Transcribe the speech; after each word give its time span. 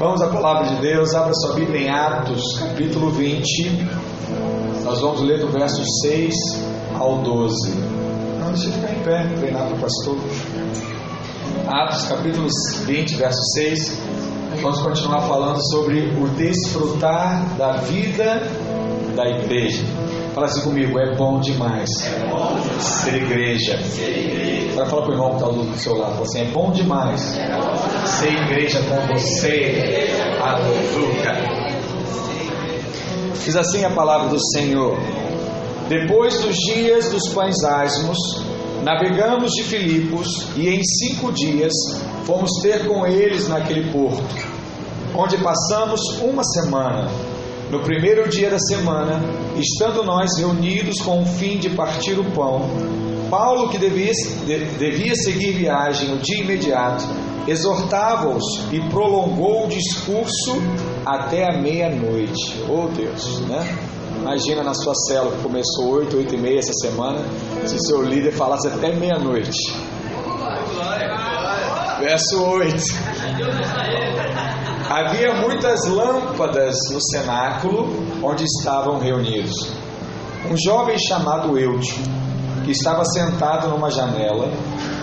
Vamos 0.00 0.22
à 0.22 0.28
palavra 0.28 0.66
de 0.66 0.80
Deus, 0.80 1.14
abra 1.14 1.34
sua 1.34 1.56
Bíblia 1.56 1.80
em 1.82 1.90
Atos, 1.90 2.58
capítulo 2.58 3.10
20. 3.10 3.86
Nós 4.82 4.98
vamos 4.98 5.20
ler 5.20 5.40
do 5.40 5.48
verso 5.48 5.82
6 6.00 6.34
ao 6.98 7.18
12. 7.18 7.74
Não, 8.40 8.50
deixa 8.50 8.68
eu 8.68 8.72
ficar 8.72 8.94
em 8.94 9.02
pé, 9.02 9.28
treinar 9.38 9.66
para 9.66 9.76
o 9.76 9.78
pastor. 9.78 10.16
Atos, 11.68 12.04
capítulo 12.06 12.48
20, 12.86 13.14
verso 13.16 13.42
6. 13.52 13.98
Vamos 14.62 14.80
continuar 14.80 15.20
falando 15.20 15.60
sobre 15.70 15.98
o 16.18 16.28
desfrutar 16.28 17.44
da 17.58 17.72
vida 17.72 18.40
da 19.14 19.28
igreja. 19.28 19.84
Fala 20.34 20.46
assim 20.46 20.62
comigo, 20.62 20.98
é 20.98 21.14
bom 21.16 21.40
demais, 21.40 21.90
ser 22.78 23.16
igreja. 23.16 23.78
Vai 24.76 24.86
falar 24.86 25.02
para 25.02 25.10
o 25.10 25.14
irmão 25.14 25.30
que 25.30 25.36
está 25.36 25.48
do 25.48 25.76
seu 25.76 25.96
lado, 25.96 26.22
assim, 26.22 26.42
é 26.42 26.44
bom 26.44 26.70
demais 26.70 27.38
ser 28.20 28.32
igreja 28.34 28.80
com 28.82 29.14
você, 29.14 30.10
aleluia. 30.42 31.60
Diz 33.42 33.56
assim 33.56 33.84
a 33.84 33.90
palavra 33.90 34.28
do 34.28 34.38
Senhor. 34.52 34.98
Depois 35.88 36.38
dos 36.40 36.54
dias 36.56 37.08
dos 37.08 37.28
pães 37.30 37.64
asmos, 37.64 38.18
navegamos 38.82 39.52
de 39.52 39.62
Filipos 39.62 40.46
e 40.56 40.68
em 40.68 40.82
cinco 40.84 41.32
dias 41.32 41.72
fomos 42.24 42.50
ter 42.62 42.86
com 42.86 43.06
eles 43.06 43.48
naquele 43.48 43.90
porto, 43.90 44.22
onde 45.16 45.38
passamos 45.38 46.00
uma 46.20 46.44
semana. 46.44 47.08
No 47.70 47.78
primeiro 47.78 48.28
dia 48.28 48.50
da 48.50 48.58
semana, 48.58 49.22
estando 49.56 50.02
nós 50.02 50.36
reunidos 50.36 51.00
com 51.02 51.22
o 51.22 51.24
fim 51.24 51.56
de 51.56 51.70
partir 51.70 52.18
o 52.18 52.24
pão, 52.32 52.68
Paulo, 53.30 53.68
que 53.68 53.78
devia, 53.78 54.10
devia 54.76 55.14
seguir 55.14 55.52
viagem 55.52 56.08
no 56.08 56.18
dia 56.18 56.42
imediato, 56.42 57.04
exortava-os 57.46 58.42
e 58.72 58.80
prolongou 58.90 59.66
o 59.66 59.68
discurso 59.68 60.60
até 61.06 61.48
a 61.48 61.56
meia-noite. 61.56 62.60
Oh 62.68 62.88
Deus, 62.88 63.40
né? 63.42 63.64
Imagina 64.20 64.64
na 64.64 64.74
sua 64.74 64.94
célula 65.06 65.36
que 65.36 65.42
começou 65.42 65.90
8, 65.90 66.16
8 66.16 66.34
e 66.34 66.38
meia 66.38 66.58
essa 66.58 66.72
semana, 66.72 67.24
se 67.64 67.78
seu 67.86 68.02
líder 68.02 68.32
falasse 68.32 68.66
até 68.66 68.92
meia-noite. 68.92 69.56
Verso 72.00 72.42
8. 72.42 72.82
Havia 74.90 75.32
muitas 75.32 75.86
lâmpadas 75.86 76.74
no 76.90 77.00
cenáculo 77.00 77.86
onde 78.24 78.42
estavam 78.42 78.98
reunidos. 78.98 79.54
Um 80.50 80.56
jovem 80.56 80.98
chamado 80.98 81.56
Eutio, 81.56 82.02
que 82.64 82.72
estava 82.72 83.04
sentado 83.04 83.68
numa 83.68 83.88
janela, 83.88 84.50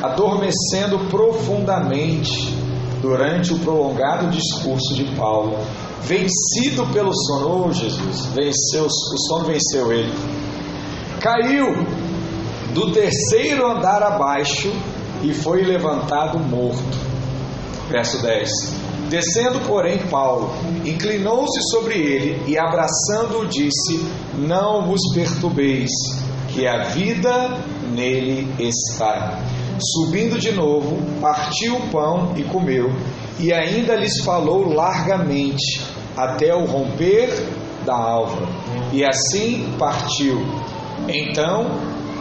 adormecendo 0.03 0.99
profundamente 1.09 2.53
durante 3.01 3.53
o 3.53 3.59
prolongado 3.59 4.29
discurso 4.29 4.93
de 4.93 5.05
Paulo, 5.15 5.57
vencido 6.01 6.85
pelo 6.87 7.13
sono, 7.15 7.67
oh 7.67 7.71
Jesus, 7.71 8.25
venceu, 8.35 8.87
o 8.87 9.17
sono 9.29 9.45
venceu 9.45 9.93
ele. 9.93 10.13
Caiu 11.21 11.87
do 12.73 12.91
terceiro 12.91 13.65
andar 13.65 14.03
abaixo 14.03 14.69
e 15.23 15.33
foi 15.33 15.63
levantado 15.63 16.37
morto. 16.39 17.07
Verso 17.89 18.21
10. 18.21 18.86
Descendo, 19.09 19.61
porém, 19.61 19.99
Paulo, 20.09 20.51
inclinou-se 20.85 21.61
sobre 21.71 21.95
ele 21.95 22.43
e, 22.45 22.57
abraçando-o, 22.57 23.47
disse: 23.47 24.05
Não 24.37 24.85
vos 24.85 25.01
perturbeis, 25.13 25.89
que 26.49 26.67
a 26.67 26.83
vida 26.89 27.57
nele 27.93 28.53
está. 28.59 29.39
Subindo 29.79 30.37
de 30.37 30.51
novo, 30.51 30.97
partiu 31.21 31.77
o 31.77 31.89
pão 31.89 32.33
e 32.35 32.43
comeu, 32.43 32.91
e 33.39 33.53
ainda 33.53 33.95
lhes 33.95 34.23
falou 34.23 34.73
largamente, 34.73 35.81
até 36.15 36.53
o 36.53 36.65
romper 36.65 37.29
da 37.85 37.95
alva. 37.95 38.47
E 38.91 39.05
assim 39.05 39.73
partiu. 39.77 40.41
Então, 41.07 41.69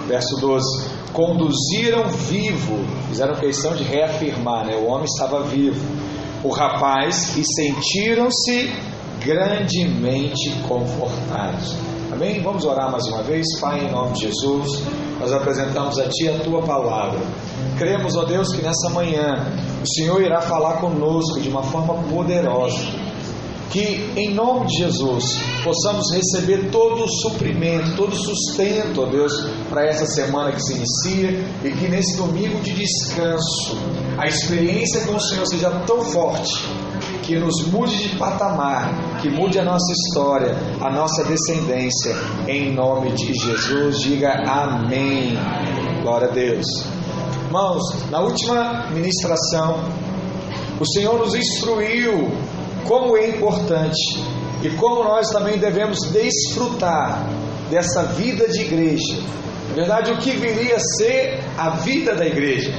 verso 0.06 0.36
12: 0.40 0.96
conduziram 1.12 2.08
vivo, 2.08 2.78
fizeram 3.08 3.34
questão 3.36 3.74
de 3.74 3.82
reafirmar, 3.82 4.66
né? 4.66 4.76
o 4.76 4.86
homem 4.86 5.06
estava 5.06 5.42
vivo, 5.44 5.80
o 6.46 6.52
rapaz, 6.52 7.36
e 7.36 7.42
sentiram-se 7.44 8.70
grandemente 9.20 10.50
confortados. 10.68 11.74
Amém? 12.12 12.40
Vamos 12.40 12.64
orar 12.64 12.90
mais 12.90 13.06
uma 13.08 13.22
vez, 13.22 13.44
Pai, 13.60 13.80
em 13.80 13.90
nome 13.90 14.12
de 14.12 14.20
Jesus. 14.20 14.82
Nós 15.20 15.32
apresentamos 15.32 15.98
a 15.98 16.08
Ti 16.08 16.28
a 16.28 16.38
Tua 16.38 16.62
palavra. 16.62 17.20
Cremos, 17.76 18.16
ó 18.16 18.24
Deus, 18.24 18.52
que 18.52 18.62
nessa 18.62 18.88
manhã 18.90 19.52
o 19.82 19.86
Senhor 19.86 20.22
irá 20.22 20.40
falar 20.40 20.74
conosco 20.74 21.40
de 21.40 21.48
uma 21.48 21.62
forma 21.64 21.94
poderosa 22.04 23.06
que 23.70 24.10
em 24.16 24.32
nome 24.32 24.66
de 24.66 24.78
Jesus 24.78 25.38
possamos 25.66 26.12
receber 26.12 26.70
todo 26.70 27.02
o 27.02 27.08
suprimento, 27.08 27.96
todo 27.96 28.12
o 28.12 28.16
sustento, 28.16 29.02
ó 29.02 29.06
Deus, 29.06 29.32
para 29.68 29.84
essa 29.84 30.06
semana 30.06 30.52
que 30.52 30.62
se 30.62 30.74
inicia 30.74 31.44
e 31.64 31.72
que 31.72 31.88
nesse 31.88 32.16
domingo 32.16 32.60
de 32.60 32.72
descanso 32.72 33.76
a 34.16 34.28
experiência 34.28 35.00
com 35.00 35.16
o 35.16 35.20
Senhor 35.20 35.44
seja 35.44 35.70
tão 35.84 36.02
forte 36.02 36.54
que 37.24 37.36
nos 37.36 37.66
mude 37.66 37.96
de 37.98 38.16
patamar, 38.16 39.18
que 39.20 39.28
mude 39.28 39.58
a 39.58 39.64
nossa 39.64 39.92
história, 39.92 40.56
a 40.80 40.88
nossa 40.88 41.24
descendência, 41.24 42.14
em 42.46 42.72
nome 42.72 43.10
de 43.10 43.34
Jesus. 43.34 44.00
Diga 44.02 44.44
amém. 44.46 45.36
Glória 46.00 46.28
a 46.28 46.30
Deus. 46.30 46.66
Irmãos, 47.46 47.82
na 48.08 48.20
última 48.20 48.86
ministração, 48.92 49.80
o 50.78 50.86
Senhor 50.86 51.18
nos 51.18 51.34
instruiu 51.34 52.30
como 52.86 53.16
é 53.16 53.30
importante 53.30 54.35
e 54.66 54.70
como 54.70 55.04
nós 55.04 55.28
também 55.28 55.58
devemos 55.58 56.00
desfrutar 56.10 57.24
dessa 57.70 58.02
vida 58.02 58.48
de 58.48 58.62
igreja. 58.62 59.16
Na 59.68 59.74
verdade, 59.76 60.10
o 60.10 60.18
que 60.18 60.32
viria 60.32 60.74
a 60.74 60.80
ser 60.80 61.40
a 61.56 61.70
vida 61.70 62.16
da 62.16 62.26
igreja. 62.26 62.72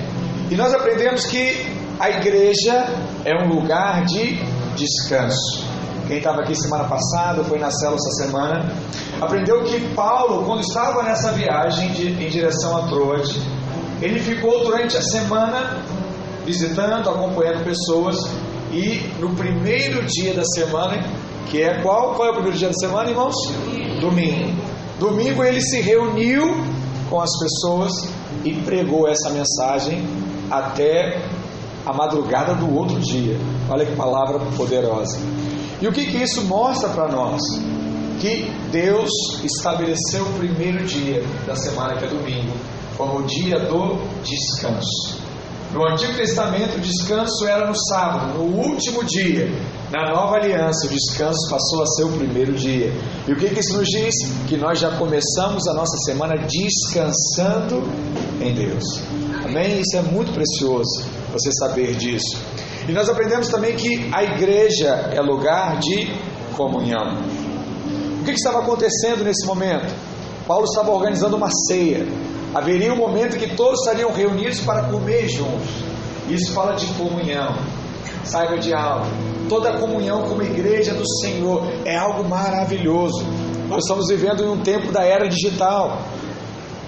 E 0.52 0.56
nós 0.56 0.74
aprendemos 0.74 1.26
que 1.26 1.66
a 1.98 2.10
igreja 2.10 2.86
é 3.24 3.34
um 3.42 3.48
lugar 3.48 4.04
de 4.04 4.38
descanso. 4.76 5.66
Quem 6.08 6.18
estava 6.18 6.42
aqui 6.42 6.56
semana 6.56 6.84
passada, 6.84 7.44
foi 7.46 7.58
na 7.58 7.72
célula 7.72 7.98
essa 7.98 8.26
semana, 8.26 8.72
aprendeu 9.22 9.64
que 9.64 9.80
Paulo, 9.94 10.44
quando 10.46 10.62
estava 10.62 11.04
nessa 11.04 11.32
viagem 11.32 11.92
de, 11.92 12.08
em 12.08 12.30
direção 12.30 12.78
a 12.78 12.88
Troade, 12.88 13.42
ele 14.02 14.20
ficou 14.20 14.66
durante 14.66 14.98
a 14.98 15.02
semana 15.02 15.82
visitando, 16.46 17.10
acompanhando 17.10 17.64
pessoas 17.64 18.18
e 18.72 19.10
no 19.20 19.34
primeiro 19.36 20.06
dia 20.06 20.34
da 20.34 20.44
semana, 20.44 20.98
que 21.50 21.62
é 21.62 21.82
qual? 21.82 22.14
Qual 22.16 22.28
é 22.28 22.32
o 22.32 22.34
primeiro 22.34 22.58
dia 22.58 22.68
da 22.68 22.74
semana, 22.74 23.10
irmãos? 23.10 23.36
Domingo. 24.02 24.52
Domingo 25.00 25.44
ele 25.44 25.62
se 25.62 25.82
reuniu 25.82 26.64
com 27.10 27.22
as 27.22 27.30
pessoas 27.40 27.92
e 28.44 28.54
pregou 28.54 29.08
essa 29.08 29.30
mensagem 29.30 30.04
até 30.50 31.22
a 31.86 31.94
madrugada 31.94 32.54
do 32.56 32.76
outro 32.76 33.00
dia. 33.00 33.38
Olha 33.70 33.86
que 33.86 33.96
palavra 33.96 34.40
poderosa. 34.58 35.20
E 35.82 35.88
o 35.88 35.92
que, 35.92 36.06
que 36.06 36.18
isso 36.18 36.44
mostra 36.44 36.90
para 36.90 37.08
nós? 37.08 37.42
Que 38.20 38.52
Deus 38.72 39.10
estabeleceu 39.44 40.24
o 40.24 40.34
primeiro 40.34 40.84
dia 40.86 41.24
da 41.46 41.56
semana, 41.56 41.96
que 41.96 42.06
é 42.06 42.08
domingo, 42.08 42.52
como 42.98 43.20
o 43.20 43.24
dia 43.24 43.60
do 43.60 43.96
descanso. 44.24 45.07
No 45.74 45.86
Antigo 45.86 46.16
Testamento, 46.16 46.78
o 46.78 46.80
descanso 46.80 47.46
era 47.46 47.68
no 47.68 47.76
sábado, 47.76 48.38
no 48.38 48.44
último 48.44 49.04
dia. 49.04 49.50
Na 49.92 50.14
nova 50.14 50.36
aliança, 50.38 50.88
o 50.88 50.90
descanso 50.90 51.50
passou 51.50 51.84
a 51.84 51.86
ser 51.88 52.04
o 52.04 52.12
primeiro 52.14 52.54
dia. 52.54 52.92
E 53.28 53.32
o 53.32 53.36
que, 53.36 53.50
que 53.50 53.60
isso 53.60 53.78
nos 53.78 53.88
diz? 53.88 54.14
Que 54.48 54.56
nós 54.56 54.80
já 54.80 54.92
começamos 54.98 55.68
a 55.68 55.74
nossa 55.74 55.98
semana 56.06 56.36
descansando 56.38 57.84
em 58.42 58.54
Deus. 58.54 59.02
Amém? 59.44 59.82
Isso 59.82 59.98
é 59.98 60.02
muito 60.02 60.32
precioso, 60.34 61.06
você 61.32 61.52
saber 61.54 61.96
disso. 61.96 62.38
E 62.88 62.92
nós 62.94 63.10
aprendemos 63.10 63.50
também 63.50 63.76
que 63.76 64.10
a 64.14 64.24
igreja 64.24 65.12
é 65.14 65.22
lugar 65.22 65.80
de 65.80 66.08
comunhão. 66.56 67.18
O 68.22 68.24
que, 68.24 68.32
que 68.32 68.40
estava 68.40 68.60
acontecendo 68.60 69.24
nesse 69.24 69.46
momento? 69.46 69.94
Paulo 70.48 70.64
estava 70.64 70.92
organizando 70.92 71.36
uma 71.36 71.50
ceia. 71.68 72.08
Haveria 72.58 72.92
um 72.92 72.98
momento 72.98 73.38
que 73.38 73.56
todos 73.56 73.82
estariam 73.82 74.12
reunidos 74.12 74.62
para 74.62 74.86
comer 74.90 75.30
juntos. 75.30 75.70
Isso 76.28 76.52
fala 76.54 76.74
de 76.74 76.88
comunhão. 76.96 77.56
Saiba 78.24 78.58
de 78.58 78.74
algo. 78.74 79.06
Toda 79.48 79.78
comunhão 79.78 80.24
como 80.24 80.42
igreja 80.42 80.96
do 80.96 81.08
Senhor 81.20 81.62
é 81.86 81.96
algo 81.96 82.28
maravilhoso. 82.28 83.24
Nós 83.70 83.84
estamos 83.84 84.08
vivendo 84.08 84.44
em 84.44 84.48
um 84.48 84.58
tempo 84.58 84.92
da 84.92 85.04
era 85.04 85.30
digital, 85.30 86.02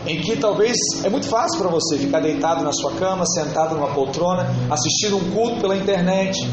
em 0.08 0.20
que 0.20 0.38
talvez 0.38 0.76
é 1.04 1.10
muito 1.10 1.28
fácil 1.28 1.60
para 1.60 1.70
você 1.70 2.00
ficar 2.00 2.20
deitado 2.20 2.64
na 2.64 2.74
sua 2.74 2.94
cama, 2.94 3.24
sentado 3.28 3.76
numa 3.76 3.94
poltrona, 3.94 4.52
assistindo 4.72 5.18
um 5.18 5.30
culto 5.30 5.62
pela 5.62 5.78
internet. 5.78 6.50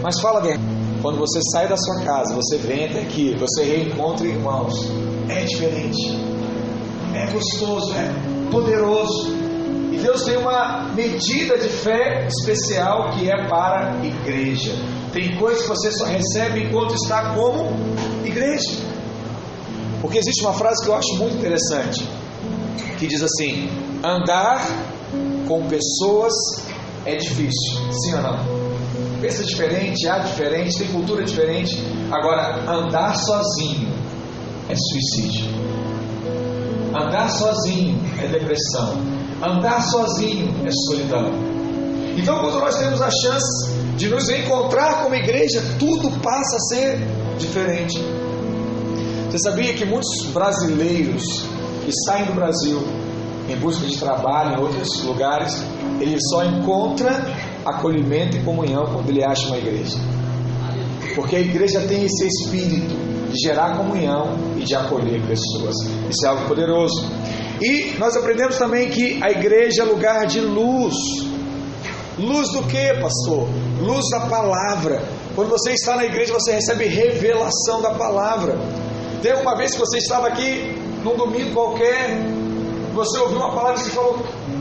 Mas 0.00 0.20
fala 0.20 0.40
verdade, 0.40 0.62
quando 1.02 1.18
você 1.18 1.40
sai 1.50 1.66
da 1.66 1.76
sua 1.76 2.04
casa, 2.04 2.36
você 2.36 2.56
vem 2.56 2.84
até 2.84 3.00
aqui, 3.00 3.34
você 3.36 3.64
reencontra 3.64 4.28
irmãos, 4.28 4.74
é 5.28 5.42
diferente 5.42 6.37
é 7.18 7.26
gostoso, 7.32 7.92
é 7.94 8.50
poderoso. 8.50 9.36
E 9.92 9.98
Deus 9.98 10.22
tem 10.22 10.36
uma 10.36 10.90
medida 10.94 11.58
de 11.58 11.68
fé 11.68 12.26
especial 12.26 13.10
que 13.10 13.30
é 13.30 13.48
para 13.48 13.92
a 13.92 14.06
igreja. 14.06 14.72
Tem 15.12 15.36
coisas 15.36 15.62
que 15.62 15.68
você 15.68 15.90
só 15.90 16.04
recebe 16.04 16.64
enquanto 16.64 16.94
está 16.94 17.34
como 17.34 17.70
igreja. 18.24 18.70
Porque 20.00 20.18
existe 20.18 20.42
uma 20.42 20.52
frase 20.52 20.84
que 20.84 20.90
eu 20.90 20.94
acho 20.94 21.16
muito 21.16 21.36
interessante, 21.38 22.08
que 22.98 23.06
diz 23.06 23.22
assim: 23.22 23.68
andar 24.04 24.64
com 25.48 25.66
pessoas 25.66 26.34
é 27.04 27.16
difícil, 27.16 27.92
sim 27.92 28.14
ou 28.14 28.22
não? 28.22 28.58
Pensa 29.20 29.42
diferente, 29.42 30.06
há 30.06 30.18
diferente, 30.18 30.78
tem 30.78 30.88
cultura 30.88 31.24
diferente. 31.24 31.82
Agora, 32.12 32.70
andar 32.70 33.16
sozinho 33.16 33.88
é 34.68 34.74
suicídio. 34.76 35.77
Andar 36.98 37.30
sozinho 37.30 37.98
é 38.22 38.26
depressão. 38.26 38.94
Andar 39.42 39.80
sozinho 39.82 40.52
é 40.66 40.70
solidão. 40.70 41.30
Então, 42.16 42.40
quando 42.40 42.58
nós 42.58 42.76
temos 42.76 43.00
a 43.00 43.10
chance 43.10 43.72
de 43.96 44.08
nos 44.08 44.28
encontrar 44.28 45.04
como 45.04 45.14
igreja, 45.14 45.62
tudo 45.78 46.10
passa 46.20 46.56
a 46.56 46.60
ser 46.60 46.98
diferente. 47.38 47.96
Você 49.30 49.38
sabia 49.38 49.72
que 49.74 49.84
muitos 49.84 50.26
brasileiros 50.32 51.22
que 51.84 51.92
saem 52.04 52.24
do 52.24 52.32
Brasil 52.32 52.82
em 53.48 53.56
busca 53.56 53.86
de 53.86 53.96
trabalho 53.96 54.56
em 54.56 54.60
outros 54.60 55.02
lugares, 55.04 55.62
ele 56.00 56.18
só 56.30 56.44
encontra 56.44 57.24
acolhimento 57.64 58.36
e 58.36 58.40
comunhão 58.40 58.84
quando 58.92 59.08
ele 59.08 59.24
acha 59.24 59.46
uma 59.46 59.58
igreja. 59.58 59.96
Porque 61.14 61.36
a 61.36 61.40
igreja 61.40 61.80
tem 61.82 62.04
esse 62.04 62.26
espírito 62.26 62.94
de 63.30 63.38
gerar 63.40 63.76
comunhão 63.76 64.47
de 64.68 64.74
acolher 64.74 65.20
pessoas. 65.26 65.74
Isso 66.08 66.24
é 66.24 66.28
algo 66.28 66.46
poderoso. 66.46 67.10
E 67.60 67.96
nós 67.98 68.16
aprendemos 68.16 68.56
também 68.56 68.88
que 68.88 69.20
a 69.22 69.30
igreja 69.30 69.82
é 69.82 69.84
lugar 69.84 70.26
de 70.26 70.40
luz. 70.40 70.94
Luz 72.18 72.50
do 72.50 72.62
que, 72.64 72.94
pastor? 73.00 73.48
Luz 73.80 74.04
da 74.10 74.20
palavra. 74.26 75.02
Quando 75.34 75.48
você 75.48 75.72
está 75.72 75.96
na 75.96 76.04
igreja, 76.04 76.32
você 76.32 76.52
recebe 76.52 76.86
revelação 76.86 77.80
da 77.80 77.94
palavra. 77.94 78.56
Teve 79.22 79.40
uma 79.40 79.56
vez 79.56 79.72
que 79.72 79.78
você 79.78 79.98
estava 79.98 80.28
aqui, 80.28 80.76
num 81.02 81.16
domingo 81.16 81.52
qualquer, 81.52 82.18
você 82.92 83.18
ouviu 83.18 83.38
uma 83.38 83.54
palavra 83.54 83.80
e 83.80 83.90
falou: 83.90 84.18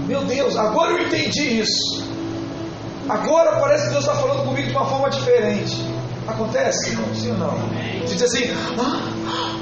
Meu 0.07 0.23
Deus, 0.23 0.55
agora 0.55 0.93
eu 0.93 1.07
entendi 1.07 1.59
isso. 1.59 2.05
Agora 3.09 3.59
parece 3.59 3.85
que 3.85 3.89
Deus 3.91 4.03
está 4.03 4.15
falando 4.15 4.45
comigo 4.45 4.67
de 4.67 4.73
uma 4.73 4.85
forma 4.85 5.09
diferente. 5.09 5.75
Acontece? 6.27 6.95
Não, 6.95 7.15
sim 7.15 7.31
ou 7.31 7.37
não? 7.37 7.53
Você 8.01 8.15
diz 8.15 8.23
assim: 8.23 8.43
ah, 8.77 9.56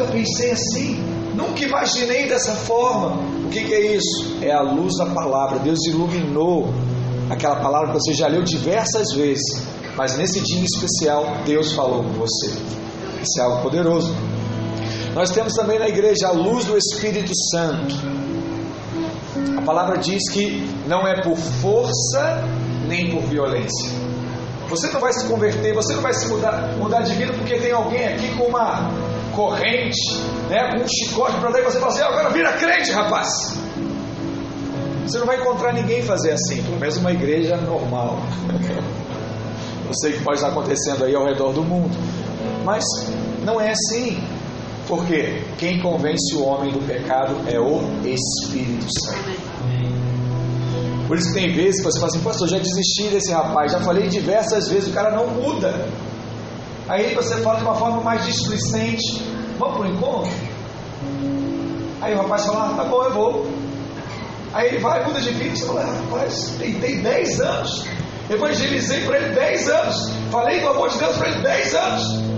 Nunca 0.00 0.12
pensei 0.12 0.52
assim. 0.52 0.94
Nunca 1.34 1.62
imaginei 1.62 2.26
dessa 2.26 2.52
forma. 2.52 3.16
O 3.44 3.50
que, 3.50 3.64
que 3.64 3.74
é 3.74 3.96
isso? 3.96 4.38
É 4.40 4.50
a 4.50 4.62
luz 4.62 4.96
da 4.96 5.06
palavra. 5.06 5.58
Deus 5.58 5.78
iluminou 5.86 6.72
aquela 7.28 7.56
palavra 7.56 7.88
que 7.88 8.00
você 8.00 8.14
já 8.14 8.26
leu 8.26 8.42
diversas 8.42 9.12
vezes. 9.12 9.62
Mas 9.96 10.16
nesse 10.16 10.40
dia 10.40 10.64
especial, 10.64 11.26
Deus 11.44 11.72
falou 11.72 12.02
com 12.02 12.12
você. 12.12 12.46
Isso 12.46 13.38
é 13.38 13.42
algo 13.42 13.62
poderoso. 13.62 14.14
Nós 15.14 15.30
temos 15.30 15.52
também 15.52 15.78
na 15.78 15.88
igreja 15.88 16.28
a 16.28 16.32
luz 16.32 16.64
do 16.64 16.78
Espírito 16.78 17.32
Santo. 17.50 17.94
A 19.58 19.62
palavra 19.62 19.98
diz 19.98 20.30
que 20.30 20.66
não 20.86 21.06
é 21.06 21.20
por 21.20 21.36
força 21.36 22.42
nem 22.88 23.10
por 23.10 23.20
violência. 23.22 23.90
Você 24.70 24.90
não 24.92 25.00
vai 25.00 25.12
se 25.12 25.26
converter, 25.26 25.74
você 25.74 25.94
não 25.94 26.02
vai 26.02 26.14
se 26.14 26.26
mudar, 26.28 26.74
mudar 26.78 27.02
de 27.02 27.14
vida 27.16 27.32
porque 27.34 27.58
tem 27.58 27.72
alguém 27.72 28.06
aqui 28.06 28.34
com 28.36 28.44
uma 28.44 28.88
corrente, 29.34 30.14
né, 30.48 30.70
com 30.70 30.84
um 30.84 30.88
chicote 30.88 31.38
para 31.38 31.50
dar 31.50 31.60
e 31.60 31.64
você 31.64 31.78
fala 31.78 31.92
assim: 31.92 32.02
agora 32.02 32.30
vira 32.30 32.52
crente, 32.54 32.90
rapaz. 32.92 33.28
Você 35.06 35.18
não 35.18 35.26
vai 35.26 35.40
encontrar 35.40 35.72
ninguém 35.72 36.02
fazer 36.02 36.32
assim, 36.32 36.62
pelo 36.62 36.78
menos 36.78 36.96
uma 36.96 37.12
igreja 37.12 37.56
normal. 37.56 38.18
Eu 39.86 39.94
sei 39.94 40.12
que 40.12 40.22
pode 40.22 40.36
estar 40.36 40.50
acontecendo 40.50 41.04
aí 41.04 41.16
ao 41.16 41.24
redor 41.24 41.52
do 41.52 41.64
mundo. 41.64 41.96
Mas 42.64 42.84
não 43.44 43.60
é 43.60 43.72
assim. 43.72 44.22
Porque 44.86 45.42
quem 45.58 45.80
convence 45.80 46.34
o 46.36 46.44
homem 46.44 46.72
do 46.72 46.80
pecado 46.86 47.36
é 47.48 47.58
o 47.58 47.80
Espírito 48.04 48.86
Santo. 49.00 49.50
Por 51.06 51.18
isso 51.18 51.28
que 51.32 51.34
tem 51.34 51.52
vezes 51.52 51.80
que 51.80 51.86
você 51.90 51.98
fala 51.98 52.12
assim, 52.12 52.22
pastor, 52.22 52.48
já 52.48 52.58
desisti 52.58 53.08
desse 53.08 53.32
rapaz, 53.32 53.72
já 53.72 53.80
falei 53.80 54.06
diversas 54.06 54.68
vezes, 54.68 54.90
o 54.90 54.92
cara 54.92 55.10
não 55.10 55.26
muda. 55.26 55.88
Aí 56.90 57.14
você 57.14 57.36
fala 57.42 57.58
de 57.58 57.64
uma 57.64 57.74
forma 57.74 58.02
mais 58.02 58.24
displicente, 58.26 59.22
vamos 59.58 59.78
para 59.78 59.86
o 59.86 59.90
encontro? 59.90 60.32
Aí 62.02 62.14
o 62.14 62.18
rapaz 62.18 62.44
fala, 62.44 62.70
ah, 62.70 62.74
tá 62.74 62.84
bom, 62.84 63.02
eu 63.04 63.12
vou. 63.12 63.46
Aí 64.52 64.68
ele 64.68 64.78
vai, 64.78 65.04
muda 65.06 65.20
de 65.20 65.30
vida, 65.30 65.56
você 65.56 65.66
fala, 65.66 65.82
ah, 65.82 66.02
rapaz, 66.04 66.56
tentei 66.58 66.96
10 67.00 67.40
anos, 67.40 67.86
evangelizei 68.28 69.04
para 69.06 69.18
ele 69.18 69.34
10 69.34 69.68
anos, 69.70 70.10
falei 70.30 70.60
do 70.60 70.68
amor 70.68 70.90
de 70.90 70.98
Deus 70.98 71.16
para 71.16 71.28
ele 71.28 71.42
10 71.42 71.74
anos 71.74 72.30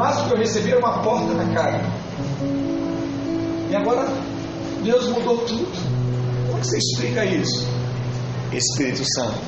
máximo 0.00 0.28
que 0.28 0.32
eu 0.32 0.38
recebi 0.38 0.70
era 0.70 0.78
uma 0.78 1.02
porta 1.02 1.34
na 1.34 1.54
cara. 1.54 1.80
E 3.68 3.76
agora 3.76 4.08
Deus 4.82 5.08
mudou 5.08 5.36
tudo. 5.44 5.70
Como 6.46 6.56
é 6.56 6.60
que 6.60 6.66
você 6.66 6.78
explica 6.78 7.24
isso? 7.26 7.66
Espírito 8.50 9.04
Santo. 9.04 9.38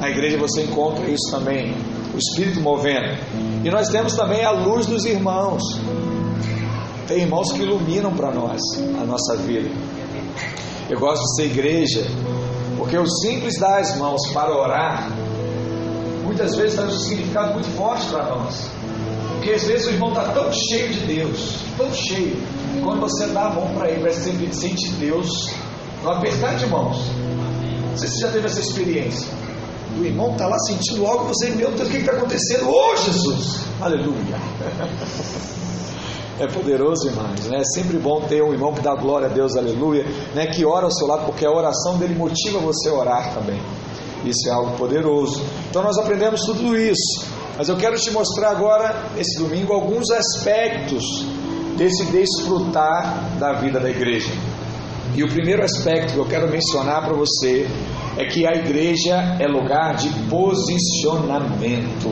Na 0.00 0.10
igreja 0.10 0.36
você 0.38 0.64
encontra 0.64 1.08
isso 1.08 1.30
também, 1.30 1.72
o 2.14 2.18
Espírito 2.18 2.60
movendo. 2.60 3.16
E 3.64 3.70
nós 3.70 3.88
temos 3.88 4.14
também 4.14 4.44
a 4.44 4.50
luz 4.50 4.86
dos 4.86 5.04
irmãos. 5.04 5.62
Tem 7.06 7.22
irmãos 7.22 7.52
que 7.52 7.62
iluminam 7.62 8.12
para 8.14 8.30
nós 8.32 8.60
a 9.00 9.04
nossa 9.04 9.36
vida. 9.36 9.70
Eu 10.88 10.98
gosto 10.98 11.22
de 11.22 11.36
ser 11.36 11.44
igreja, 11.46 12.06
porque 12.76 12.96
o 12.98 13.06
simples 13.06 13.58
dar 13.58 13.80
as 13.80 13.96
mãos 13.96 14.20
para 14.32 14.50
orar, 14.50 15.10
muitas 16.24 16.54
vezes 16.54 16.74
traz 16.74 16.94
um 16.94 16.98
significado 16.98 17.54
muito 17.54 17.68
forte 17.76 18.06
para 18.06 18.24
nós. 18.26 18.70
Porque 19.34 19.52
às 19.52 19.64
vezes 19.64 19.86
o 19.86 19.90
irmão 19.90 20.10
está 20.10 20.24
tão 20.32 20.52
cheio 20.52 20.88
de 20.90 21.00
Deus, 21.00 21.56
tão 21.76 21.92
cheio, 21.92 22.36
que 22.72 22.80
quando 22.82 23.00
você 23.00 23.26
dá 23.28 23.46
a 23.46 23.50
mão 23.50 23.74
para 23.74 23.90
ele, 23.90 24.02
vai 24.02 24.12
sentir 24.12 24.92
Deus 25.00 25.50
no 26.02 26.10
apertar 26.10 26.56
de 26.56 26.66
mãos. 26.66 26.98
Não 27.90 27.96
sei 27.96 28.08
se 28.08 28.14
você 28.14 28.20
já 28.20 28.32
teve 28.32 28.46
essa 28.46 28.60
experiência. 28.60 29.41
O 29.98 30.04
irmão 30.04 30.32
está 30.32 30.46
lá 30.46 30.58
sentindo 30.60 31.06
algo, 31.06 31.26
você, 31.26 31.50
meu 31.50 31.70
Deus, 31.72 31.88
o 31.88 31.90
que 31.90 31.98
está 31.98 32.12
acontecendo? 32.12 32.68
Ô 32.68 32.92
oh, 32.92 32.96
Jesus! 32.96 33.60
Aleluia! 33.80 34.38
É 36.40 36.46
poderoso, 36.46 37.08
irmãos, 37.08 37.46
né? 37.46 37.58
É 37.58 37.64
sempre 37.78 37.98
bom 37.98 38.22
ter 38.22 38.42
um 38.42 38.52
irmão 38.52 38.72
que 38.72 38.80
dá 38.80 38.94
glória 38.94 39.28
a 39.28 39.30
Deus, 39.30 39.54
aleluia, 39.54 40.04
né? 40.34 40.46
Que 40.46 40.64
ora 40.64 40.86
ao 40.86 40.90
seu 40.90 41.06
lado, 41.06 41.26
porque 41.26 41.44
a 41.44 41.50
oração 41.50 41.98
dele 41.98 42.14
motiva 42.14 42.58
você 42.58 42.88
a 42.88 42.94
orar 42.94 43.34
também. 43.34 43.60
Isso 44.24 44.48
é 44.48 44.52
algo 44.52 44.76
poderoso. 44.76 45.42
Então 45.68 45.82
nós 45.82 45.98
aprendemos 45.98 46.40
tudo 46.40 46.76
isso. 46.76 47.26
Mas 47.56 47.68
eu 47.68 47.76
quero 47.76 47.96
te 47.96 48.10
mostrar 48.10 48.50
agora, 48.50 49.10
esse 49.16 49.38
domingo, 49.38 49.72
alguns 49.72 50.10
aspectos 50.10 51.04
desse 51.76 52.06
desfrutar 52.06 53.36
da 53.38 53.52
vida 53.60 53.78
da 53.78 53.90
igreja. 53.90 54.32
E 55.14 55.22
o 55.22 55.28
primeiro 55.28 55.62
aspecto 55.62 56.14
que 56.14 56.18
eu 56.18 56.26
quero 56.26 56.48
mencionar 56.48 57.04
para 57.04 57.14
você 57.14 57.68
é 58.16 58.24
que 58.26 58.46
a 58.46 58.52
igreja 58.52 59.36
é 59.40 59.46
lugar 59.46 59.94
de 59.96 60.08
posicionamento. 60.28 62.08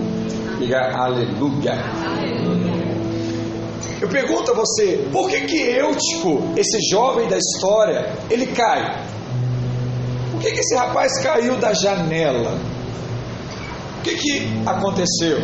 Diga 0.58 0.94
aleluia. 0.94 1.74
Eu 4.00 4.08
pergunto 4.08 4.50
a 4.50 4.54
você, 4.54 5.08
por 5.12 5.28
que 5.28 5.42
que 5.42 5.58
Eutico, 5.58 6.54
esse 6.56 6.78
jovem 6.90 7.28
da 7.28 7.36
história, 7.36 8.10
ele 8.30 8.46
cai? 8.46 9.04
Por 10.30 10.40
que 10.40 10.52
que 10.52 10.60
esse 10.60 10.74
rapaz 10.74 11.22
caiu 11.22 11.56
da 11.58 11.74
janela? 11.74 12.58
O 13.98 14.02
que, 14.02 14.16
que 14.16 14.62
aconteceu? 14.64 15.40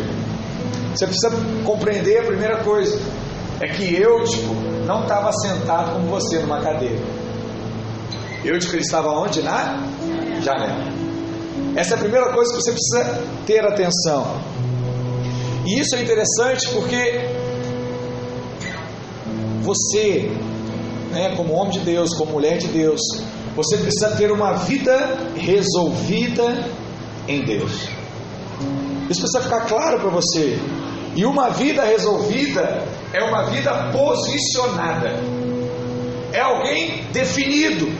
Você 0.95 1.05
precisa 1.05 1.29
compreender 1.63 2.21
a 2.21 2.23
primeira 2.23 2.63
coisa: 2.63 2.99
é 3.61 3.67
que 3.67 3.95
Eutico 3.95 4.55
não 4.87 5.03
estava 5.03 5.31
sentado 5.33 5.93
como 5.93 6.07
você 6.07 6.39
numa 6.39 6.59
cadeira. 6.59 6.99
Eutico 8.43 8.75
ele 8.75 8.81
estava 8.81 9.09
onde? 9.09 9.43
Na 9.43 9.86
janela. 10.47 11.07
Essa 11.75 11.95
é 11.95 11.97
a 11.97 11.99
primeira 11.99 12.31
coisa 12.33 12.53
que 12.53 12.61
você 12.61 12.71
precisa 12.71 13.23
ter 13.45 13.65
atenção. 13.65 14.39
E 15.65 15.79
isso 15.79 15.95
é 15.95 16.01
interessante 16.01 16.69
porque 16.69 17.27
você, 19.61 20.31
né, 21.11 21.35
como 21.35 21.53
homem 21.53 21.71
de 21.71 21.79
Deus, 21.79 22.13
como 22.15 22.31
mulher 22.31 22.57
de 22.57 22.67
Deus, 22.67 23.01
você 23.55 23.77
precisa 23.77 24.15
ter 24.15 24.31
uma 24.31 24.53
vida 24.53 25.17
resolvida 25.35 26.65
em 27.27 27.43
Deus. 27.43 27.89
Isso 29.09 29.21
precisa 29.21 29.41
ficar 29.41 29.61
claro 29.61 29.99
para 29.99 30.09
você. 30.09 30.57
E 31.15 31.25
uma 31.25 31.49
vida 31.49 31.83
resolvida 31.83 32.83
é 33.13 33.23
uma 33.23 33.43
vida 33.49 33.91
posicionada. 33.91 35.19
É 36.31 36.39
alguém 36.39 37.03
definido. 37.11 37.91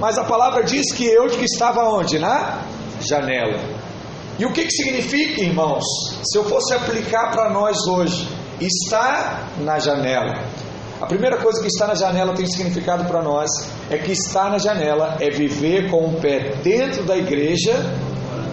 Mas 0.00 0.16
a 0.16 0.24
palavra 0.24 0.64
diz 0.64 0.90
que 0.94 1.04
eu 1.04 1.26
que 1.26 1.44
estava 1.44 1.84
onde? 1.84 2.18
Na 2.18 2.62
janela. 3.00 3.60
E 4.38 4.46
o 4.46 4.52
que, 4.52 4.64
que 4.64 4.70
significa, 4.70 5.42
irmãos? 5.42 5.84
Se 6.24 6.38
eu 6.38 6.44
fosse 6.44 6.72
aplicar 6.72 7.30
para 7.30 7.50
nós 7.50 7.86
hoje, 7.86 8.26
está 8.58 9.46
na 9.58 9.78
janela. 9.78 10.42
A 11.02 11.04
primeira 11.04 11.36
coisa 11.36 11.60
que 11.60 11.66
está 11.66 11.86
na 11.86 11.94
janela 11.94 12.32
tem 12.32 12.46
significado 12.46 13.04
para 13.04 13.22
nós 13.22 13.50
é 13.90 13.98
que 13.98 14.12
estar 14.12 14.50
na 14.50 14.56
janela 14.56 15.18
é 15.20 15.28
viver 15.28 15.90
com 15.90 16.06
um 16.06 16.14
pé 16.14 16.54
dentro 16.62 17.04
da 17.04 17.18
igreja 17.18 17.74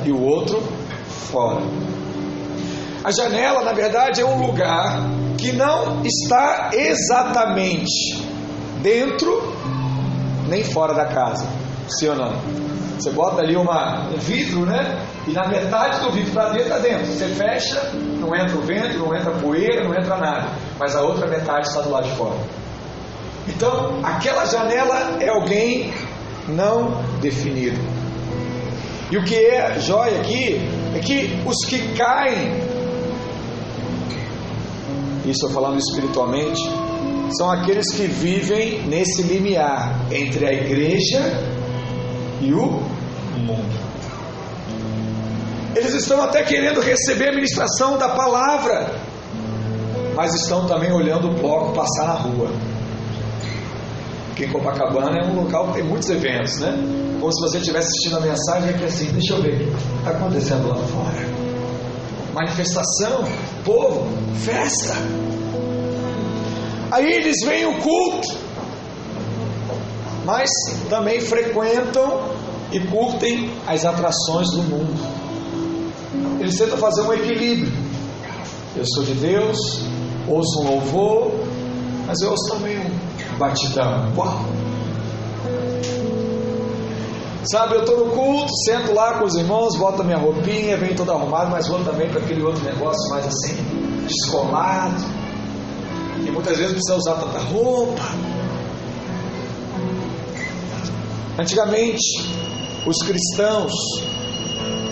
e 0.06 0.12
o 0.12 0.22
outro 0.22 0.62
fora. 1.32 1.62
A 3.06 3.12
janela, 3.12 3.64
na 3.64 3.72
verdade, 3.72 4.20
é 4.20 4.26
um 4.26 4.46
lugar 4.46 5.10
que 5.38 5.54
não 5.54 6.02
está 6.04 6.72
exatamente 6.74 8.22
dentro 8.82 9.57
nem 10.48 10.64
fora 10.64 10.94
da 10.94 11.06
casa. 11.06 11.48
Sim 11.88 12.10
ou 12.10 12.16
não? 12.16 12.34
Você 12.98 13.12
bota 13.12 13.42
ali 13.42 13.56
uma, 13.56 14.08
um 14.10 14.18
vidro, 14.18 14.66
né? 14.66 15.06
E 15.28 15.32
na 15.32 15.48
metade 15.48 16.00
do 16.00 16.12
vidro 16.12 16.32
para 16.32 16.50
dentro 16.50 16.64
está 16.64 16.80
dentro. 16.80 17.06
Você 17.06 17.28
fecha, 17.28 17.92
não 18.20 18.36
entra 18.36 18.58
o 18.58 18.62
vento, 18.62 18.98
não 18.98 19.16
entra 19.16 19.32
poeira, 19.32 19.84
não 19.84 19.94
entra 19.94 20.18
nada. 20.18 20.50
Mas 20.80 20.96
a 20.96 21.02
outra 21.02 21.28
metade 21.28 21.68
está 21.68 21.82
do 21.82 21.92
lado 21.92 22.10
de 22.10 22.16
fora. 22.16 22.38
Então, 23.48 24.00
aquela 24.04 24.46
janela 24.46 25.18
é 25.22 25.30
alguém 25.30 25.94
não 26.48 27.02
definido. 27.22 27.80
E 29.12 29.18
o 29.18 29.24
que 29.24 29.36
é 29.36 29.80
jóia 29.80 30.20
aqui 30.20 30.60
é 30.94 31.00
que 31.00 31.42
os 31.46 31.66
que 31.66 31.94
caem, 31.94 32.62
isso 35.26 35.46
eu 35.46 35.50
falando 35.52 35.78
espiritualmente, 35.78 36.62
são 37.36 37.52
aqueles 37.52 37.92
que 37.94 38.08
vivem 38.08 38.88
nesse 38.88 39.24
limiar 39.24 40.08
entre 40.12 40.46
a 40.46 40.54
igreja 40.54 41.22
e 42.42 42.54
o 42.54 42.82
mundo. 43.38 43.78
Eles 45.76 45.94
estão 45.94 46.22
até 46.24 46.44
querendo 46.44 46.80
receber 46.82 47.30
a 47.30 47.34
ministração 47.34 47.98
da 47.98 48.10
palavra, 48.10 48.96
mas 50.16 50.34
estão 50.34 50.66
também 50.66 50.92
olhando 50.92 51.30
o 51.30 51.34
bloco 51.34 51.74
passar 51.74 52.08
na 52.08 52.14
rua. 52.14 52.50
Porque 54.28 54.46
em 54.46 54.52
Copacabana 54.52 55.20
é 55.20 55.26
um 55.26 55.36
local 55.36 55.68
que 55.68 55.74
tem 55.74 55.84
muitos 55.84 56.10
eventos, 56.10 56.60
né? 56.60 56.74
Como 57.20 57.32
se 57.32 57.42
você 57.42 57.58
estivesse 57.58 57.88
assistindo 57.88 58.18
a 58.18 58.22
mensagem 58.22 58.70
aqui 58.70 58.86
assim, 58.86 59.12
deixa 59.12 59.34
eu 59.34 59.42
ver 59.42 59.54
o 59.54 59.58
que 59.58 59.98
está 59.98 60.12
acontecendo 60.12 60.68
lá 60.68 60.76
fora. 60.76 61.28
Manifestação, 62.34 63.24
povo, 63.64 64.08
festa. 64.44 64.96
Aí 66.92 67.06
eles 67.06 67.38
veem 67.46 67.66
o 67.66 67.82
culto, 67.82 68.28
mas 70.26 70.50
também 70.90 71.22
frequentam 71.22 72.30
e 72.72 72.80
curtem 72.80 73.52
as 73.66 73.86
atrações 73.86 74.50
do 74.52 74.64
mundo. 74.64 74.96
Eles 76.40 76.58
tentam 76.58 76.78
fazer 76.78 77.02
um 77.02 77.14
equilíbrio. 77.14 77.72
Eu 78.76 78.86
sou 78.86 79.04
de 79.04 79.14
Deus, 79.14 79.58
ouço 80.28 80.62
um 80.62 80.70
louvor, 80.70 81.32
mas 82.06 82.22
eu 82.22 82.32
ouço 82.32 82.54
também 82.54 82.78
um 82.78 83.38
batidão. 83.38 84.14
Uau! 84.16 84.46
Sabe, 87.50 87.76
eu 87.76 87.82
estou 87.82 88.06
no 88.06 88.12
culto, 88.12 88.52
sento 88.66 88.94
lá 88.94 89.14
com 89.20 89.26
os 89.26 89.36
irmãos, 89.36 89.78
boto 89.78 90.04
minha 90.04 90.18
roupinha, 90.18 90.76
venho 90.76 90.96
todo 90.96 91.14
arrumado, 91.14 91.50
mas 91.50 91.68
vou 91.68 91.82
também 91.82 92.10
para 92.10 92.20
aquele 92.20 92.44
outro 92.44 92.62
negócio 92.64 93.10
mais 93.10 93.26
assim, 93.26 93.56
descolado. 94.06 95.17
E 96.26 96.32
muitas 96.32 96.58
vezes 96.58 96.74
precisa 96.74 96.96
usar 96.96 97.16
tanta 97.16 97.40
roupa. 97.40 98.02
Antigamente, 101.40 102.24
os 102.86 102.98
cristãos 103.06 103.74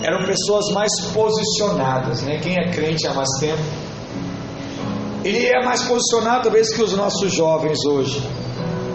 eram 0.02 0.24
pessoas 0.24 0.70
mais 0.72 0.90
posicionadas, 1.12 2.22
né? 2.22 2.38
Quem 2.38 2.54
é 2.54 2.70
crente 2.70 3.06
há 3.06 3.14
mais 3.14 3.28
tempo, 3.40 3.62
ele 5.24 5.46
é 5.46 5.64
mais 5.64 5.82
posicionado 5.82 6.44
talvez 6.44 6.72
que 6.72 6.82
os 6.82 6.92
nossos 6.92 7.32
jovens 7.32 7.78
hoje. 7.84 8.22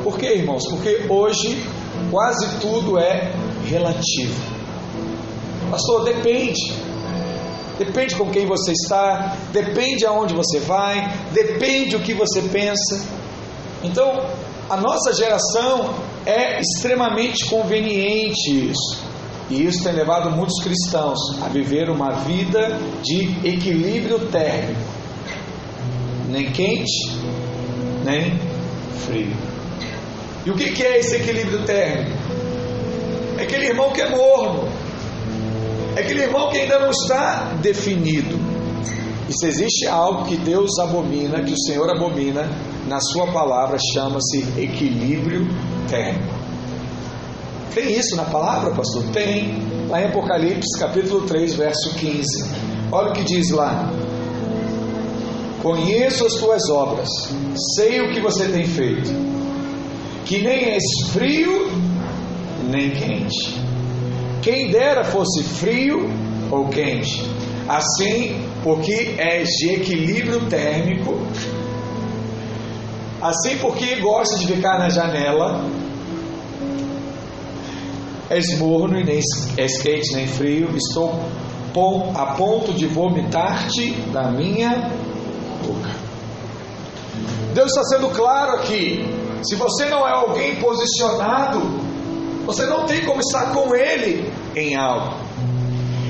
Por 0.04 0.18
quê, 0.18 0.36
irmãos? 0.36 0.66
Porque 0.70 1.06
hoje 1.10 1.62
quase 2.10 2.60
tudo 2.62 2.98
é 2.98 3.34
relativo. 3.66 4.40
Pastor, 5.70 6.06
depende. 6.06 6.91
Depende 7.84 8.16
com 8.16 8.30
quem 8.30 8.46
você 8.46 8.74
está, 8.74 9.36
depende 9.52 10.06
aonde 10.06 10.36
você 10.36 10.60
vai, 10.60 11.12
depende 11.34 11.96
o 11.96 12.00
que 12.00 12.14
você 12.14 12.40
pensa. 12.44 13.04
Então, 13.84 14.24
a 14.70 14.78
nossa 14.78 15.12
geração 15.12 15.96
é 16.24 16.62
extremamente 16.62 17.44
conveniente 17.50 18.70
isso. 18.70 19.04
E 19.50 19.66
isso 19.66 19.84
tem 19.84 19.94
levado 19.94 20.30
muitos 20.30 20.64
cristãos 20.64 21.18
a 21.42 21.48
viver 21.48 21.90
uma 21.90 22.12
vida 22.18 22.78
de 23.02 23.36
equilíbrio 23.44 24.28
térmico. 24.28 24.80
Nem 26.30 26.52
quente, 26.52 27.18
nem 28.06 28.40
frio. 29.08 29.36
E 30.46 30.52
o 30.52 30.54
que 30.54 30.84
é 30.84 31.00
esse 31.00 31.16
equilíbrio 31.16 31.66
térmico? 31.66 32.16
É 33.40 33.42
aquele 33.42 33.66
irmão 33.66 33.92
que 33.92 34.02
é 34.02 34.10
morno, 34.10 34.70
é 35.96 36.02
aquele 36.02 36.24
irmão 36.24 36.50
que 36.50 36.58
ainda 36.58 36.80
não 36.80 36.90
está 36.90 37.54
definido. 37.62 38.40
E 39.30 39.34
se 39.34 39.48
existe 39.48 39.88
algo 39.88 40.26
que 40.26 40.38
Deus 40.38 40.78
abomina, 40.80 41.42
que 41.44 41.54
o 41.54 41.58
Senhor 41.58 41.90
abomina, 41.90 42.50
na 42.88 43.00
Sua 43.00 43.28
palavra 43.32 43.78
chama-se 43.94 44.40
equilíbrio 44.58 45.48
térmico. 45.90 46.34
Tem 47.74 47.98
isso 47.98 48.16
na 48.18 48.26
palavra, 48.26 48.72
pastor? 48.72 49.04
Tem. 49.14 49.72
Lá 49.88 50.02
em 50.02 50.06
Apocalipse, 50.06 50.78
capítulo 50.80 51.22
3, 51.26 51.54
verso 51.54 51.94
15. 51.96 52.46
Olha 52.92 53.12
o 53.12 53.14
que 53.14 53.24
diz 53.24 53.50
lá. 53.52 53.90
Conheço 55.62 56.26
as 56.26 56.34
tuas 56.34 56.70
obras, 56.70 57.08
sei 57.76 58.02
o 58.02 58.12
que 58.12 58.20
você 58.20 58.48
tem 58.48 58.66
feito, 58.66 59.12
que 60.26 60.42
nem 60.42 60.72
és 60.72 60.84
frio 61.12 61.70
nem 62.68 62.90
quente. 62.92 63.62
Quem 64.42 64.72
dera 64.72 65.04
fosse 65.04 65.44
frio 65.44 66.10
ou 66.50 66.68
quente. 66.68 67.24
Assim, 67.68 68.44
porque 68.64 69.16
és 69.18 69.48
de 69.50 69.70
equilíbrio 69.76 70.48
térmico, 70.48 71.16
assim 73.22 73.58
porque 73.60 73.96
gosta 73.98 74.38
de 74.38 74.48
ficar 74.48 74.78
na 74.78 74.90
janela, 74.90 75.64
és 78.30 78.58
morno 78.58 79.00
e 79.00 79.04
nem 79.04 79.20
és 79.58 79.82
quente 79.82 80.16
nem 80.16 80.28
frio, 80.28 80.70
estou 80.76 81.14
a 82.16 82.26
ponto 82.34 82.74
de 82.74 82.86
vomitar-te 82.88 83.92
da 84.12 84.30
minha 84.32 84.90
boca. 85.66 85.92
Deus 87.54 87.68
está 87.68 87.84
sendo 87.84 88.10
claro 88.10 88.54
aqui. 88.58 89.06
Se 89.44 89.56
você 89.56 89.86
não 89.86 90.08
é 90.08 90.12
alguém 90.12 90.56
posicionado, 90.58 91.91
você 92.52 92.66
não 92.66 92.86
tem 92.86 93.06
como 93.06 93.22
estar 93.22 93.54
com 93.54 93.74
Ele 93.74 94.32
em 94.56 94.76
algo. 94.76 95.16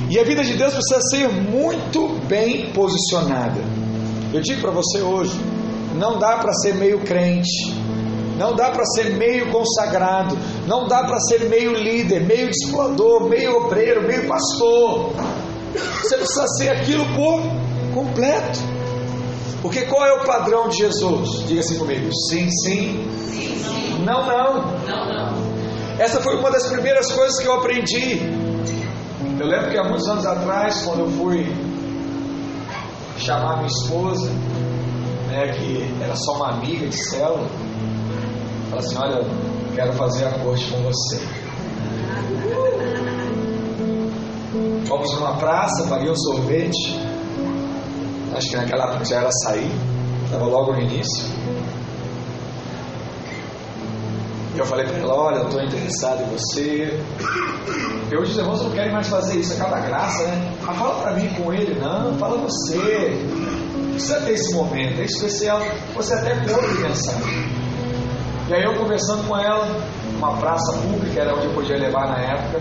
E 0.09 0.19
a 0.19 0.23
vida 0.23 0.43
de 0.43 0.55
Deus 0.55 0.73
precisa 0.73 0.99
ser 1.09 1.29
muito 1.29 2.07
bem 2.27 2.71
posicionada. 2.73 3.61
Eu 4.33 4.41
digo 4.41 4.59
para 4.59 4.71
você 4.71 5.01
hoje: 5.01 5.39
não 5.95 6.17
dá 6.17 6.37
para 6.37 6.51
ser 6.53 6.75
meio 6.75 6.99
crente, 7.01 7.73
não 8.37 8.55
dá 8.55 8.71
para 8.71 8.83
ser 8.85 9.11
meio 9.11 9.51
consagrado, 9.51 10.37
não 10.67 10.87
dá 10.87 11.03
para 11.03 11.19
ser 11.21 11.47
meio 11.47 11.73
líder, 11.73 12.25
meio 12.25 12.49
discipulador, 12.49 13.29
meio 13.29 13.55
obreiro, 13.65 14.01
meio 14.05 14.27
pastor. 14.27 15.13
Você 16.01 16.17
precisa 16.17 16.47
ser 16.57 16.69
aquilo 16.69 17.05
por 17.15 17.41
completo. 17.93 18.59
Porque 19.61 19.83
qual 19.83 20.05
é 20.05 20.13
o 20.13 20.25
padrão 20.25 20.67
de 20.67 20.77
Jesus? 20.77 21.45
Diga 21.47 21.59
assim 21.59 21.77
comigo: 21.77 22.09
sim, 22.27 22.49
sim. 22.65 23.05
Não, 24.03 24.25
não. 24.25 24.53
Não, 24.87 25.05
não. 25.05 25.40
Essa 26.01 26.19
foi 26.19 26.35
uma 26.35 26.49
das 26.49 26.65
primeiras 26.65 27.11
coisas 27.11 27.39
que 27.39 27.45
eu 27.45 27.53
aprendi. 27.53 28.17
Eu 29.39 29.45
lembro 29.45 29.69
que 29.69 29.77
há 29.77 29.83
muitos 29.83 30.07
anos 30.07 30.25
atrás, 30.25 30.81
quando 30.81 31.01
eu 31.01 31.11
fui 31.11 31.45
chamar 33.19 33.57
minha 33.57 33.67
esposa, 33.67 34.31
né, 35.29 35.49
que 35.49 36.03
era 36.03 36.15
só 36.15 36.37
uma 36.37 36.53
amiga 36.53 36.87
de 36.87 36.97
célula, 36.97 37.47
falei 38.71 38.83
assim: 38.83 38.97
Olha, 38.97 39.23
quero 39.75 39.93
fazer 39.93 40.25
a 40.25 40.31
corte 40.39 40.71
com 40.71 40.81
você. 40.81 41.21
Fomos 44.87 45.13
numa 45.13 45.37
praça, 45.37 45.87
paguei 45.87 46.09
um 46.09 46.15
sorvete. 46.15 46.99
Acho 48.35 48.49
que 48.49 48.55
naquela 48.57 49.03
já 49.03 49.17
era 49.17 49.29
sair, 49.43 49.71
estava 50.25 50.45
logo 50.45 50.73
no 50.73 50.81
início. 50.81 51.25
Eu 54.55 54.65
falei 54.65 54.85
para 54.85 54.97
ela, 54.97 55.15
olha, 55.15 55.37
eu 55.37 55.45
estou 55.45 55.61
interessado 55.61 56.23
em 56.23 56.25
você. 56.27 56.99
E 58.11 58.17
hoje 58.17 58.31
os 58.31 58.37
irmãos 58.37 58.61
não 58.61 58.71
querem 58.71 58.91
mais 58.91 59.07
fazer 59.07 59.39
isso, 59.39 59.53
acaba 59.53 59.77
a 59.77 59.79
graça, 59.79 60.23
né? 60.23 60.53
Mas 60.61 60.77
fala 60.77 61.01
para 61.01 61.13
mim 61.13 61.29
com 61.29 61.53
ele, 61.53 61.79
não, 61.79 62.17
fala 62.17 62.37
você. 62.37 62.77
Precisa 63.91 64.19
ter 64.21 64.33
esse 64.33 64.53
momento, 64.53 64.99
é 64.99 65.05
especial. 65.05 65.61
Você 65.95 66.13
até 66.13 66.35
pode 66.35 66.81
pensar. 66.81 67.21
E 68.49 68.53
aí 68.53 68.63
eu 68.63 68.75
conversando 68.75 69.25
com 69.27 69.37
ela, 69.37 69.65
uma 70.17 70.35
praça 70.37 70.73
pública, 70.73 71.21
era 71.21 71.33
onde 71.33 71.45
eu 71.45 71.53
podia 71.53 71.77
levar 71.77 72.09
na 72.09 72.19
época. 72.19 72.59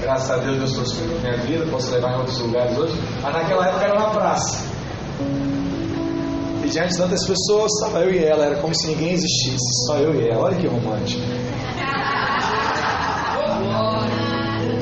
Graças 0.00 0.30
a 0.30 0.36
Deus, 0.38 0.56
Deus 0.56 0.72
trouxe 0.72 1.00
na 1.02 1.18
minha 1.20 1.36
vida, 1.42 1.66
posso 1.70 1.90
levar 1.90 2.14
em 2.14 2.18
outros 2.18 2.38
lugares 2.40 2.78
hoje. 2.78 2.98
Mas 3.20 3.34
naquela 3.34 3.68
época 3.68 3.84
era 3.84 3.94
uma 3.94 4.10
praça. 4.10 4.64
Diante 6.70 6.90
de 6.90 6.98
tantas 6.98 7.26
pessoas, 7.26 7.72
estava 7.72 8.04
eu 8.04 8.12
e 8.12 8.18
ela, 8.18 8.44
era 8.44 8.56
como 8.56 8.74
se 8.74 8.88
ninguém 8.88 9.12
existisse, 9.12 9.86
só 9.86 9.96
eu 9.96 10.14
e 10.14 10.28
ela. 10.28 10.44
Olha 10.44 10.56
que 10.56 10.66
romântico. 10.66 11.22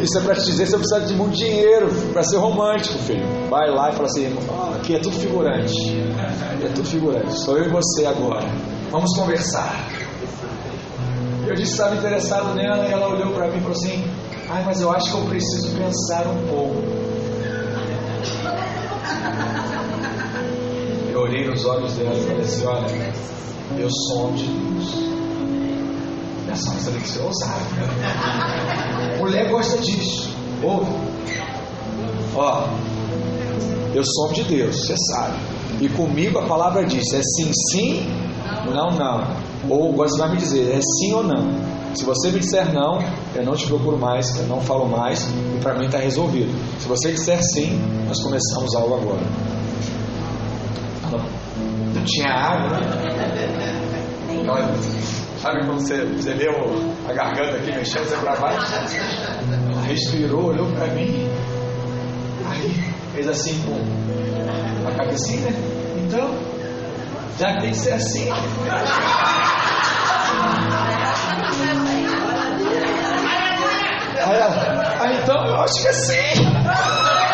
Isso 0.03 0.19
é 0.19 0.21
para 0.21 0.35
te 0.35 0.45
dizer 0.45 0.67
você 0.67 0.77
precisa 0.77 1.01
de 1.01 1.15
muito 1.15 1.37
dinheiro 1.37 1.89
para 2.13 2.23
ser 2.23 2.37
romântico, 2.37 2.99
filho. 2.99 3.27
Vai 3.49 3.71
lá 3.71 3.91
e 3.91 3.93
fala 3.93 4.07
assim: 4.07 4.37
oh, 4.49 4.75
aqui 4.77 4.95
é 4.95 4.99
tudo 5.01 5.17
figurante. 5.17 5.75
É 6.63 6.69
tudo 6.69 6.89
figurante. 6.89 7.33
Sou 7.41 7.57
eu 7.57 7.67
e 7.67 7.69
você 7.69 8.07
agora. 8.07 8.47
Vamos 8.91 9.17
conversar. 9.17 9.75
Eu 11.47 11.55
disse 11.55 11.75
que 11.75 11.83
estava 11.83 11.97
interessado 11.97 12.55
nela 12.55 12.87
e 12.87 12.93
ela 12.93 13.09
olhou 13.09 13.33
para 13.33 13.49
mim 13.49 13.59
e 13.59 13.61
falou 13.61 13.77
assim: 13.77 14.05
Ai, 14.49 14.63
mas 14.65 14.81
eu 14.81 14.91
acho 14.93 15.11
que 15.11 15.17
eu 15.17 15.25
preciso 15.25 15.77
pensar 15.77 16.27
um 16.27 16.47
pouco. 16.49 16.96
Nos 21.57 21.65
olhos 21.65 21.93
dela 21.95 22.15
e 22.15 22.23
falei 22.23 22.43
assim: 22.43 22.67
Olha, 22.67 23.13
eu 23.79 23.89
sou 23.91 24.25
homem 24.25 24.37
de 24.37 24.47
Deus. 24.47 24.95
Essa 26.51 26.71
você 26.71 26.91
tem 26.91 27.01
que 27.01 27.09
ser 27.09 27.21
ousado. 27.21 27.65
Mulher 29.19 29.51
gosta 29.51 29.79
disso. 29.79 30.31
Ouve. 30.63 30.91
Ó, 32.35 32.69
eu 33.95 34.05
sou 34.05 34.25
homem 34.27 34.43
de 34.43 34.45
Deus, 34.45 34.87
você 34.87 34.95
sabe. 35.15 35.39
E 35.81 35.89
comigo 35.89 36.39
a 36.39 36.43
palavra 36.43 36.85
diz: 36.85 37.13
é 37.15 37.23
sim, 37.23 37.51
sim, 37.71 38.07
não, 38.73 38.91
não. 38.93 39.27
Ou 39.69 39.93
você 39.95 40.19
vai 40.19 40.31
me 40.31 40.37
dizer, 40.37 40.71
é 40.71 40.81
sim 40.81 41.15
ou 41.15 41.25
não. 41.25 41.77
Se 41.95 42.05
você 42.05 42.31
me 42.31 42.41
disser 42.41 42.75
não, 42.75 43.03
eu 43.35 43.43
não 43.43 43.55
te 43.55 43.67
procuro 43.67 43.99
mais, 43.99 44.37
eu 44.37 44.47
não 44.47 44.61
falo 44.61 44.87
mais, 44.87 45.27
e 45.57 45.59
para 45.63 45.75
mim 45.75 45.87
está 45.87 45.99
resolvido. 45.99 46.53
Se 46.79 46.87
você 46.87 47.11
disser 47.11 47.43
sim, 47.43 47.81
nós 48.07 48.23
começamos 48.23 48.75
algo 48.75 48.95
agora. 48.95 49.56
Tinha 52.07 52.33
água, 52.33 52.71
né? 52.71 52.97
sabe 55.41 55.67
quando 55.67 55.81
você, 55.81 56.05
você 56.05 56.33
a 57.09 57.13
garganta 57.13 57.57
aqui 57.57 57.73
mexendo, 57.73 58.05
você 58.05 58.17
para 58.17 58.37
baixo? 58.37 58.73
Respirou, 59.87 60.47
olhou 60.47 60.71
para 60.73 60.87
mim, 60.89 61.29
aí 62.49 62.71
fez 63.13 63.29
assim 63.29 63.61
com 63.63 64.89
a 64.89 64.95
cabecinha, 64.95 65.51
né? 65.51 65.59
Então, 66.05 66.31
já 67.39 67.59
tem 67.61 67.71
que 67.71 67.77
ser 67.77 67.93
assim. 67.93 68.31
Aí, 74.19 74.41
ah, 74.43 75.13
então 75.23 75.47
eu 75.47 75.61
acho 75.61 75.83
que 75.83 75.89
é 75.89 75.93
sim. 75.93 77.26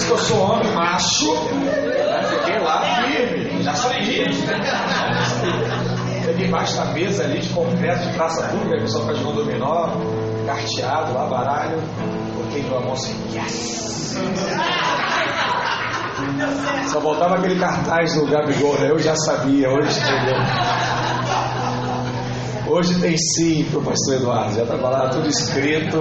Disse 0.00 0.12
que 0.12 0.18
eu 0.18 0.18
sou 0.18 0.40
homem 0.40 0.72
macho, 0.72 1.34
né, 1.56 2.22
fiquei 2.30 2.58
lá 2.60 2.80
firme, 3.04 3.62
já 3.62 3.74
sabia. 3.74 4.24
Peguei 6.24 6.46
embaixo 6.46 6.74
da 6.78 6.86
mesa 6.86 7.24
ali 7.24 7.40
de 7.40 7.50
concreto 7.50 8.08
de 8.08 8.14
praça 8.14 8.48
pública, 8.48 8.76
que 8.76 8.82
pessoal 8.84 9.04
faz 9.04 9.18
de 9.18 9.24
dominó, 9.24 9.90
carteado 10.46 11.12
lá, 11.12 11.26
baralho. 11.26 11.78
Coloquei 12.34 12.62
minha 12.62 12.80
mão 12.80 12.92
assim, 12.94 13.14
yes! 13.34 14.16
Só 16.90 17.00
voltava 17.00 17.34
aquele 17.34 17.60
cartaz 17.60 18.14
do 18.14 18.26
Gabigol, 18.26 18.78
né? 18.80 18.90
Eu 18.90 18.98
já 18.98 19.14
sabia, 19.16 19.68
hoje 19.68 20.00
entendeu. 20.00 20.99
Hoje 22.70 23.00
tem 23.00 23.16
sim 23.18 23.64
para 23.64 23.80
o 23.80 23.82
pastor 23.82 24.14
Eduardo, 24.14 24.54
já 24.54 24.62
estava 24.62 24.88
lá 24.88 25.08
tudo 25.08 25.28
escrito 25.28 25.98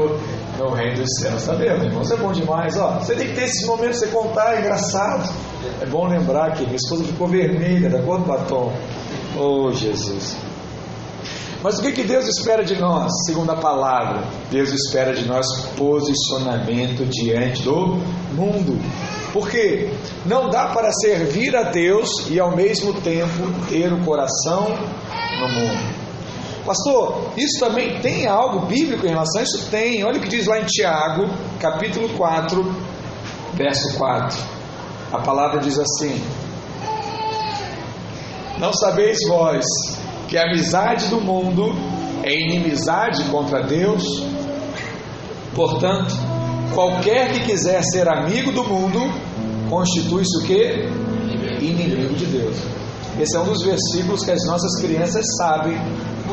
no 0.60 0.70
reino 0.70 0.98
dos 0.98 1.20
céus. 1.20 1.44
Tá 1.44 1.56
vendo, 1.56 1.84
irmão? 1.84 2.04
Isso 2.04 2.14
é 2.14 2.18
bom 2.18 2.32
demais. 2.32 2.78
Ó, 2.78 3.00
você 3.00 3.16
tem 3.16 3.30
que 3.30 3.34
ter 3.34 3.46
esses 3.46 3.66
momentos, 3.66 3.98
você 3.98 4.08
contar, 4.10 4.56
é 4.56 4.60
engraçado. 4.60 5.34
É 5.82 5.86
bom 5.88 6.08
lembrar 6.08 6.54
que 6.54 6.64
minha 6.66 6.76
esposa 6.76 7.04
ficou 7.06 7.28
vermelha 7.28 7.90
da 7.90 8.00
cor 8.04 8.20
do 8.20 8.26
batom. 8.26 8.72
Oh, 9.36 9.72
Jesus. 9.72 10.38
Mas 11.64 11.80
o 11.80 11.82
que, 11.82 11.92
que 11.92 12.04
Deus 12.04 12.28
espera 12.28 12.64
de 12.64 12.80
nós? 12.80 13.12
Segundo 13.26 13.50
a 13.50 13.56
palavra, 13.56 14.24
Deus 14.52 14.72
espera 14.72 15.12
de 15.16 15.28
nós 15.28 15.48
posicionamento 15.76 17.04
diante 17.10 17.64
do 17.64 17.98
mundo. 18.36 18.80
Porque 19.34 19.90
não 20.24 20.48
dá 20.48 20.68
para 20.68 20.92
servir 20.92 21.56
a 21.56 21.64
Deus 21.64 22.30
e 22.30 22.40
ao 22.40 22.56
mesmo 22.56 22.94
tempo 23.02 23.52
ter 23.68 23.92
o 23.92 24.06
coração 24.06 24.68
no 24.70 25.50
mundo. 25.50 26.09
Pastor, 26.70 27.32
isso 27.36 27.60
também 27.60 28.00
tem 28.00 28.28
algo 28.28 28.68
bíblico 28.68 29.04
em 29.04 29.10
relação 29.10 29.42
a 29.42 29.44
isso? 29.44 29.72
Tem. 29.72 30.04
Olha 30.04 30.20
o 30.20 30.22
que 30.22 30.30
diz 30.30 30.46
lá 30.46 30.60
em 30.60 30.66
Tiago, 30.66 31.28
capítulo 31.60 32.08
4, 32.10 32.76
verso 33.56 33.98
4. 33.98 34.38
A 35.12 35.18
palavra 35.18 35.60
diz 35.62 35.80
assim: 35.80 36.22
Não 38.60 38.72
sabeis 38.72 39.18
vós 39.28 39.66
que 40.28 40.38
a 40.38 40.44
amizade 40.44 41.08
do 41.08 41.20
mundo 41.20 41.74
é 42.22 42.36
inimizade 42.36 43.24
contra 43.32 43.64
Deus? 43.64 44.04
Portanto, 45.56 46.14
qualquer 46.76 47.32
que 47.34 47.46
quiser 47.46 47.82
ser 47.82 48.08
amigo 48.08 48.52
do 48.52 48.64
mundo, 48.64 49.12
constitui-se 49.72 50.38
o 50.38 50.46
que? 50.46 51.66
Inimigo 51.66 52.14
de 52.14 52.28
Deus. 52.28 52.58
Esse 53.20 53.36
é 53.36 53.40
um 53.40 53.46
dos 53.46 53.64
versículos 53.64 54.24
que 54.24 54.30
as 54.30 54.46
nossas 54.46 54.80
crianças 54.80 55.26
sabem 55.36 55.76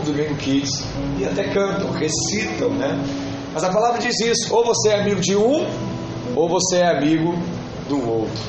no 0.07 0.13
Domingo 0.13 0.35
Kids 0.37 0.85
e 1.19 1.25
até 1.25 1.45
cantam, 1.53 1.91
recitam, 1.93 2.71
né? 2.71 2.99
Mas 3.53 3.65
a 3.65 3.71
palavra 3.71 3.99
diz 3.99 4.19
isso: 4.21 4.55
ou 4.55 4.65
você 4.65 4.91
é 4.91 5.01
amigo 5.01 5.21
de 5.21 5.37
um, 5.37 5.67
ou 6.35 6.49
você 6.49 6.79
é 6.79 6.97
amigo 6.97 7.35
do 7.89 8.09
outro. 8.09 8.43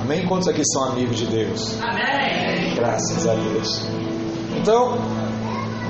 Amém? 0.00 0.26
Quantos 0.26 0.48
aqui 0.48 0.62
são 0.64 0.84
amigos 0.84 1.16
de 1.16 1.26
Deus? 1.26 1.78
Amém. 1.82 2.74
Graças 2.74 3.26
a 3.26 3.34
Deus. 3.34 3.86
Então, 4.56 4.98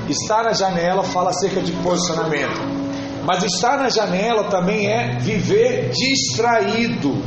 estar 0.09 0.43
na 0.43 0.53
janela 0.53 1.03
fala 1.03 1.29
acerca 1.29 1.61
de 1.61 1.71
posicionamento. 1.83 2.79
Mas 3.23 3.43
estar 3.43 3.77
na 3.77 3.89
janela 3.89 4.45
também 4.45 4.87
é 4.87 5.17
viver 5.19 5.89
distraído. 5.91 7.21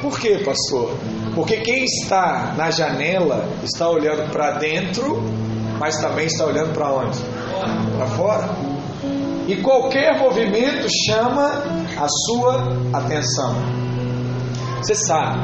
Por 0.00 0.18
quê, 0.18 0.42
pastor? 0.44 0.96
Porque 1.34 1.58
quem 1.58 1.84
está 1.84 2.54
na 2.56 2.70
janela 2.70 3.48
está 3.62 3.88
olhando 3.88 4.30
para 4.30 4.52
dentro, 4.52 5.22
mas 5.78 5.96
também 6.00 6.26
está 6.26 6.44
olhando 6.44 6.72
para 6.72 6.92
onde? 6.92 7.18
Para 7.96 8.06
fora. 8.08 8.48
E 9.46 9.56
qualquer 9.56 10.18
movimento 10.18 10.88
chama 11.06 11.62
a 11.96 12.08
sua 12.08 12.72
atenção. 12.92 13.54
Você 14.82 14.94
sabe, 14.94 15.40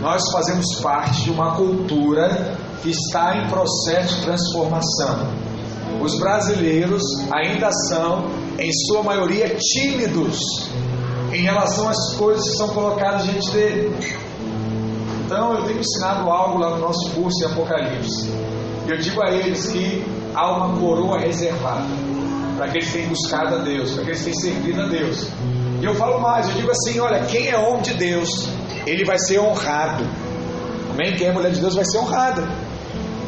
nós 0.00 0.22
fazemos 0.32 0.66
parte 0.82 1.22
de 1.22 1.30
uma 1.30 1.54
cultura 1.56 2.56
que 2.82 2.90
está 2.90 3.36
em 3.36 3.48
processo 3.48 4.16
de 4.16 4.22
transformação. 4.22 5.28
Os 6.00 6.18
brasileiros 6.18 7.02
ainda 7.32 7.70
são, 7.88 8.26
em 8.58 8.70
sua 8.86 9.02
maioria, 9.02 9.56
tímidos 9.58 10.40
em 11.32 11.42
relação 11.42 11.88
às 11.88 12.14
coisas 12.16 12.44
que 12.48 12.56
são 12.56 12.68
colocadas 12.68 13.24
diante 13.24 13.50
dele. 13.50 13.96
Então, 15.24 15.54
eu 15.54 15.64
tenho 15.64 15.80
ensinado 15.80 16.30
algo 16.30 16.58
lá 16.58 16.70
no 16.70 16.78
nosso 16.78 17.10
curso 17.10 17.38
de 17.38 17.46
Apocalipse. 17.46 18.30
Eu 18.86 18.98
digo 18.98 19.22
a 19.22 19.30
eles 19.30 19.66
que 19.66 20.04
há 20.34 20.50
uma 20.52 20.78
coroa 20.78 21.18
reservada 21.18 21.86
para 22.56 22.66
aqueles 22.66 22.86
que 22.90 22.98
têm 22.98 23.08
buscado 23.08 23.56
a 23.56 23.58
Deus, 23.58 23.92
para 23.92 24.02
aqueles 24.02 24.18
que 24.18 24.30
têm 24.30 24.34
servido 24.34 24.82
a 24.82 24.86
Deus. 24.86 25.28
E 25.80 25.84
eu 25.84 25.94
falo 25.94 26.20
mais, 26.20 26.48
eu 26.48 26.54
digo 26.54 26.70
assim: 26.70 26.98
olha, 27.00 27.24
quem 27.24 27.48
é 27.48 27.56
homem 27.56 27.82
de 27.82 27.94
Deus, 27.94 28.48
ele 28.86 29.04
vai 29.04 29.18
ser 29.18 29.38
honrado. 29.38 30.04
Amém? 30.90 31.16
Quem 31.16 31.28
é 31.28 31.32
mulher 31.32 31.50
de 31.50 31.60
Deus 31.60 31.74
vai 31.74 31.84
ser 31.84 31.98
honrada. 31.98 32.42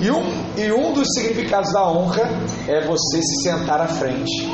E 0.01 0.11
um, 0.11 0.23
e 0.57 0.71
um 0.73 0.92
dos 0.92 1.09
significados 1.14 1.73
da 1.73 1.88
honra 1.88 2.29
é 2.69 2.87
você 2.87 3.21
se 3.23 3.42
sentar 3.42 3.81
à 3.81 3.88
frente. 3.88 4.47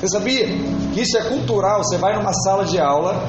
Você 0.00 0.08
sabia 0.08 0.46
que 0.92 1.00
isso 1.00 1.18
é 1.18 1.22
cultural? 1.22 1.84
Você 1.84 1.98
vai 1.98 2.16
numa 2.16 2.32
sala 2.32 2.64
de 2.64 2.80
aula, 2.80 3.22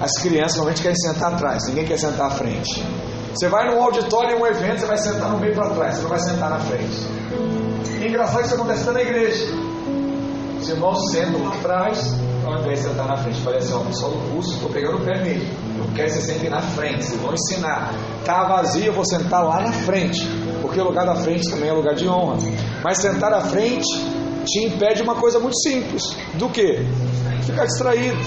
as 0.00 0.12
crianças 0.18 0.56
normalmente 0.56 0.82
querem 0.82 0.96
sentar 0.96 1.34
atrás, 1.34 1.66
ninguém 1.68 1.84
quer 1.84 1.98
sentar 1.98 2.26
à 2.26 2.30
frente. 2.30 2.82
Você 3.34 3.48
vai 3.48 3.70
num 3.70 3.82
auditório 3.82 4.36
em 4.36 4.40
um 4.40 4.46
evento, 4.46 4.80
você 4.80 4.86
vai 4.86 4.98
sentar 4.98 5.30
no 5.30 5.38
meio 5.38 5.54
para 5.54 5.70
trás, 5.70 5.96
você 5.96 6.02
não 6.02 6.08
vai 6.10 6.20
sentar 6.20 6.50
na 6.50 6.58
frente. 6.60 7.06
E 8.00 8.06
engraçado 8.06 8.40
que 8.40 8.46
isso 8.46 8.54
acontece 8.54 8.82
até 8.82 8.92
na 8.92 9.02
igreja. 9.02 9.46
Os 10.60 10.68
irmãos 10.68 11.10
sentam 11.12 11.44
lá 11.44 11.54
atrás, 11.54 12.14
ao 12.44 12.58
invés 12.60 12.80
de 12.80 12.88
sentar 12.88 13.06
na 13.06 13.16
frente. 13.16 13.40
Parece, 13.44 13.72
ó, 13.72 13.80
pessoal 13.80 14.12
do 14.12 14.32
curso, 14.32 14.54
estou 14.54 14.70
pegando 14.70 14.98
o 14.98 15.04
pé 15.04 15.22
mesmo. 15.22 15.48
Eu 15.78 15.84
quero 15.94 16.08
que 16.08 16.14
vocês 16.14 16.24
sentem 16.24 16.50
na 16.50 16.60
frente, 16.60 17.04
vocês 17.04 17.20
vão 17.20 17.32
ensinar. 17.32 17.94
Está 18.20 18.44
vazio, 18.44 18.86
eu 18.86 18.92
vou 18.92 19.04
sentar 19.06 19.44
lá 19.44 19.60
na 19.62 19.72
frente. 19.72 20.26
Porque 20.60 20.80
o 20.80 20.84
lugar 20.84 21.06
da 21.06 21.14
frente 21.14 21.48
também 21.50 21.68
é 21.68 21.72
lugar 21.72 21.94
de 21.94 22.08
honra. 22.08 22.38
Mas 22.82 22.98
sentar 22.98 23.32
à 23.32 23.40
frente 23.40 23.86
te 24.44 24.64
impede 24.64 25.02
uma 25.02 25.14
coisa 25.14 25.38
muito 25.38 25.58
simples. 25.60 26.02
Do 26.34 26.48
que? 26.48 26.84
Ficar 27.42 27.66
distraído. 27.66 28.18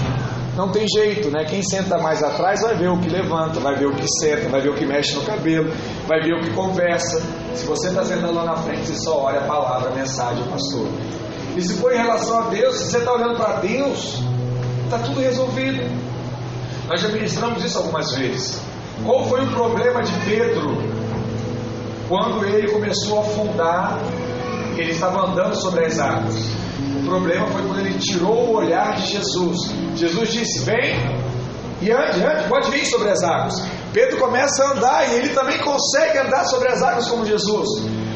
Não 0.56 0.70
tem 0.70 0.86
jeito, 0.86 1.30
né? 1.30 1.44
Quem 1.44 1.62
senta 1.62 1.98
mais 1.98 2.22
atrás 2.22 2.60
vai 2.60 2.74
ver 2.74 2.88
o 2.88 2.98
que 2.98 3.08
levanta, 3.08 3.58
vai 3.58 3.74
ver 3.74 3.86
o 3.86 3.94
que 3.94 4.06
senta, 4.20 4.48
vai 4.48 4.60
ver 4.60 4.68
o 4.68 4.74
que 4.74 4.84
mexe 4.84 5.14
no 5.14 5.22
cabelo, 5.22 5.72
vai 6.06 6.20
ver 6.20 6.34
o 6.34 6.40
que 6.40 6.50
conversa. 6.50 7.22
Se 7.54 7.64
você 7.64 7.88
está 7.88 8.04
sentando 8.04 8.34
lá 8.34 8.44
na 8.44 8.56
frente, 8.56 8.86
você 8.86 9.02
só 9.02 9.22
olha 9.22 9.40
a 9.40 9.44
palavra, 9.44 9.90
a 9.90 9.94
mensagem, 9.94 10.42
o 10.42 10.46
pastor. 10.48 10.88
E 11.56 11.62
se 11.62 11.74
for 11.74 11.92
em 11.92 11.96
relação 11.96 12.38
a 12.38 12.42
Deus, 12.48 12.76
se 12.76 12.90
você 12.90 12.98
está 12.98 13.12
olhando 13.12 13.36
para 13.36 13.60
Deus, 13.60 14.22
Está 14.92 15.06
tudo 15.06 15.20
resolvido. 15.22 15.90
Nós 16.86 17.00
já 17.00 17.08
ministramos 17.08 17.64
isso 17.64 17.78
algumas 17.78 18.14
vezes. 18.14 18.60
Qual 19.06 19.24
foi 19.26 19.42
o 19.42 19.50
problema 19.50 20.02
de 20.02 20.12
Pedro 20.26 20.76
quando 22.10 22.44
ele 22.44 22.70
começou 22.70 23.20
a 23.20 23.22
afundar? 23.22 23.98
Ele 24.76 24.90
estava 24.90 25.30
andando 25.30 25.54
sobre 25.54 25.86
as 25.86 25.98
águas. 25.98 26.34
Problema 27.12 27.46
foi 27.48 27.60
quando 27.60 27.80
ele 27.80 27.98
tirou 27.98 28.48
o 28.48 28.56
olhar 28.56 28.94
de 28.94 29.12
Jesus. 29.12 29.70
Jesus 29.96 30.32
disse: 30.32 30.60
Vem 30.60 30.94
e 31.82 31.90
ande, 31.90 32.24
ande, 32.24 32.48
pode 32.48 32.70
vir 32.70 32.86
sobre 32.86 33.10
as 33.10 33.22
águas. 33.22 33.52
Pedro 33.92 34.16
começa 34.16 34.64
a 34.64 34.70
andar 34.70 35.10
e 35.10 35.16
ele 35.16 35.28
também 35.34 35.58
consegue 35.58 36.16
andar 36.16 36.46
sobre 36.46 36.68
as 36.68 36.82
águas 36.82 37.06
como 37.10 37.26
Jesus. 37.26 37.68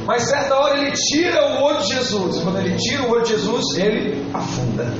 Mas 0.06 0.22
certa 0.22 0.56
hora 0.56 0.78
ele 0.78 0.92
tira 0.92 1.44
o 1.44 1.62
olho 1.64 1.82
de 1.82 1.88
Jesus. 1.88 2.36
E 2.36 2.40
quando 2.40 2.58
ele 2.58 2.74
tira 2.76 3.02
o 3.02 3.10
olho 3.10 3.22
de 3.22 3.32
Jesus, 3.32 3.76
ele 3.76 4.30
afunda. 4.32 4.90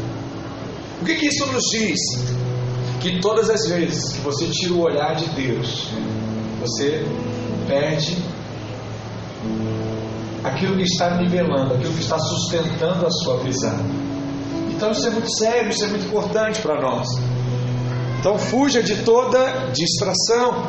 O 1.00 1.04
que, 1.06 1.14
que 1.14 1.28
isso 1.28 1.46
nos 1.46 1.64
diz? 1.70 1.98
Que 3.00 3.18
todas 3.22 3.48
as 3.48 3.66
vezes 3.66 4.12
que 4.12 4.20
você 4.20 4.46
tira 4.48 4.74
o 4.74 4.82
olhar 4.82 5.14
de 5.14 5.24
Deus, 5.30 5.88
você 6.60 7.02
perde 7.66 8.18
aquilo 10.46 10.76
que 10.76 10.84
está 10.84 11.16
nivelando, 11.16 11.74
aquilo 11.74 11.92
que 11.92 12.02
está 12.02 12.18
sustentando 12.18 13.06
a 13.06 13.10
sua 13.10 13.38
visão. 13.38 13.78
Então 14.70 14.90
isso 14.90 15.06
é 15.06 15.10
muito 15.10 15.30
sério, 15.36 15.70
isso 15.70 15.84
é 15.84 15.88
muito 15.88 16.06
importante 16.06 16.60
para 16.60 16.80
nós. 16.80 17.06
Então 18.20 18.38
fuja 18.38 18.82
de 18.82 18.96
toda 19.02 19.70
distração. 19.72 20.68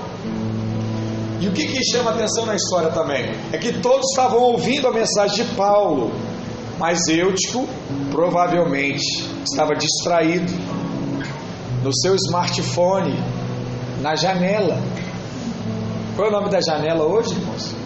E 1.39 1.47
o 1.47 1.51
que, 1.51 1.67
que 1.67 1.83
chama 1.83 2.11
atenção 2.11 2.45
na 2.45 2.55
história 2.55 2.89
também? 2.89 3.31
É 3.51 3.57
que 3.57 3.73
todos 3.73 4.09
estavam 4.09 4.39
ouvindo 4.39 4.87
a 4.87 4.91
mensagem 4.91 5.45
de 5.45 5.55
Paulo, 5.55 6.11
mas 6.79 7.07
Eutico 7.07 7.67
provavelmente 8.09 9.05
estava 9.43 9.75
distraído 9.75 10.51
no 11.83 11.93
seu 11.93 12.15
smartphone, 12.15 13.13
na 14.01 14.15
janela. 14.15 14.79
Qual 16.15 16.27
é 16.27 16.31
o 16.31 16.33
nome 16.33 16.49
da 16.49 16.59
janela 16.59 17.05
hoje, 17.05 17.33
irmãos? 17.33 17.76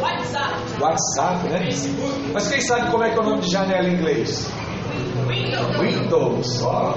WhatsApp. 0.00 0.80
WhatsApp, 0.80 1.48
né? 1.48 1.68
Mas 2.32 2.48
quem 2.48 2.60
sabe 2.60 2.90
como 2.90 3.04
é 3.04 3.10
que 3.10 3.18
é 3.18 3.20
o 3.20 3.24
nome 3.24 3.42
de 3.42 3.50
janela 3.50 3.88
em 3.88 3.94
inglês? 3.94 4.48
Windows. 5.28 5.76
Windows, 5.78 6.62
ó. 6.62 6.94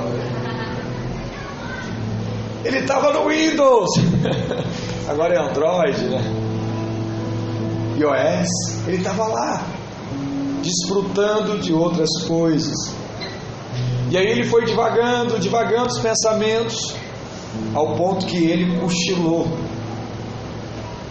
Ele 2.64 2.80
estava 2.80 3.14
no 3.14 3.28
Windows. 3.28 3.90
Agora 5.08 5.36
é 5.36 5.38
Android, 5.38 6.04
né? 6.06 6.46
iOS. 7.98 8.88
Ele 8.88 8.98
estava 8.98 9.28
lá, 9.28 9.64
desfrutando 10.62 11.60
de 11.60 11.74
outras 11.74 12.10
coisas. 12.28 12.76
E 14.10 14.18
aí 14.18 14.26
ele 14.26 14.44
foi 14.44 14.66
devagando, 14.66 15.40
devagando 15.40 15.88
os 15.88 16.00
pensamentos, 16.00 16.96
ao 17.74 17.96
ponto 17.96 18.26
que 18.26 18.38
ele 18.38 18.80
cochilou. 18.80 19.48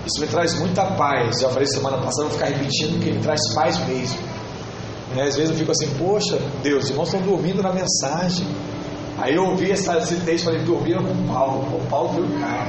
Isso 0.07 0.21
me 0.21 0.27
traz 0.27 0.59
muita 0.59 0.85
paz. 0.85 1.41
Já 1.41 1.49
falei 1.49 1.67
semana 1.67 1.99
passada, 1.99 2.29
vou 2.29 2.31
ficar 2.31 2.47
repetindo 2.47 3.03
que 3.03 3.11
me 3.11 3.21
traz 3.21 3.41
paz 3.55 3.79
mesmo. 3.87 4.19
Né? 5.15 5.23
Às 5.23 5.37
vezes 5.37 5.51
eu 5.51 5.57
fico 5.57 5.71
assim, 5.71 5.89
poxa, 5.97 6.39
Deus, 6.63 6.85
os 6.85 6.91
irmãos 6.91 7.09
estão 7.09 7.23
dormindo 7.23 7.63
na 7.63 7.73
mensagem. 7.73 8.47
Aí 9.19 9.35
eu 9.35 9.45
ouvi 9.47 9.71
essa, 9.71 9.97
esse 9.99 10.17
texto 10.17 10.43
e 10.43 10.45
falei, 10.47 10.61
dormiram 10.65 11.05
com 11.05 11.33
Paulo. 11.33 11.77
O 11.77 11.87
Paulo 11.89 12.13
foi 12.15 12.23
o 12.23 12.41
cara. 12.41 12.69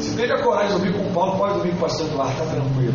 Se 0.00 0.14
teve 0.14 0.32
a 0.32 0.42
coragem 0.42 0.68
de 0.68 0.74
dormir 0.74 0.98
com 0.98 1.12
Paulo, 1.12 1.36
pode 1.36 1.54
dormir 1.54 1.70
com 1.72 1.78
o 1.78 1.80
pastor 1.80 2.06
Eduardo, 2.06 2.32
está 2.32 2.44
tranquilo. 2.46 2.94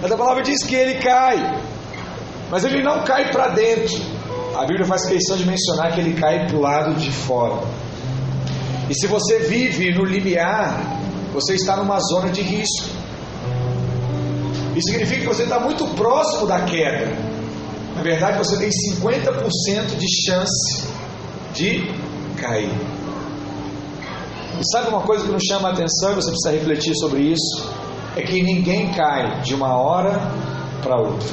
Mas 0.00 0.12
a 0.12 0.16
palavra 0.16 0.42
diz 0.42 0.62
que 0.64 0.74
ele 0.74 0.94
cai. 0.94 1.60
Mas 2.50 2.64
ele 2.64 2.82
não 2.82 3.02
cai 3.02 3.30
para 3.30 3.48
dentro. 3.48 3.96
A 4.56 4.64
Bíblia 4.64 4.86
faz 4.86 5.06
questão 5.06 5.36
de 5.36 5.44
mencionar 5.44 5.92
que 5.92 6.00
ele 6.00 6.14
cai 6.14 6.46
para 6.46 6.56
o 6.56 6.60
lado 6.60 6.94
de 6.94 7.10
fora. 7.10 7.62
E 8.88 8.94
se 8.94 9.06
você 9.06 9.40
vive 9.40 9.92
no 9.92 10.04
limiar, 10.04 11.00
você 11.32 11.54
está 11.54 11.76
numa 11.76 11.98
zona 12.00 12.30
de 12.30 12.40
risco. 12.40 12.88
Isso 14.76 14.88
significa 14.88 15.20
que 15.22 15.26
você 15.26 15.42
está 15.42 15.58
muito 15.58 15.86
próximo 15.94 16.46
da 16.46 16.60
queda. 16.60 17.10
Na 17.96 18.02
verdade, 18.02 18.38
você 18.38 18.58
tem 18.58 18.68
50% 18.68 19.96
de 19.96 20.06
chance 20.24 20.86
de 21.54 21.90
cair. 22.36 22.70
E 24.58 24.70
sabe 24.70 24.88
uma 24.88 25.00
coisa 25.00 25.24
que 25.24 25.32
nos 25.32 25.42
chama 25.44 25.68
a 25.68 25.72
atenção 25.72 26.12
e 26.12 26.14
você 26.14 26.30
precisa 26.30 26.50
refletir 26.52 26.94
sobre 26.96 27.20
isso? 27.22 27.70
É 28.14 28.22
que 28.22 28.42
ninguém 28.42 28.92
cai 28.92 29.40
de 29.40 29.54
uma 29.54 29.76
hora 29.76 30.20
para 30.82 30.96
outra. 30.96 31.28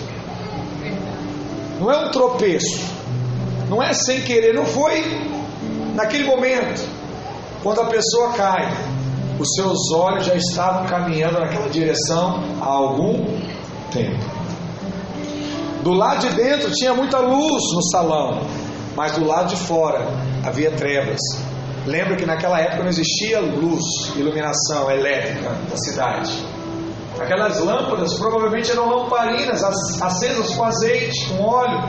Não 1.80 1.92
é 1.92 2.06
um 2.06 2.12
tropeço. 2.12 2.82
Não 3.70 3.82
é 3.82 3.94
sem 3.94 4.22
querer. 4.22 4.54
Não 4.54 4.66
foi 4.66 5.04
naquele 5.96 6.24
momento. 6.26 6.93
Quando 7.64 7.80
a 7.80 7.86
pessoa 7.86 8.34
cai, 8.34 8.70
os 9.40 9.48
seus 9.56 9.92
olhos 9.94 10.26
já 10.26 10.36
estavam 10.36 10.86
caminhando 10.86 11.40
naquela 11.40 11.70
direção 11.70 12.44
há 12.62 12.66
algum 12.66 13.24
tempo. 13.90 14.20
Do 15.82 15.94
lado 15.94 16.28
de 16.28 16.36
dentro 16.36 16.72
tinha 16.72 16.94
muita 16.94 17.20
luz 17.20 17.64
no 17.74 17.82
salão, 17.90 18.42
mas 18.96 19.14
do 19.14 19.26
lado 19.26 19.48
de 19.50 19.56
fora 19.56 20.06
havia 20.46 20.72
trevas. 20.72 21.20
Lembra 21.86 22.18
que 22.18 22.26
naquela 22.26 22.60
época 22.60 22.84
não 22.84 22.90
existia 22.90 23.40
luz, 23.40 23.84
iluminação 24.16 24.92
elétrica 24.92 25.50
da 25.70 25.78
cidade. 25.78 26.32
Aquelas 27.20 27.60
lâmpadas 27.60 28.14
provavelmente 28.16 28.72
eram 28.72 28.90
lamparinas 28.90 29.64
acesas 30.02 30.54
com 30.54 30.64
azeite, 30.66 31.30
com 31.30 31.44
óleo. 31.44 31.82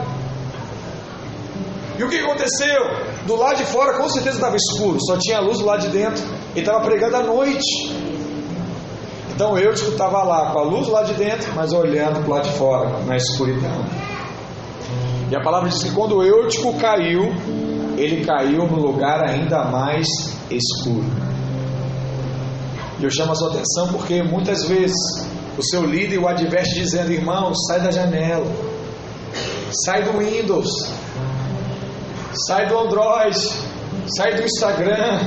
E 1.97 2.03
o 2.03 2.09
que 2.09 2.19
aconteceu? 2.19 2.81
Do 3.25 3.35
lado 3.35 3.57
de 3.57 3.65
fora 3.65 3.97
com 3.97 4.07
certeza 4.07 4.37
estava 4.37 4.55
escuro, 4.55 4.99
só 5.01 5.17
tinha 5.17 5.39
luz 5.39 5.57
do 5.59 5.65
lado 5.65 5.81
de 5.81 5.89
dentro. 5.89 6.23
Ele 6.51 6.59
estava 6.59 6.83
pregando 6.85 7.15
à 7.15 7.23
noite. 7.23 7.91
Então 9.33 9.57
eu 9.57 9.71
estava 9.71 10.23
lá 10.23 10.51
com 10.51 10.59
a 10.59 10.63
luz 10.63 10.87
lá 10.87 11.03
de 11.03 11.13
dentro, 11.13 11.51
mas 11.55 11.73
olhando 11.73 12.19
para 12.19 12.27
o 12.27 12.29
lado 12.29 12.49
de 12.49 12.55
fora, 12.55 13.03
na 13.03 13.17
escuridão. 13.17 13.85
E 15.29 15.35
a 15.35 15.41
palavra 15.41 15.69
diz 15.69 15.83
que 15.83 15.91
quando 15.91 16.17
o 16.17 16.23
Eutico 16.23 16.77
caiu, 16.77 17.33
ele 17.97 18.23
caiu 18.23 18.67
no 18.67 18.79
lugar 18.79 19.27
ainda 19.27 19.65
mais 19.65 20.07
escuro. 20.51 21.05
E 22.99 23.03
eu 23.03 23.09
chamo 23.09 23.31
a 23.31 23.35
sua 23.35 23.49
atenção 23.49 23.87
porque 23.91 24.21
muitas 24.23 24.63
vezes 24.65 24.95
o 25.57 25.63
seu 25.63 25.83
líder 25.83 26.19
o 26.19 26.27
adverte 26.27 26.75
dizendo: 26.75 27.11
irmão, 27.11 27.53
sai 27.55 27.81
da 27.81 27.91
janela, 27.91 28.45
sai 29.83 30.03
do 30.03 30.17
Windows, 30.19 30.69
sai 32.47 32.67
do 32.67 32.77
Android, 32.77 33.37
sai 34.17 34.35
do 34.35 34.43
Instagram, 34.43 35.19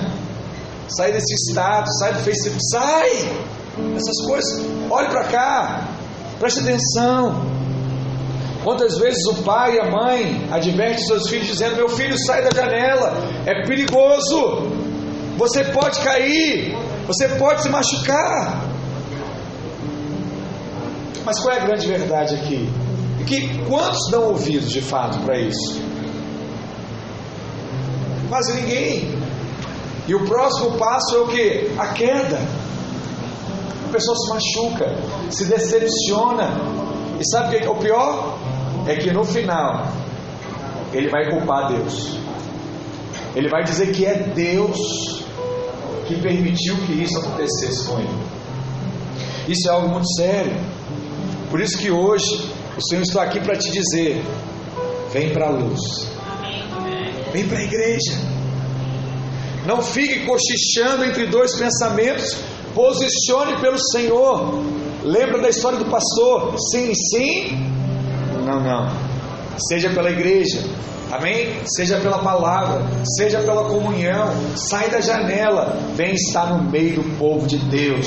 sai 0.89 1.13
desse 1.13 1.35
status, 1.51 1.99
sai 1.99 2.13
do 2.13 2.21
Facebook, 2.21 2.59
sai! 2.71 3.49
essas 3.97 4.27
coisas. 4.27 4.67
Olhe 4.91 5.09
para 5.09 5.25
cá, 5.25 5.89
preste 6.39 6.61
atenção. 6.61 7.59
Quantas 8.65 8.99
vezes 8.99 9.25
o 9.27 9.43
pai 9.45 9.77
e 9.77 9.81
a 9.81 9.91
mãe 9.91 10.49
advertem 10.51 10.99
seus 10.99 11.29
filhos 11.29 11.47
dizendo: 11.47 11.77
Meu 11.77 11.89
filho, 11.89 12.19
sai 12.19 12.43
da 12.43 12.51
janela, 12.51 13.13
é 13.47 13.65
perigoso, 13.67 14.69
você 15.37 15.65
pode 15.65 16.01
cair, 16.01 16.77
você 17.07 17.29
pode 17.29 17.63
se 17.63 17.69
machucar. 17.69 18.65
Mas 21.25 21.41
qual 21.41 21.55
é 21.55 21.61
a 21.61 21.65
grande 21.65 21.87
verdade 21.87 22.35
aqui? 22.35 22.69
E 23.21 23.25
que 23.25 23.65
quantos 23.65 24.11
dão 24.11 24.25
ouvidos 24.29 24.71
de 24.71 24.81
fato 24.81 25.19
para 25.21 25.39
isso? 25.39 25.88
Quase 28.29 28.61
ninguém. 28.61 29.19
E 30.07 30.15
o 30.15 30.25
próximo 30.27 30.73
passo 30.79 31.17
é 31.17 31.19
o 31.19 31.29
que? 31.29 31.73
A 31.79 31.89
queda 31.89 32.39
a 33.89 33.91
pessoa 33.91 34.17
se 34.19 34.29
machuca, 34.29 34.95
se 35.31 35.47
decepciona. 35.47 36.51
E 37.19 37.25
sabe 37.31 37.57
o 37.57 37.61
que 37.61 37.67
é 37.67 37.71
o 37.71 37.77
pior? 37.77 38.39
É 38.87 38.97
que 38.97 39.11
no 39.11 39.25
final 39.25 39.89
ele 40.93 41.09
vai 41.09 41.31
culpar 41.31 41.73
Deus. 41.73 42.19
Ele 43.35 43.49
vai 43.49 43.65
dizer 43.65 43.93
que 43.93 44.05
é 44.05 44.15
Deus 44.35 45.25
que 46.07 46.21
permitiu 46.21 46.77
que 46.87 47.03
isso 47.03 47.19
acontecesse 47.19 47.87
com 47.87 47.99
ele. 47.99 48.19
Isso 49.49 49.69
é 49.69 49.73
algo 49.73 49.89
muito 49.89 50.09
sério. 50.15 50.55
Por 51.51 51.61
isso 51.61 51.79
que 51.79 51.91
hoje 51.91 52.51
o 52.77 52.89
Senhor 52.89 53.03
está 53.03 53.23
aqui 53.23 53.41
para 53.41 53.57
te 53.57 53.71
dizer: 53.71 54.23
vem 55.13 55.33
para 55.33 55.47
a 55.47 55.51
luz, 55.51 55.81
vem 57.33 57.47
para 57.49 57.59
a 57.59 57.63
igreja. 57.63 58.13
Não 59.67 59.83
fique 59.83 60.25
cochichando 60.25 61.05
entre 61.05 61.27
dois 61.27 61.55
pensamentos, 61.57 62.39
Posicione 62.79 63.61
pelo 63.61 63.79
Senhor. 63.93 64.63
Lembra 65.03 65.43
da 65.43 65.49
história 65.49 65.79
do 65.79 65.87
pastor? 65.87 66.55
Sim, 66.71 66.93
sim. 66.95 67.69
Não, 68.45 68.61
não. 68.61 68.89
seja 69.69 69.91
pela 69.91 70.11
igreja, 70.11 70.63
amém? 71.11 71.61
Seja 71.67 71.99
pela 71.99 72.19
palavra, 72.21 72.81
seja 73.17 73.41
pela 73.41 73.65
comunhão, 73.65 74.33
sai 74.57 74.89
da 74.89 75.01
janela, 75.01 75.77
vem 75.97 76.15
estar 76.15 76.57
no 76.57 76.71
meio 76.71 77.03
do 77.03 77.19
povo 77.19 77.47
de 77.47 77.59
Deus, 77.59 78.07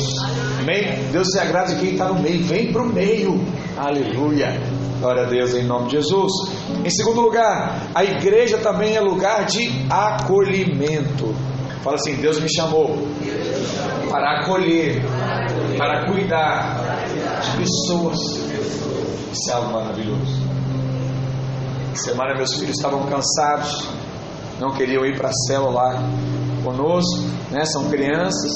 amém? 0.60 1.04
Deus 1.12 1.28
se 1.32 1.38
agrada 1.38 1.76
de 1.76 1.82
quem 1.82 1.92
está 1.92 2.08
no 2.08 2.20
meio, 2.20 2.44
vem 2.46 2.72
para 2.72 2.82
o 2.82 2.88
meio, 2.88 3.40
aleluia. 3.78 4.81
Glória 5.02 5.24
a 5.24 5.26
Deus 5.26 5.56
em 5.56 5.64
nome 5.64 5.88
de 5.88 5.94
Jesus. 5.94 6.32
Em 6.86 6.90
segundo 6.92 7.22
lugar, 7.22 7.88
a 7.96 8.04
igreja 8.04 8.60
também 8.60 8.96
é 8.96 9.02
lugar 9.02 9.46
de 9.48 9.68
acolhimento. 9.90 11.34
Fala 11.84 11.96
assim: 11.96 12.18
Deus 12.18 12.40
me 12.40 12.48
chamou 12.48 13.00
para 14.12 14.42
acolher, 14.42 15.02
para 15.76 16.06
cuidar 16.06 17.04
de 17.42 17.58
pessoas. 17.58 18.20
Isso 19.32 19.50
é 19.50 19.54
algo 19.54 19.74
maravilhoso. 19.74 20.40
Semana 21.96 22.36
meus 22.36 22.54
filhos 22.54 22.76
estavam 22.76 23.04
cansados, 23.08 23.88
não 24.60 24.70
queriam 24.70 25.04
ir 25.04 25.18
para 25.18 25.30
a 25.30 25.34
célula 25.48 25.72
lá 25.72 26.04
conosco, 26.64 27.24
né? 27.50 27.66
São 27.66 27.90
crianças. 27.90 28.52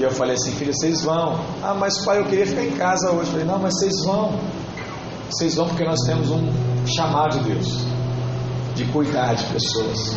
E 0.00 0.02
eu 0.02 0.10
falei 0.10 0.34
assim, 0.34 0.50
filha, 0.50 0.72
vocês 0.72 1.02
vão. 1.02 1.38
Ah, 1.62 1.74
mas 1.78 2.04
pai, 2.04 2.18
eu 2.18 2.24
queria 2.24 2.44
ficar 2.44 2.64
em 2.64 2.72
casa 2.72 3.12
hoje. 3.12 3.26
Eu 3.26 3.26
falei, 3.26 3.44
não, 3.46 3.60
mas 3.60 3.78
vocês 3.78 4.04
vão. 4.04 4.32
Vocês 5.30 5.54
vão 5.54 5.68
porque 5.68 5.84
nós 5.84 6.00
temos 6.06 6.30
um 6.30 6.52
chamado 6.86 7.38
de 7.38 7.50
Deus 7.50 7.94
de 8.74 8.84
cuidar 8.86 9.34
de 9.34 9.44
pessoas. 9.46 10.16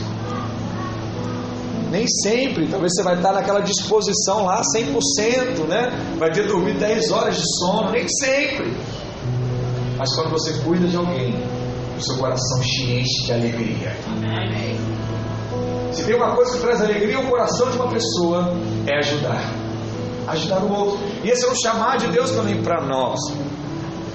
Nem 1.92 2.06
sempre, 2.08 2.68
talvez 2.68 2.94
você 2.94 3.04
vai 3.04 3.16
estar 3.16 3.32
naquela 3.32 3.62
disposição 3.62 4.46
lá 4.46 4.62
100%, 4.76 5.68
né? 5.68 6.16
Vai 6.18 6.32
ter 6.32 6.48
dormido 6.48 6.80
10 6.80 7.12
horas 7.12 7.38
de 7.38 7.44
sono, 7.60 7.92
nem 7.92 8.06
sempre. 8.10 8.76
Mas 9.98 10.14
quando 10.14 10.32
você 10.32 10.54
cuida 10.64 10.86
de 10.88 10.98
alguém, 10.98 11.34
o 11.98 12.02
seu 12.02 12.18
coração 12.18 12.62
se 12.62 12.84
enche 12.92 13.26
de 13.26 13.34
alegria. 13.34 13.96
Amém. 14.08 14.78
Se 15.94 16.04
tem 16.04 16.16
uma 16.16 16.36
coisa 16.36 16.54
que 16.54 16.60
traz 16.60 16.82
alegria 16.82 17.18
ao 17.18 17.24
coração 17.24 17.72
de 17.72 17.78
uma 17.78 17.88
pessoa, 17.88 18.54
é 18.86 18.98
ajudar. 18.98 19.42
Ajudar 20.28 20.64
o 20.64 20.72
outro. 20.72 21.00
E 21.24 21.30
esse 21.30 21.46
é 21.46 21.50
um 21.50 21.56
chamado 21.56 22.06
de 22.06 22.12
Deus 22.12 22.32
também 22.32 22.62
para 22.62 22.86
nós. 22.86 23.18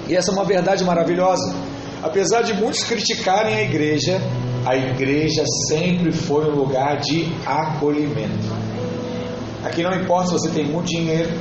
E 0.07 0.15
essa 0.15 0.31
é 0.31 0.33
uma 0.33 0.43
verdade 0.43 0.83
maravilhosa. 0.83 1.53
Apesar 2.01 2.41
de 2.41 2.53
muitos 2.53 2.83
criticarem 2.83 3.55
a 3.55 3.61
igreja, 3.61 4.19
a 4.65 4.75
igreja 4.75 5.43
sempre 5.69 6.11
foi 6.11 6.45
um 6.45 6.55
lugar 6.55 6.97
de 6.97 7.31
acolhimento. 7.45 8.47
Aqui 9.63 9.81
não 9.81 9.93
importa 9.93 10.27
se 10.27 10.33
você 10.33 10.49
tem 10.49 10.65
muito 10.65 10.87
dinheiro, 10.87 11.31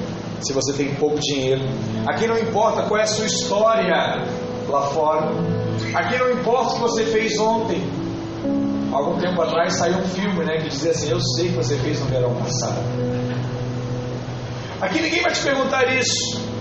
se 0.41 0.53
você 0.53 0.73
tem 0.73 0.95
pouco 0.95 1.19
dinheiro. 1.19 1.63
Aqui 2.07 2.27
não 2.27 2.39
importa 2.39 2.83
qual 2.83 3.01
é 3.01 3.03
a 3.03 3.07
sua 3.07 3.27
história 3.27 4.25
lá 4.69 4.83
fora. 4.89 5.31
Aqui 5.95 6.19
não 6.19 6.31
importa 6.31 6.71
o 6.71 6.75
que 6.75 6.81
você 6.81 7.05
fez 7.07 7.39
ontem. 7.39 7.83
Algum 8.93 9.19
tempo 9.19 9.41
atrás 9.43 9.77
saiu 9.79 9.99
um 9.99 10.05
filme 10.05 10.45
né, 10.45 10.59
que 10.59 10.69
dizia 10.69 10.93
assim: 10.93 11.11
Eu 11.11 11.21
sei 11.21 11.47
o 11.47 11.51
que 11.51 11.57
você 11.57 11.77
fez 11.79 11.99
no 12.01 12.07
verão 12.07 12.35
passado. 12.35 12.79
Aqui 14.81 15.01
ninguém 15.01 15.23
vai 15.23 15.33
te 15.33 15.41
perguntar 15.43 15.85
isso. 15.97 16.52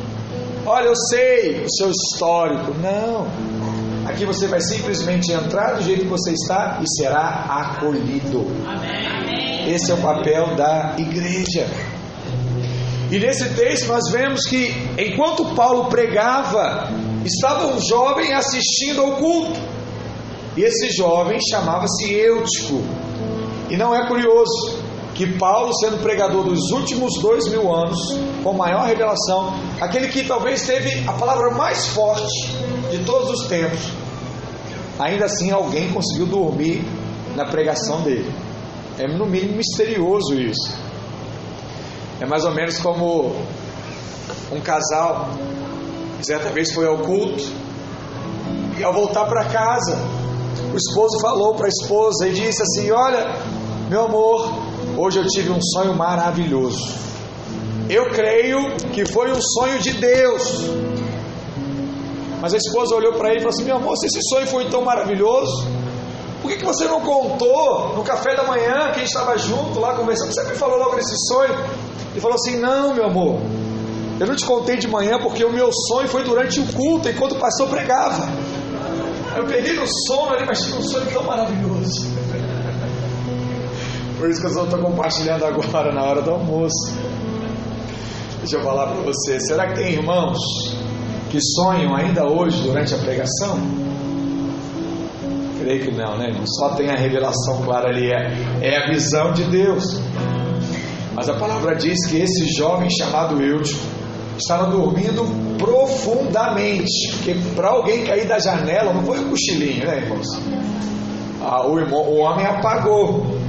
Olha, 0.74 0.86
eu 0.86 0.96
sei 0.96 1.66
o 1.66 1.70
seu 1.70 1.92
histórico. 1.92 2.74
Não. 2.82 3.28
Aqui 4.08 4.26
você 4.26 4.48
vai 4.48 4.62
simplesmente 4.62 5.30
entrar 5.30 5.74
do 5.74 5.84
jeito 5.84 6.04
que 6.04 6.08
você 6.08 6.32
está 6.32 6.80
e 6.82 6.88
será 6.96 7.46
acolhido. 7.50 8.48
Amém. 8.66 9.70
Esse 9.70 9.92
é 9.92 9.96
o 9.96 9.98
papel 9.98 10.56
da 10.56 10.96
igreja. 10.98 11.68
E 13.12 13.20
nesse 13.20 13.50
texto 13.50 13.88
nós 13.88 14.10
vemos 14.14 14.46
que 14.46 14.74
enquanto 14.98 15.54
Paulo 15.56 15.90
pregava, 15.90 16.90
estava 17.26 17.68
um 17.68 17.82
jovem 17.82 18.32
assistindo 18.34 19.02
ao 19.02 19.18
culto. 19.18 19.60
E 20.56 20.62
esse 20.62 20.90
jovem 20.92 21.38
chamava-se 21.50 22.14
Eutico. 22.14 22.82
E 23.70 23.76
não 23.76 23.94
é 23.94 24.08
curioso 24.08 24.81
que 25.14 25.38
Paulo, 25.38 25.74
sendo 25.80 26.02
pregador 26.02 26.44
dos 26.44 26.72
últimos 26.72 27.20
dois 27.22 27.48
mil 27.48 27.74
anos, 27.74 28.18
com 28.44 28.54
maior 28.54 28.86
revelação, 28.86 29.54
aquele 29.80 30.08
que 30.08 30.24
talvez 30.24 30.66
teve 30.66 31.08
a 31.08 31.14
palavra 31.14 31.52
mais 31.52 31.88
forte 31.88 32.50
de 32.90 33.04
todos 33.04 33.42
os 33.42 33.48
tempos, 33.48 33.92
ainda 35.00 35.26
assim 35.26 35.52
alguém 35.52 35.92
conseguiu 35.92 36.26
dormir 36.26 36.84
na 37.36 37.46
pregação 37.46 38.02
dele. 38.02 38.32
É 38.98 39.08
no 39.08 39.26
mínimo 39.26 39.58
misterioso 39.58 40.34
isso. 40.36 40.78
É 42.20 42.26
mais 42.26 42.46
ou 42.46 42.52
menos 42.52 42.78
como 42.80 43.36
um 44.52 44.62
casal, 44.62 45.30
certa 46.22 46.50
vez 46.50 46.72
foi 46.74 46.86
ao 46.86 47.00
culto, 47.00 47.44
e 48.78 48.84
ao 48.84 48.94
voltar 48.94 49.26
para 49.26 49.46
casa, 49.46 49.98
o 50.74 50.78
esposo 50.78 51.20
falou 51.20 51.56
para 51.56 51.66
a 51.66 51.70
esposa 51.70 52.28
e 52.28 52.34
disse 52.34 52.62
assim: 52.62 52.92
Olha, 52.92 53.36
meu 53.90 54.06
amor, 54.06 54.61
Hoje 55.04 55.18
eu 55.18 55.26
tive 55.26 55.50
um 55.50 55.60
sonho 55.60 55.96
maravilhoso. 55.96 56.94
Eu 57.90 58.12
creio 58.12 58.76
que 58.94 59.04
foi 59.04 59.32
um 59.32 59.42
sonho 59.42 59.80
de 59.80 59.94
Deus. 59.94 60.44
Mas 62.40 62.54
a 62.54 62.58
esposa 62.58 62.94
olhou 62.94 63.14
para 63.14 63.30
ele 63.30 63.40
e 63.40 63.42
falou 63.42 63.50
assim: 63.56 63.64
Meu 63.64 63.78
amor, 63.78 63.98
se 63.98 64.06
esse 64.06 64.22
sonho 64.30 64.46
foi 64.46 64.70
tão 64.70 64.84
maravilhoso, 64.84 65.66
por 66.40 66.52
que, 66.52 66.58
que 66.58 66.64
você 66.64 66.86
não 66.86 67.02
contou 67.02 67.96
no 67.96 68.04
café 68.04 68.36
da 68.36 68.44
manhã 68.44 68.92
que 68.92 68.98
a 68.98 69.00
gente 69.00 69.08
estava 69.08 69.36
junto 69.40 69.80
lá 69.80 69.96
conversando? 69.96 70.36
Você 70.36 70.44
me 70.44 70.56
falou 70.56 70.78
logo 70.78 70.96
desse 70.96 71.16
sonho? 71.30 71.56
Ele 72.12 72.22
falou 72.22 72.36
assim: 72.36 72.58
Não, 72.58 72.94
meu 72.94 73.06
amor, 73.06 73.42
eu 74.20 74.28
não 74.28 74.36
te 74.36 74.46
contei 74.46 74.78
de 74.78 74.88
manhã 74.88 75.18
porque 75.20 75.44
o 75.44 75.52
meu 75.52 75.72
sonho 75.90 76.08
foi 76.10 76.24
durante 76.24 76.60
o 76.60 76.74
culto, 76.74 77.10
enquanto 77.10 77.32
o 77.32 77.40
pastor 77.40 77.68
pregava. 77.68 78.30
Eu 79.36 79.48
peguei 79.48 79.74
no 79.74 79.88
sono 80.06 80.34
ali, 80.34 80.46
mas 80.46 80.62
tinha 80.62 80.78
um 80.78 80.84
sonho 80.84 81.12
tão 81.12 81.24
maravilhoso. 81.24 82.21
Por 84.22 84.30
isso 84.30 84.40
que 84.40 84.46
eu 84.46 84.54
só 84.54 84.66
estou 84.66 84.78
compartilhando 84.78 85.44
agora 85.44 85.92
na 85.92 86.04
hora 86.04 86.22
do 86.22 86.30
almoço. 86.30 86.94
Deixa 88.38 88.58
eu 88.58 88.62
falar 88.62 88.92
para 88.92 89.02
você: 89.02 89.40
será 89.40 89.66
que 89.66 89.82
tem 89.82 89.94
irmãos 89.94 90.38
que 91.32 91.40
sonham 91.42 91.96
ainda 91.96 92.28
hoje 92.28 92.62
durante 92.62 92.94
a 92.94 93.00
pregação? 93.00 93.58
Creio 95.60 95.86
que 95.86 95.92
não, 95.96 96.20
né? 96.20 96.40
Só 96.46 96.76
tem 96.76 96.92
a 96.92 96.96
revelação 96.96 97.64
clara 97.64 97.90
ali, 97.90 98.12
é, 98.12 98.32
é 98.62 98.84
a 98.84 98.92
visão 98.92 99.34
de 99.34 99.44
Deus. 99.46 100.00
Mas 101.16 101.28
a 101.28 101.34
palavra 101.34 101.76
diz 101.76 102.06
que 102.08 102.18
esse 102.18 102.46
jovem 102.56 102.92
chamado 102.92 103.42
Eutico 103.42 103.82
estava 104.38 104.70
dormindo 104.70 105.24
profundamente, 105.58 107.12
porque 107.14 107.34
para 107.56 107.70
alguém 107.70 108.04
cair 108.04 108.28
da 108.28 108.38
janela 108.38 108.94
não 108.94 109.04
foi 109.04 109.18
um 109.18 109.30
cochilinho, 109.32 109.84
né, 109.84 109.98
irmãos? 109.98 110.28
Ah, 111.42 111.68
o, 111.68 111.80
irmão, 111.80 112.02
o 112.02 112.18
homem 112.20 112.46
apagou. 112.46 113.41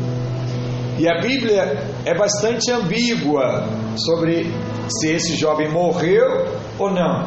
E 1.03 1.09
a 1.09 1.21
Bíblia 1.21 1.85
é 2.05 2.17
bastante 2.17 2.71
ambígua 2.71 3.67
sobre 3.97 4.55
se 4.89 5.09
esse 5.09 5.35
jovem 5.35 5.69
morreu 5.69 6.47
ou 6.79 6.93
não. 6.93 7.27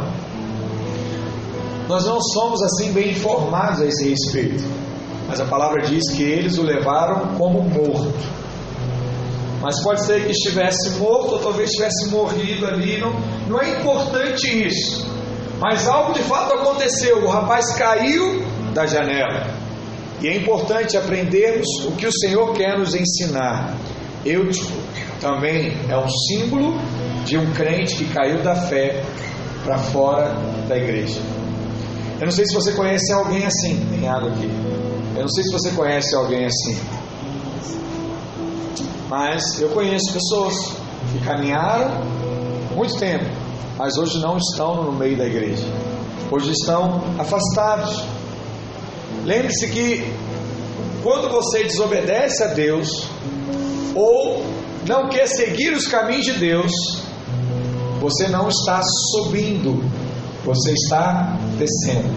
Nós 1.85 2.05
não 2.05 2.21
somos 2.21 2.63
assim 2.63 2.93
bem 2.93 3.11
informados 3.11 3.81
a 3.81 3.85
esse 3.85 4.09
respeito, 4.09 4.63
mas 5.27 5.41
a 5.41 5.45
palavra 5.47 5.81
diz 5.81 6.09
que 6.09 6.23
eles 6.23 6.57
o 6.57 6.63
levaram 6.63 7.35
como 7.37 7.63
morto. 7.63 8.15
Mas 9.61 9.83
pode 9.83 10.05
ser 10.05 10.23
que 10.23 10.31
estivesse 10.31 10.91
morto 10.91 11.33
ou 11.33 11.39
talvez 11.39 11.71
tivesse 11.71 12.07
morrido 12.07 12.65
ali, 12.65 12.97
não, 12.97 13.11
não 13.49 13.59
é 13.59 13.77
importante 13.77 14.47
isso. 14.65 15.05
Mas 15.59 15.85
algo 15.85 16.13
de 16.13 16.21
fato 16.21 16.53
aconteceu, 16.53 17.25
o 17.25 17.27
rapaz 17.27 17.75
caiu 17.75 18.41
da 18.73 18.85
janela. 18.85 19.64
E 20.21 20.27
é 20.27 20.37
importante 20.37 20.97
aprendermos 20.97 21.67
o 21.85 21.91
que 21.91 22.07
o 22.07 22.11
Senhor 22.11 22.53
quer 22.53 22.77
nos 22.77 22.95
ensinar. 22.95 23.75
Eutico 24.25 24.71
também 25.19 25.77
é 25.89 25.97
um 25.97 26.07
símbolo 26.09 26.73
de 27.25 27.37
um 27.37 27.51
crente 27.53 27.95
que 27.95 28.05
caiu 28.05 28.41
da 28.41 28.55
fé 28.55 29.03
para 29.63 29.77
fora 29.77 30.35
da 30.67 30.77
igreja. 30.77 31.19
Eu 32.19 32.25
não 32.25 32.31
sei 32.31 32.45
se 32.45 32.53
você 32.53 32.71
conhece 32.71 33.11
alguém 33.11 33.45
assim, 33.45 33.77
tem 33.89 34.07
água 34.07 34.29
aqui. 34.29 34.49
Eu 35.15 35.21
não 35.21 35.29
sei 35.29 35.43
se 35.43 35.51
você 35.51 35.71
conhece 35.71 36.15
alguém 36.15 36.45
assim. 36.45 36.77
Mas 39.09 39.61
eu 39.61 39.69
conheço 39.69 40.13
pessoas 40.13 40.55
que 41.11 41.19
caminharam 41.23 41.91
muito 42.73 42.97
tempo, 42.97 43.25
mas 43.77 43.97
hoje 43.97 44.19
não 44.19 44.37
estão 44.37 44.83
no 44.83 44.91
meio 44.91 45.17
da 45.17 45.25
igreja. 45.25 45.65
Hoje 46.31 46.51
estão 46.51 47.03
afastados 47.19 48.03
Lembre-se 49.25 49.67
que 49.69 50.13
quando 51.01 51.29
você 51.29 51.63
desobedece 51.63 52.43
a 52.43 52.47
Deus 52.47 53.09
ou 53.95 54.45
não 54.87 55.09
quer 55.09 55.27
seguir 55.27 55.73
os 55.73 55.87
caminhos 55.87 56.25
de 56.25 56.33
Deus, 56.33 56.71
você 57.99 58.27
não 58.27 58.49
está 58.49 58.81
subindo, 59.11 59.83
você 60.43 60.73
está 60.73 61.37
descendo. 61.57 62.13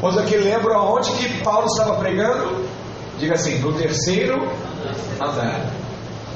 Quando 0.00 0.18
aqui 0.18 0.38
lembra 0.38 0.78
onde 0.80 1.12
que 1.12 1.42
Paulo 1.42 1.66
estava 1.66 1.96
pregando? 1.96 2.64
Diga 3.18 3.34
assim, 3.34 3.58
no 3.58 3.74
terceiro 3.74 4.50
andar. 5.20 5.70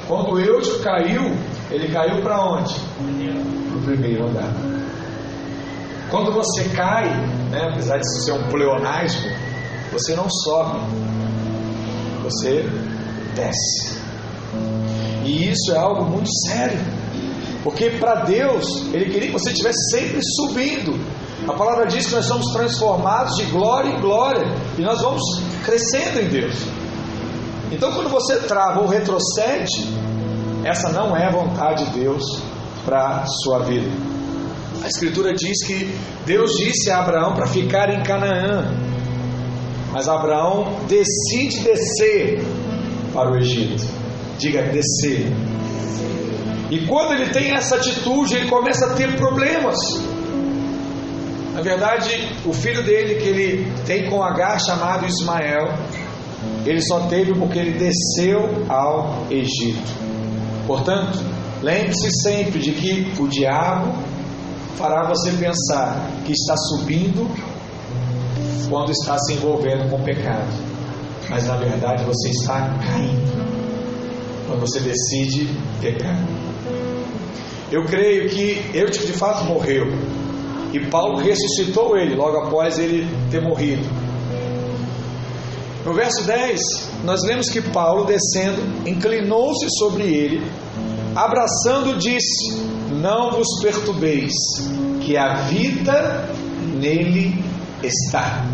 Quando 0.07 0.39
Eutico 0.39 0.83
caiu, 0.83 1.35
ele 1.71 1.91
caiu 1.91 2.21
para 2.21 2.45
onde? 2.45 2.75
No 2.99 3.81
primeiro 3.81 4.27
andar. 4.27 4.53
Quando 6.11 6.31
você 6.31 6.65
cai, 6.75 7.09
né, 7.49 7.69
apesar 7.71 7.97
de 7.97 8.23
ser 8.23 8.33
um 8.33 8.43
pleonasmo, 8.49 9.31
você 9.99 10.15
não 10.15 10.29
sobe, 10.29 10.79
você 12.23 12.65
desce. 13.33 13.97
E 15.23 15.49
isso 15.49 15.71
é 15.71 15.77
algo 15.77 16.05
muito 16.05 16.29
sério, 16.47 16.79
porque 17.63 17.91
para 17.91 18.25
Deus, 18.25 18.65
Ele 18.93 19.05
queria 19.05 19.27
que 19.27 19.33
você 19.33 19.51
estivesse 19.51 19.89
sempre 19.91 20.19
subindo. 20.21 20.99
A 21.47 21.53
palavra 21.53 21.85
diz 21.85 22.07
que 22.07 22.15
nós 22.15 22.25
somos 22.25 22.51
transformados 22.51 23.35
de 23.37 23.45
glória 23.45 23.89
em 23.89 24.01
glória 24.01 24.45
e 24.77 24.81
nós 24.81 25.01
vamos 25.01 25.21
crescendo 25.63 26.19
em 26.19 26.27
Deus. 26.27 26.55
Então, 27.71 27.91
quando 27.93 28.09
você 28.09 28.37
trava 28.41 28.81
ou 28.81 28.87
retrocede, 28.87 29.87
essa 30.63 30.91
não 30.91 31.15
é 31.15 31.25
a 31.27 31.31
vontade 31.31 31.85
de 31.85 31.99
Deus 31.99 32.23
para 32.83 33.21
a 33.21 33.25
sua 33.25 33.59
vida. 33.59 33.89
A 34.83 34.87
Escritura 34.87 35.33
diz 35.33 35.65
que 35.65 35.97
Deus 36.25 36.51
disse 36.57 36.91
a 36.91 36.99
Abraão 36.99 37.33
para 37.33 37.47
ficar 37.47 37.89
em 37.89 38.03
Canaã, 38.03 38.71
mas 39.95 40.09
Abraão 40.09 40.81
decide 40.89 41.61
descer 41.61 42.43
para 43.13 43.31
o 43.31 43.37
Egito. 43.37 43.81
Diga 44.37 44.63
descer. 44.63 45.25
E 46.69 46.85
quando 46.85 47.13
ele 47.13 47.29
tem 47.29 47.55
essa 47.55 47.77
atitude, 47.77 48.35
ele 48.35 48.49
começa 48.49 48.87
a 48.87 48.93
ter 48.95 49.15
problemas. 49.15 49.77
Na 51.53 51.61
verdade, 51.61 52.29
o 52.45 52.51
filho 52.51 52.83
dele 52.83 53.15
que 53.15 53.29
ele 53.29 53.71
tem 53.85 54.09
com 54.09 54.21
H 54.21 54.59
chamado 54.59 55.05
Ismael, 55.05 55.73
ele 56.65 56.81
só 56.81 57.07
teve 57.07 57.33
porque 57.33 57.57
ele 57.57 57.79
desceu 57.79 58.65
ao 58.67 59.25
Egito. 59.31 59.93
Portanto, 60.67 61.17
lembre-se 61.63 62.09
sempre 62.21 62.59
de 62.59 62.73
que 62.73 63.13
o 63.17 63.29
diabo 63.29 63.93
fará 64.75 65.07
você 65.07 65.31
pensar 65.31 66.05
que 66.25 66.33
está 66.33 66.57
subindo 66.57 67.54
quando 68.69 68.91
está 68.91 69.17
se 69.19 69.33
envolvendo 69.33 69.89
com 69.89 69.97
o 69.97 70.03
pecado. 70.03 70.51
Mas 71.29 71.47
na 71.47 71.55
verdade 71.57 72.03
você 72.03 72.29
está 72.29 72.77
caindo 72.85 73.45
quando 74.47 74.61
você 74.61 74.79
decide 74.79 75.49
pecar. 75.81 76.19
Eu 77.71 77.83
creio 77.85 78.29
que 78.29 78.71
Eutico 78.73 79.07
de 79.07 79.13
fato 79.13 79.43
morreu 79.45 79.87
e 80.71 80.79
Paulo 80.87 81.17
ressuscitou 81.17 81.97
ele 81.97 82.15
logo 82.15 82.37
após 82.37 82.77
ele 82.77 83.07
ter 83.31 83.41
morrido. 83.41 83.83
No 85.85 85.93
verso 85.93 86.25
10, 86.25 86.61
nós 87.03 87.23
lemos 87.23 87.47
que 87.49 87.61
Paulo, 87.61 88.05
descendo, 88.05 88.61
inclinou-se 88.87 89.67
sobre 89.77 90.03
ele, 90.03 90.43
abraçando, 91.15 91.97
disse: 91.97 92.55
Não 92.91 93.31
vos 93.31 93.61
perturbeis, 93.61 94.33
que 95.01 95.15
a 95.15 95.43
vida 95.43 96.27
nele 96.73 97.39
está. 97.85 98.45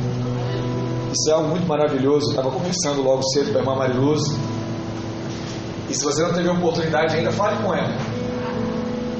Isso 1.12 1.30
é 1.30 1.34
algo 1.34 1.50
muito 1.50 1.68
maravilhoso. 1.68 2.28
Eu 2.28 2.30
estava 2.30 2.52
conversando 2.52 3.02
logo 3.02 3.24
cedo 3.24 3.52
com 3.52 3.58
a 3.58 3.62
irmã 3.62 3.76
Mariluz. 3.76 4.22
E 5.90 5.94
se 5.94 6.04
você 6.04 6.24
não 6.24 6.34
teve 6.34 6.48
a 6.48 6.54
oportunidade 6.54 7.16
ainda, 7.16 7.32
fale 7.32 7.62
com 7.64 7.74
ela. 7.74 7.94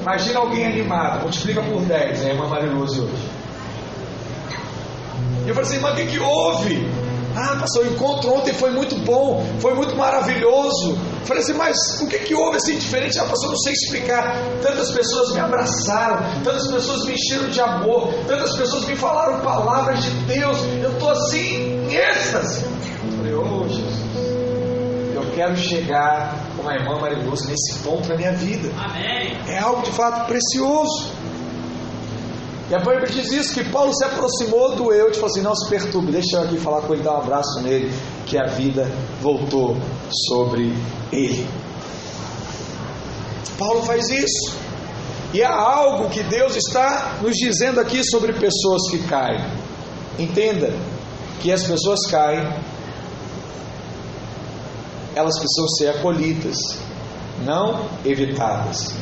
Imagina 0.00 0.38
alguém 0.40 0.66
animado, 0.66 1.22
multiplica 1.22 1.62
por 1.62 1.80
10, 1.82 2.24
a 2.24 2.28
irmã 2.30 2.48
Mariluz 2.48 2.98
hoje. 2.98 3.30
E 5.44 5.48
eu 5.48 5.54
falei 5.54 5.70
assim, 5.70 5.80
mas 5.80 5.92
o 5.92 5.96
que, 5.96 6.06
que 6.06 6.18
houve? 6.18 6.88
Ah, 7.34 7.56
pastor, 7.58 7.86
o 7.86 7.92
encontro 7.92 8.34
ontem 8.34 8.52
foi 8.52 8.70
muito 8.70 8.96
bom, 9.04 9.44
foi 9.60 9.74
muito 9.74 9.96
maravilhoso. 9.96 10.92
Eu 10.92 11.26
falei 11.26 11.42
assim, 11.42 11.54
mas 11.54 11.76
o 12.00 12.06
que, 12.06 12.18
que 12.18 12.34
houve 12.34 12.56
assim 12.56 12.76
diferente? 12.78 13.18
Ah, 13.18 13.24
pastor, 13.24 13.50
não 13.50 13.58
sei 13.58 13.72
explicar. 13.72 14.36
Tantas 14.60 14.90
pessoas 14.90 15.32
me 15.32 15.40
abraçaram, 15.40 16.22
tantas 16.44 16.66
pessoas 16.70 17.04
me 17.06 17.14
encheram 17.14 17.48
de 17.48 17.60
amor, 17.60 18.12
tantas 18.26 18.56
pessoas 18.56 18.84
me 18.84 18.96
falaram 18.96 19.40
palavras 19.40 20.02
de 20.02 20.10
Deus. 20.26 20.58
Eu 20.82 20.92
estou 20.92 21.10
assim, 21.10 21.86
em 21.88 21.94
êxtase. 21.94 22.64
Eu 22.64 23.12
falei, 23.16 23.34
oh 23.34 23.68
Jesus, 23.68 24.12
eu 25.14 25.22
quero 25.34 25.56
chegar 25.56 26.36
com 26.56 26.68
a 26.68 26.74
irmã 26.74 26.98
Mariluz 27.00 27.46
nesse 27.46 27.78
ponto 27.82 28.08
na 28.08 28.16
minha 28.16 28.32
vida. 28.32 28.70
Amém. 28.78 29.36
É 29.48 29.58
algo 29.58 29.82
de 29.82 29.90
fato 29.92 30.26
precioso. 30.26 31.21
E 32.72 32.74
a 32.74 32.78
Bíblia 32.78 33.06
diz 33.06 33.30
isso, 33.30 33.52
que 33.52 33.64
Paulo 33.64 33.92
se 33.92 34.02
aproximou 34.02 34.74
do 34.74 34.90
eu 34.94 35.12
falou 35.12 35.26
assim, 35.26 35.42
não 35.42 35.54
se 35.54 35.68
perturbe, 35.68 36.10
deixa 36.10 36.38
eu 36.38 36.44
aqui 36.44 36.56
falar 36.56 36.80
com 36.80 36.94
ele, 36.94 37.02
dar 37.02 37.16
um 37.16 37.18
abraço 37.18 37.60
nele, 37.60 37.92
que 38.24 38.38
a 38.38 38.46
vida 38.46 38.90
voltou 39.20 39.76
sobre 40.26 40.74
ele. 41.12 41.46
Paulo 43.58 43.82
faz 43.82 44.08
isso. 44.08 44.56
E 45.34 45.42
há 45.42 45.54
algo 45.54 46.08
que 46.08 46.22
Deus 46.22 46.56
está 46.56 47.18
nos 47.20 47.36
dizendo 47.36 47.78
aqui 47.78 48.02
sobre 48.02 48.32
pessoas 48.32 48.90
que 48.90 49.00
caem. 49.00 49.44
Entenda 50.18 50.74
que 51.42 51.52
as 51.52 51.64
pessoas 51.64 52.06
caem, 52.06 52.42
elas 55.14 55.38
precisam 55.38 55.68
ser 55.76 55.88
acolhidas, 55.88 56.56
não 57.44 57.84
evitadas. 58.02 58.94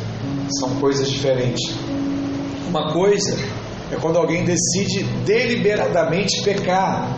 São 0.58 0.74
coisas 0.80 1.08
diferentes. 1.08 1.72
Uma 2.68 2.92
coisa 2.92 3.59
é 3.92 3.96
quando 3.96 4.18
alguém 4.18 4.44
decide 4.44 5.02
deliberadamente 5.24 6.42
pecar, 6.42 7.16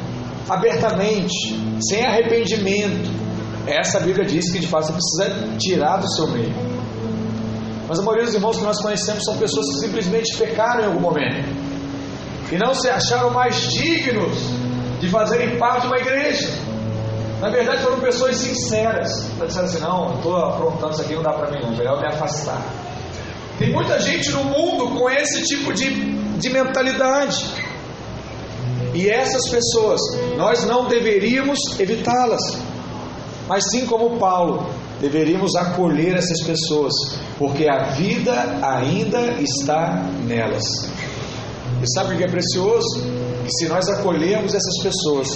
abertamente, 0.49 1.35
sem 1.81 2.05
arrependimento. 2.05 3.11
Essa 3.67 4.01
Bíblia 4.01 4.25
diz 4.27 4.51
que 4.51 4.59
de 4.59 4.67
fato 4.67 4.87
você 4.87 4.93
precisa 4.93 5.57
tirar 5.59 5.99
do 5.99 6.11
seu 6.15 6.27
meio. 6.29 6.53
Mas 7.89 7.99
a 7.99 8.03
maioria 8.03 8.25
dos 8.25 8.35
irmãos 8.35 8.57
que 8.57 8.65
nós 8.65 8.81
conhecemos 8.81 9.25
são 9.25 9.37
pessoas 9.37 9.67
que 9.67 9.81
simplesmente 9.81 10.37
pecaram 10.37 10.83
em 10.83 10.87
algum 10.87 11.01
momento 11.01 11.47
e 12.51 12.57
não 12.57 12.75
se 12.75 12.89
acharam 12.89 13.31
mais 13.31 13.71
dignos 13.71 14.39
de 15.01 15.09
fazerem 15.09 15.59
parte 15.59 15.83
de 15.83 15.87
uma 15.89 15.99
igreja. 15.99 16.49
Na 17.41 17.49
verdade, 17.49 17.83
foram 17.83 17.99
pessoas 17.99 18.37
sinceras. 18.37 19.11
Para 19.37 19.47
dizer 19.47 19.63
assim: 19.63 19.81
não, 19.81 20.15
estou 20.15 20.37
aprontando 20.37 20.93
isso 20.93 21.03
aqui, 21.03 21.15
não 21.15 21.23
dá 21.23 21.33
para 21.33 21.51
mim, 21.51 21.61
não, 21.61 21.77
melhor 21.77 22.01
me 22.01 22.07
afastar. 22.07 22.63
Tem 23.59 23.73
muita 23.73 23.99
gente 23.99 24.31
no 24.31 24.45
mundo 24.45 24.97
com 24.97 25.11
esse 25.11 25.43
tipo 25.45 25.73
de, 25.73 25.91
de 26.43 26.51
mentalidade. 26.51 27.47
E 28.93 29.09
essas 29.09 29.49
pessoas, 29.49 30.01
nós 30.37 30.65
não 30.67 30.87
deveríamos 30.87 31.59
evitá-las, 31.79 32.59
mas 33.49 33.65
sim 33.71 33.87
como 33.87 34.19
Paulo, 34.19 34.67
deveríamos 35.01 35.55
acolher 35.55 36.17
essas 36.17 36.43
pessoas, 36.43 36.93
porque 37.39 37.69
a 37.69 37.85
vida 37.93 38.59
ainda 38.61 39.41
está 39.41 40.03
nelas. 40.27 40.65
E 41.81 41.93
sabe 41.95 42.15
o 42.15 42.19
que 42.19 42.25
é 42.25 42.29
precioso? 42.29 43.03
Que 43.45 43.51
se 43.51 43.69
nós 43.69 43.89
acolhermos 43.89 44.53
essas 44.53 44.83
pessoas, 44.83 45.29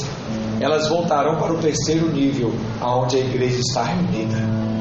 elas 0.61 0.89
voltarão 0.89 1.39
para 1.39 1.53
o 1.53 1.59
terceiro 1.59 2.11
nível, 2.11 2.53
aonde 2.81 3.17
a 3.17 3.21
igreja 3.21 3.59
está 3.61 3.85
reunida. 3.85 4.76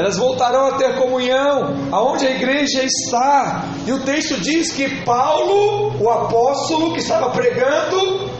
Elas 0.00 0.16
voltarão 0.16 0.68
a 0.68 0.78
ter 0.78 0.96
comunhão, 0.96 1.74
aonde 1.92 2.26
a 2.26 2.30
igreja 2.30 2.82
está. 2.82 3.66
E 3.86 3.92
o 3.92 4.00
texto 4.00 4.40
diz 4.40 4.72
que 4.72 5.04
Paulo, 5.04 5.92
o 6.02 6.08
apóstolo 6.08 6.94
que 6.94 7.00
estava 7.00 7.28
pregando, 7.28 8.30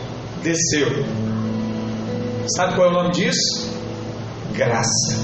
desceu. 0.43 1.05
Sabe 2.57 2.77
qual 2.77 2.87
é 2.87 2.91
o 2.91 2.95
nome 2.95 3.11
disso? 3.11 3.79
Graça. 4.55 5.19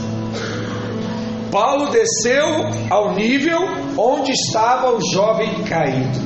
Paulo 1.51 1.88
desceu 1.88 2.44
ao 2.90 3.14
nível 3.14 3.59
onde 3.96 4.33
estava 4.33 4.94
o 4.94 5.01
jovem 5.11 5.64
caído. 5.64 6.18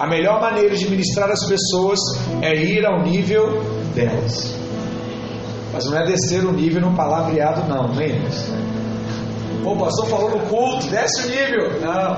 A 0.00 0.06
melhor 0.06 0.40
maneira 0.40 0.74
de 0.74 0.88
ministrar 0.88 1.30
as 1.30 1.46
pessoas 1.46 2.00
é 2.40 2.54
ir 2.54 2.86
ao 2.86 3.02
nível 3.02 3.60
delas. 3.94 4.63
Mas 5.74 5.84
não 5.86 5.98
é 5.98 6.06
descer 6.06 6.44
o 6.44 6.52
nível 6.52 6.80
no 6.80 6.94
palavreado, 6.94 7.68
não, 7.68 8.00
é 8.00 8.06
isso. 8.06 8.54
O 9.64 9.76
pastor 9.76 10.06
falou 10.06 10.30
no 10.30 10.38
culto, 10.46 10.86
desce 10.86 11.26
o 11.26 11.30
nível. 11.30 11.80
Não. 11.80 12.16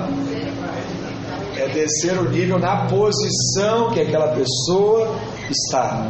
É 1.56 1.66
descer 1.68 2.18
o 2.18 2.28
nível 2.28 2.58
na 2.58 2.86
posição 2.86 3.90
que 3.92 4.00
aquela 4.02 4.28
pessoa 4.34 5.16
está. 5.48 6.06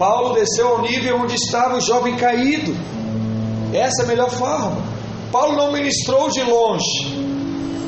Paulo 0.00 0.34
desceu 0.34 0.66
ao 0.66 0.82
nível 0.82 1.18
onde 1.20 1.36
estava 1.36 1.76
o 1.76 1.80
jovem 1.80 2.16
caído. 2.16 2.74
Essa 3.72 4.02
é 4.02 4.04
a 4.06 4.08
melhor 4.08 4.30
forma. 4.30 4.76
Paulo 5.30 5.56
não 5.56 5.70
ministrou 5.70 6.28
de 6.28 6.42
longe. 6.42 7.24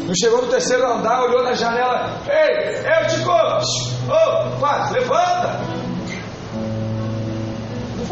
Não 0.06 0.14
chegou 0.14 0.42
no 0.42 0.48
terceiro 0.48 0.86
andar, 0.86 1.24
olhou 1.24 1.42
na 1.42 1.54
janela. 1.54 2.20
Ei, 2.28 2.76
eu 2.76 3.08
te 3.08 3.24
gosto. 3.24 3.90
Oh, 4.08 4.60
quase, 4.60 4.94
levanta. 4.94 5.75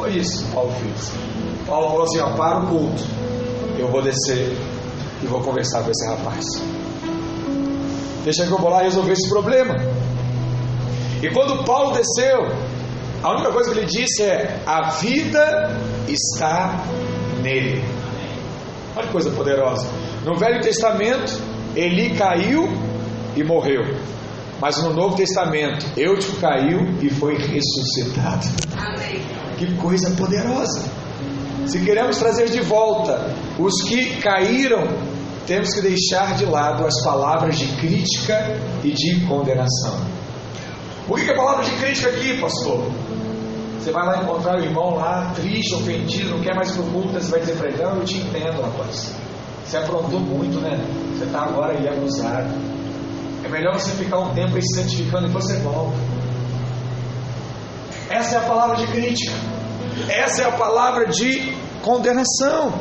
Foi 0.04 0.18
isso 0.18 0.44
que 0.44 0.52
Paulo 0.52 0.70
fez. 0.82 1.12
Paulo 1.66 1.88
falou 1.88 2.02
assim: 2.02 2.20
ó, 2.20 2.36
para 2.36 2.58
o 2.58 2.66
culto. 2.66 3.02
Eu 3.78 3.88
vou 3.88 4.02
descer 4.02 4.54
e 5.22 5.26
vou 5.26 5.40
conversar 5.40 5.82
com 5.82 5.90
esse 5.90 6.06
rapaz. 6.10 6.44
Deixa 8.22 8.46
que 8.46 8.52
eu 8.52 8.58
vou 8.58 8.68
lá 8.68 8.82
resolver 8.82 9.12
esse 9.12 9.26
problema. 9.30 9.74
E 11.22 11.30
quando 11.30 11.64
Paulo 11.64 11.94
desceu, 11.94 12.38
a 13.22 13.32
única 13.32 13.50
coisa 13.50 13.72
que 13.72 13.78
ele 13.78 13.86
disse 13.86 14.22
é: 14.22 14.60
a 14.66 14.90
vida 14.90 15.74
está 16.06 16.84
nele. 17.42 17.82
Olha 18.94 19.06
que 19.06 19.12
coisa 19.12 19.30
poderosa. 19.30 19.88
No 20.22 20.36
Velho 20.38 20.60
Testamento, 20.60 21.32
Eli 21.74 22.14
caiu 22.14 22.68
e 23.34 23.42
morreu. 23.42 23.82
Mas 24.60 24.76
no 24.82 24.92
Novo 24.92 25.16
Testamento, 25.16 25.86
Eutico 25.96 26.36
caiu 26.36 26.94
e 27.00 27.08
foi 27.08 27.38
ressuscitado. 27.38 28.46
Amém. 28.76 29.43
Que 29.56 29.74
coisa 29.76 30.10
poderosa! 30.16 30.84
Se 31.66 31.80
queremos 31.80 32.18
trazer 32.18 32.50
de 32.50 32.60
volta 32.60 33.34
os 33.58 33.82
que 33.82 34.20
caíram, 34.20 34.86
temos 35.46 35.72
que 35.74 35.80
deixar 35.80 36.36
de 36.36 36.44
lado 36.44 36.86
as 36.86 37.02
palavras 37.02 37.58
de 37.58 37.66
crítica 37.76 38.58
e 38.82 38.90
de 38.90 39.20
condenação. 39.26 39.98
O 41.08 41.14
que 41.14 41.30
é 41.30 41.36
palavra 41.36 41.64
de 41.64 41.70
crítica 41.72 42.08
aqui, 42.10 42.38
pastor? 42.40 42.90
Você 43.78 43.92
vai 43.92 44.06
lá 44.06 44.22
encontrar 44.22 44.58
o 44.58 44.64
irmão 44.64 44.94
lá, 44.94 45.32
triste, 45.34 45.74
ofendido, 45.74 46.30
não 46.30 46.40
quer 46.40 46.54
mais 46.54 46.70
pro 46.70 46.82
culto, 46.84 47.12
você 47.12 47.30
vai 47.30 47.40
dizer 47.40 47.56
para 47.56 47.68
ele, 47.68 47.82
não, 47.82 47.96
eu 47.96 48.04
te 48.04 48.16
entendo, 48.16 48.62
rapaz. 48.62 49.12
Você 49.66 49.76
aprontou 49.76 50.20
muito, 50.20 50.58
né? 50.60 50.82
Você 51.14 51.24
está 51.24 51.42
agora 51.42 51.76
aí 51.76 51.86
abusado. 51.86 52.48
É 53.44 53.48
melhor 53.48 53.74
você 53.74 53.90
ficar 53.92 54.20
um 54.20 54.32
tempo 54.34 54.56
aí 54.56 54.62
se 54.62 54.80
santificando 54.80 55.26
e 55.26 55.30
você 55.30 55.58
volta. 55.58 55.96
Essa 58.10 58.36
é 58.36 58.38
a 58.38 58.42
palavra 58.42 58.76
de 58.76 58.86
crítica. 58.88 59.32
Essa 60.08 60.42
é 60.42 60.44
a 60.46 60.52
palavra 60.52 61.06
de 61.06 61.54
condenação. 61.82 62.72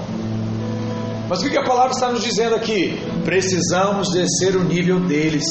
Mas 1.29 1.41
o 1.41 1.49
que 1.49 1.57
a 1.57 1.63
palavra 1.63 1.91
está 1.91 2.11
nos 2.11 2.23
dizendo 2.23 2.55
aqui? 2.55 2.99
Precisamos 3.23 4.09
descer 4.11 4.55
o 4.55 4.63
nível 4.63 4.99
deles. 4.99 5.45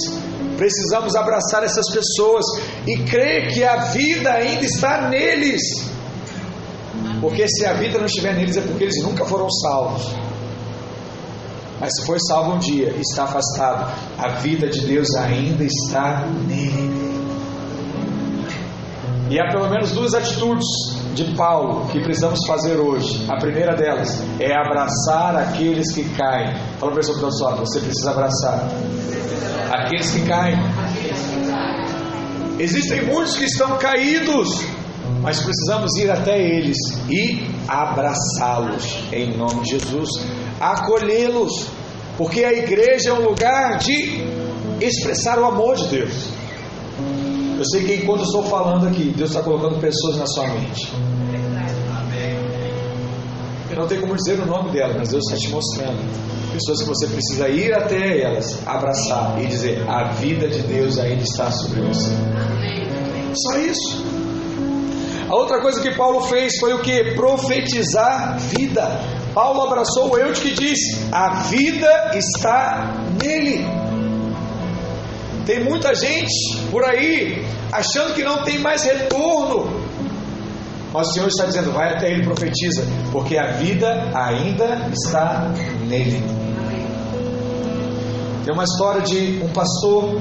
Precisamos 0.57 1.17
abraçar 1.17 1.65
essas 1.65 1.91
pessoas 1.91 2.45
e 2.87 2.99
crer 3.05 3.53
que 3.53 3.65
a 3.65 3.77
vida 3.87 4.31
ainda 4.31 4.65
está 4.65 5.09
neles. 5.09 5.63
Porque 7.21 7.49
se 7.49 7.65
a 7.65 7.73
vida 7.73 7.99
não 7.99 8.07
estiver 8.07 8.35
neles 8.35 8.57
é 8.57 8.61
porque 8.61 8.85
eles 8.85 9.03
nunca 9.03 9.25
foram 9.25 9.51
salvos. 9.51 10.15
Mas 11.81 11.97
se 11.97 12.07
foi 12.07 12.19
salvo 12.21 12.53
um 12.53 12.59
dia, 12.59 12.95
está 13.01 13.25
afastado, 13.25 13.93
a 14.19 14.29
vida 14.41 14.69
de 14.69 14.87
Deus 14.87 15.09
ainda 15.17 15.65
está 15.65 16.25
nele. 16.47 17.02
E 19.33 19.41
há 19.41 19.51
pelo 19.51 19.71
menos 19.71 19.93
duas 19.93 20.13
atitudes 20.13 20.67
de 21.15 21.35
Paulo 21.35 21.89
que 21.89 21.99
precisamos 22.01 22.41
fazer 22.47 22.77
hoje. 22.77 23.25
A 23.31 23.39
primeira 23.39 23.75
delas 23.75 24.23
é 24.39 24.55
abraçar 24.55 25.35
aqueles 25.37 25.91
que 25.95 26.05
caem. 26.11 26.55
Fala 26.79 26.93
para 26.93 27.01
a 27.01 27.07
pessoa 27.07 27.31
está 27.31 27.55
você 27.55 27.81
precisa 27.81 28.11
abraçar 28.11 28.69
aqueles 29.71 30.11
que 30.11 30.29
caem. 30.29 30.59
Existem 32.59 33.07
muitos 33.07 33.35
que 33.39 33.45
estão 33.45 33.79
caídos, 33.79 34.67
mas 35.23 35.41
precisamos 35.41 35.97
ir 35.97 36.11
até 36.11 36.39
eles 36.39 36.77
e 37.09 37.49
abraçá-los 37.67 38.99
em 39.15 39.35
nome 39.35 39.63
de 39.63 39.71
Jesus, 39.71 40.11
acolhê-los, 40.61 41.69
porque 42.19 42.45
a 42.45 42.53
igreja 42.53 43.09
é 43.09 43.13
um 43.15 43.23
lugar 43.31 43.79
de 43.79 44.27
expressar 44.79 45.39
o 45.39 45.47
amor 45.47 45.77
de 45.77 45.89
Deus. 45.89 46.32
Eu 47.63 47.67
sei 47.67 47.85
que 47.85 47.95
enquanto 48.03 48.23
eu 48.23 48.27
estou 48.27 48.43
falando 48.43 48.89
aqui, 48.89 49.15
Deus 49.17 49.31
está 49.31 49.41
colocando 49.41 49.79
pessoas 49.79 50.17
na 50.17 50.27
sua 50.27 50.49
mente. 50.49 50.93
Eu 53.71 53.77
não 53.77 53.87
tenho 53.87 54.01
como 54.01 54.17
dizer 54.17 54.41
o 54.41 54.47
nome 54.47 54.73
dela, 54.73 54.95
mas 54.99 55.11
Deus 55.11 55.23
está 55.29 55.39
te 55.39 55.49
mostrando. 55.49 55.97
Pessoas 56.53 56.83
que 56.83 56.89
você 56.89 57.07
precisa 57.07 57.49
ir 57.49 57.73
até 57.73 58.21
elas, 58.21 58.67
abraçar 58.67 59.41
e 59.41 59.47
dizer: 59.47 59.89
a 59.89 60.11
vida 60.11 60.49
de 60.49 60.59
Deus 60.63 60.99
ainda 60.99 61.23
está 61.23 61.53
sobre 61.53 61.83
você. 61.83 62.11
Só 63.33 63.59
isso. 63.59 64.05
A 65.31 65.37
outra 65.37 65.63
coisa 65.63 65.81
que 65.81 65.97
Paulo 65.97 66.23
fez 66.23 66.59
foi 66.59 66.75
o 66.75 66.81
que? 66.81 67.15
Profetizar 67.15 68.41
vida. 68.41 69.01
Paulo 69.33 69.63
abraçou 69.63 70.11
o 70.11 70.19
Eute 70.19 70.41
que 70.41 70.51
disse: 70.51 70.99
a 71.13 71.45
vida 71.45 72.11
está 72.17 72.93
nele. 73.23 73.82
Tem 75.47 75.65
muita 75.65 75.95
gente 75.95 76.57
por 76.71 76.85
aí 76.85 77.45
achando 77.73 78.15
que 78.15 78.23
não 78.23 78.45
tem 78.45 78.59
mais 78.59 78.85
retorno. 78.85 79.83
Mas 80.93 81.09
o 81.09 81.13
Senhor 81.13 81.29
está 81.29 81.47
dizendo: 81.47 81.73
vai 81.73 81.95
até 81.95 82.11
ele 82.11 82.23
profetiza, 82.23 82.85
porque 83.11 83.37
a 83.37 83.53
vida 83.53 84.11
ainda 84.15 84.89
está 84.93 85.51
nele. 85.89 86.23
Tem 88.45 88.55
uma 88.55 88.65
história 88.65 89.01
de 89.03 89.41
um 89.43 89.49
pastor, 89.49 90.21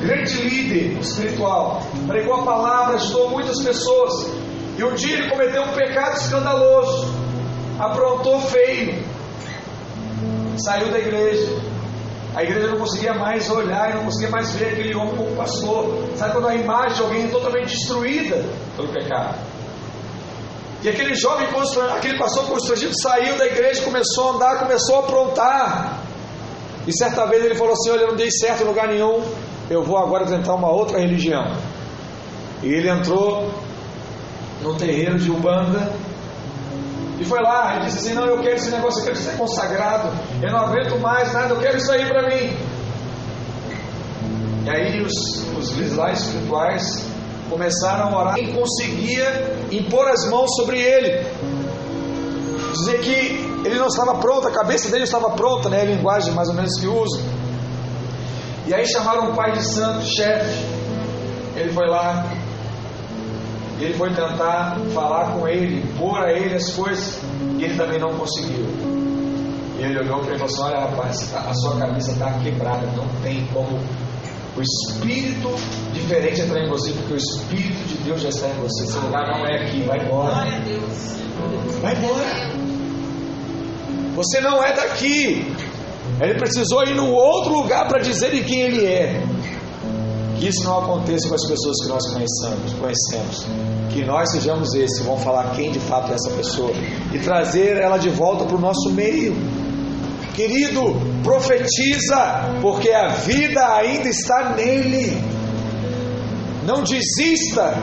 grande 0.00 0.40
líder 0.42 0.98
espiritual, 1.00 1.82
pregou 2.06 2.34
a 2.34 2.44
palavra, 2.44 2.94
ajudou 2.94 3.30
muitas 3.30 3.60
pessoas, 3.62 4.30
e 4.78 4.84
um 4.84 4.94
dia 4.94 5.18
ele 5.18 5.30
cometeu 5.30 5.62
um 5.62 5.72
pecado 5.72 6.16
escandaloso, 6.16 7.12
aprontou 7.78 8.40
feio, 8.40 9.02
saiu 10.56 10.90
da 10.90 10.98
igreja. 10.98 11.75
A 12.36 12.42
igreja 12.42 12.66
não 12.66 12.76
conseguia 12.76 13.14
mais 13.14 13.50
olhar 13.50 13.90
e 13.90 13.94
não 13.94 14.04
conseguia 14.04 14.28
mais 14.28 14.54
ver 14.54 14.74
aquele 14.74 14.94
homem 14.94 15.16
como 15.16 15.34
pastor. 15.34 16.04
Sabe 16.16 16.32
quando 16.34 16.48
a 16.48 16.54
imagem 16.54 16.94
de 16.94 17.02
alguém 17.02 17.24
é 17.24 17.28
totalmente 17.28 17.70
destruída 17.70 18.44
pelo 18.76 18.88
pecado? 18.88 19.38
E 20.82 20.88
aquele 20.90 21.14
jovem, 21.14 21.48
aquele 21.96 22.18
pastor 22.18 22.44
constrangido, 22.44 22.92
saiu 23.00 23.38
da 23.38 23.46
igreja, 23.46 23.82
começou 23.82 24.28
a 24.28 24.34
andar, 24.34 24.58
começou 24.58 24.96
a 24.96 24.98
aprontar. 24.98 26.02
E 26.86 26.92
certa 26.92 27.24
vez 27.24 27.42
ele 27.42 27.54
falou 27.54 27.72
assim: 27.72 27.90
Olha, 27.90 28.02
eu 28.02 28.08
não 28.08 28.16
dei 28.16 28.30
certo 28.30 28.64
em 28.64 28.66
lugar 28.66 28.86
nenhum, 28.86 29.24
eu 29.70 29.82
vou 29.82 29.96
agora 29.96 30.26
tentar 30.26 30.54
uma 30.54 30.70
outra 30.70 30.98
religião. 30.98 31.56
E 32.62 32.68
ele 32.68 32.90
entrou 32.90 33.50
no 34.60 34.74
terreiro 34.76 35.18
de 35.18 35.30
Ubanda 35.30 35.90
e 37.18 37.24
foi 37.24 37.40
lá 37.40 37.78
e 37.78 37.86
disse 37.86 37.98
assim: 37.98 38.14
Não, 38.14 38.26
eu 38.26 38.40
quero 38.40 38.56
esse 38.56 38.70
negócio, 38.70 39.00
eu 39.00 39.04
quero 39.06 39.16
ser 39.16 39.36
consagrado, 39.36 40.08
eu 40.42 40.50
não 40.50 40.60
aguento 40.60 40.98
mais 41.00 41.32
nada, 41.32 41.54
eu 41.54 41.60
quero 41.60 41.76
isso 41.76 41.90
aí 41.90 42.06
para 42.06 42.28
mim. 42.28 42.56
E 44.64 44.70
aí 44.70 45.00
os, 45.00 45.12
os 45.56 45.96
lá 45.96 46.12
espirituais 46.12 47.06
começaram 47.48 48.08
a 48.08 48.20
orar 48.20 48.38
e 48.38 48.52
conseguia 48.52 49.56
impor 49.70 50.08
as 50.08 50.28
mãos 50.28 50.54
sobre 50.56 50.80
ele. 50.80 51.26
Dizer 52.72 53.00
que 53.00 53.46
ele 53.64 53.78
não 53.78 53.86
estava 53.86 54.16
pronto, 54.16 54.48
a 54.48 54.50
cabeça 54.50 54.90
dele 54.90 55.04
estava 55.04 55.30
pronta, 55.30 55.68
né? 55.68 55.80
A 55.80 55.84
linguagem 55.84 56.34
mais 56.34 56.48
ou 56.48 56.54
menos 56.54 56.78
que 56.78 56.86
usa. 56.86 57.22
E 58.66 58.74
aí 58.74 58.84
chamaram 58.86 59.30
o 59.30 59.34
pai 59.34 59.52
de 59.52 59.64
santo, 59.64 60.04
chefe. 60.04 60.66
Ele 61.54 61.72
foi 61.72 61.88
lá, 61.88 62.26
e 63.78 63.84
ele 63.84 63.94
foi 63.94 64.08
tentar 64.10 64.78
falar 64.94 65.32
com 65.32 65.46
ele, 65.46 65.84
pôr 65.98 66.18
a 66.18 66.32
ele 66.32 66.54
as 66.54 66.70
coisas, 66.70 67.20
e 67.58 67.64
ele 67.64 67.76
também 67.76 67.98
não 67.98 68.14
conseguiu. 68.14 68.64
E 69.78 69.82
ele 69.82 69.98
olhou 69.98 70.20
para 70.20 70.34
ele 70.34 70.36
e 70.36 70.48
falou 70.48 70.54
assim: 70.54 70.62
Olha, 70.62 70.90
rapaz, 70.90 71.34
a 71.34 71.54
sua 71.54 71.76
cabeça 71.76 72.12
está 72.12 72.32
quebrada, 72.42 72.86
não 72.96 73.06
tem 73.22 73.46
como 73.52 73.78
o 74.56 74.62
espírito 74.62 75.54
diferente 75.92 76.40
entrar 76.40 76.64
em 76.64 76.68
você, 76.68 76.90
porque 76.92 77.12
o 77.12 77.16
espírito 77.16 77.86
de 77.88 77.94
Deus 77.98 78.22
já 78.22 78.30
está 78.30 78.48
em 78.48 78.54
você. 78.54 78.84
Esse 78.84 78.98
lugar 78.98 79.26
não 79.26 79.46
é 79.46 79.62
aqui, 79.62 79.82
vai 79.82 79.98
embora. 79.98 80.34
Vai 81.82 81.94
embora. 81.94 82.56
Você 84.14 84.40
não 84.40 84.64
é 84.64 84.72
daqui. 84.72 85.54
Ele 86.18 86.34
precisou 86.38 86.82
ir 86.84 86.94
num 86.94 87.12
outro 87.12 87.52
lugar 87.52 87.86
para 87.86 88.00
dizer 88.00 88.30
de 88.30 88.42
quem 88.44 88.62
ele 88.62 88.86
é. 88.86 89.22
Que 90.38 90.48
isso 90.48 90.64
não 90.64 90.78
aconteça 90.78 91.28
com 91.28 91.34
as 91.34 91.46
pessoas 91.46 91.76
que 91.82 91.88
nós 91.88 92.06
conhecemos, 92.12 92.72
conhecemos. 92.74 93.46
Que 93.90 94.04
nós 94.04 94.30
sejamos 94.30 94.74
esses 94.74 95.04
vão 95.04 95.16
falar 95.18 95.54
quem 95.54 95.72
de 95.72 95.80
fato 95.80 96.12
é 96.12 96.14
essa 96.14 96.30
pessoa 96.30 96.72
e 97.12 97.18
trazer 97.18 97.76
ela 97.78 97.96
de 97.96 98.10
volta 98.10 98.44
para 98.44 98.56
o 98.56 98.60
nosso 98.60 98.90
meio. 98.92 99.34
Querido, 100.34 100.82
profetiza, 101.22 102.58
porque 102.60 102.90
a 102.90 103.08
vida 103.08 103.60
ainda 103.74 104.08
está 104.08 104.54
nele. 104.54 105.16
Não 106.66 106.82
desista 106.82 107.74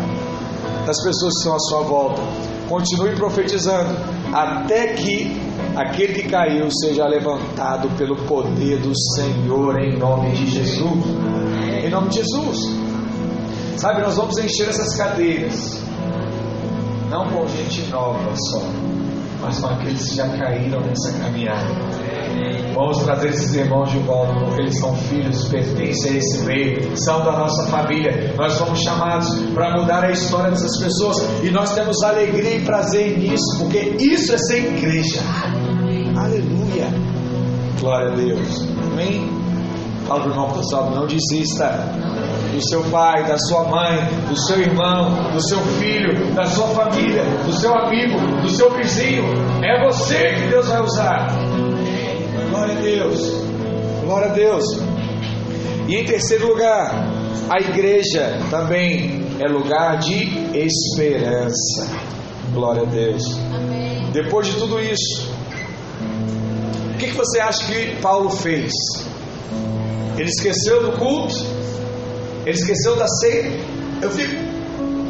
das 0.85 1.01
pessoas 1.03 1.33
que 1.33 1.39
estão 1.39 1.55
à 1.55 1.59
sua 1.59 1.81
volta. 1.81 2.21
Continue 2.69 3.15
profetizando 3.15 3.97
até 4.31 4.93
que 4.93 5.35
aquele 5.75 6.13
que 6.13 6.29
caiu 6.29 6.69
seja 6.71 7.07
levantado 7.07 7.89
pelo 7.97 8.15
poder 8.27 8.79
do 8.79 8.93
Senhor 9.15 9.79
em 9.79 9.97
nome 9.97 10.31
de 10.31 10.47
Jesus. 10.47 11.03
Nome 11.93 12.09
de 12.09 12.15
Jesus. 12.15 12.57
Sabe, 13.77 14.01
nós 14.01 14.15
vamos 14.15 14.35
encher 14.39 14.67
essas 14.69 14.95
cadeiras, 14.95 15.79
não 17.11 17.29
com 17.29 17.47
gente 17.47 17.83
nova 17.91 18.35
só, 18.35 18.63
mas 19.39 19.59
com 19.59 19.67
aqueles 19.67 20.09
que 20.09 20.15
já 20.15 20.27
caíram 20.29 20.81
nessa 20.81 21.13
caminhada. 21.19 21.67
Vamos 22.73 22.97
trazer 23.03 23.29
esses 23.29 23.53
irmãos 23.53 23.91
de 23.91 23.99
volta, 23.99 24.33
porque 24.39 24.61
eles 24.61 24.79
são 24.79 24.95
filhos, 24.95 25.47
pertencem 25.49 26.13
a 26.13 26.17
esse 26.17 26.39
meio, 26.45 26.97
são 26.97 27.23
da 27.23 27.33
nossa 27.33 27.67
família. 27.67 28.33
Nós 28.35 28.53
somos 28.53 28.79
chamados 28.81 29.29
para 29.53 29.79
mudar 29.79 30.03
a 30.03 30.09
história 30.09 30.49
dessas 30.49 30.75
pessoas 30.79 31.23
e 31.43 31.51
nós 31.51 31.75
temos 31.75 32.01
alegria 32.01 32.55
e 32.55 32.61
prazer 32.65 33.19
nisso, 33.19 33.59
porque 33.59 33.95
isso 33.99 34.33
é 34.33 34.37
ser 34.39 34.77
igreja. 34.77 35.21
Aleluia. 36.17 36.87
Glória 37.79 38.13
a 38.13 38.15
Deus. 38.15 38.67
Amém. 38.91 39.32
Fala 40.07 40.21
para 40.21 40.29
o 40.29 40.31
irmão 40.33 40.51
pessoal, 40.51 40.91
não 40.91 41.07
desista 41.07 41.69
do 42.53 42.69
seu 42.69 42.83
pai, 42.91 43.25
da 43.25 43.37
sua 43.37 43.63
mãe, 43.63 43.97
do 44.29 44.39
seu 44.39 44.59
irmão, 44.59 45.31
do 45.31 45.41
seu 45.41 45.59
filho, 45.59 46.33
da 46.33 46.45
sua 46.45 46.67
família, 46.67 47.23
do 47.45 47.53
seu 47.53 47.73
amigo, 47.73 48.19
do 48.41 48.49
seu 48.49 48.69
vizinho. 48.75 49.23
É 49.63 49.83
você 49.85 50.33
que 50.35 50.47
Deus 50.49 50.67
vai 50.67 50.81
usar. 50.81 51.27
Glória 52.49 52.77
a 52.77 52.81
Deus. 52.81 53.43
Glória 54.03 54.29
a 54.29 54.33
Deus. 54.33 54.65
E 55.87 55.95
em 55.95 56.05
terceiro 56.05 56.47
lugar, 56.47 56.91
a 57.49 57.59
igreja 57.59 58.37
também 58.49 59.25
é 59.39 59.47
lugar 59.47 59.97
de 59.97 60.57
esperança. 60.57 61.89
Glória 62.53 62.83
a 62.83 62.85
Deus. 62.85 63.23
Amém. 63.55 64.09
Depois 64.11 64.47
de 64.47 64.53
tudo 64.53 64.79
isso, 64.79 65.33
o 66.93 66.97
que, 66.97 67.07
que 67.07 67.17
você 67.17 67.39
acha 67.39 67.65
que 67.65 67.95
Paulo 67.99 68.29
fez? 68.29 68.71
Ele 70.17 70.29
esqueceu 70.29 70.83
do 70.83 70.97
culto? 70.97 71.35
Ele 72.45 72.57
esqueceu 72.57 72.95
da 72.95 73.07
ceia? 73.07 73.51
Eu 74.01 74.11
fico. 74.11 74.53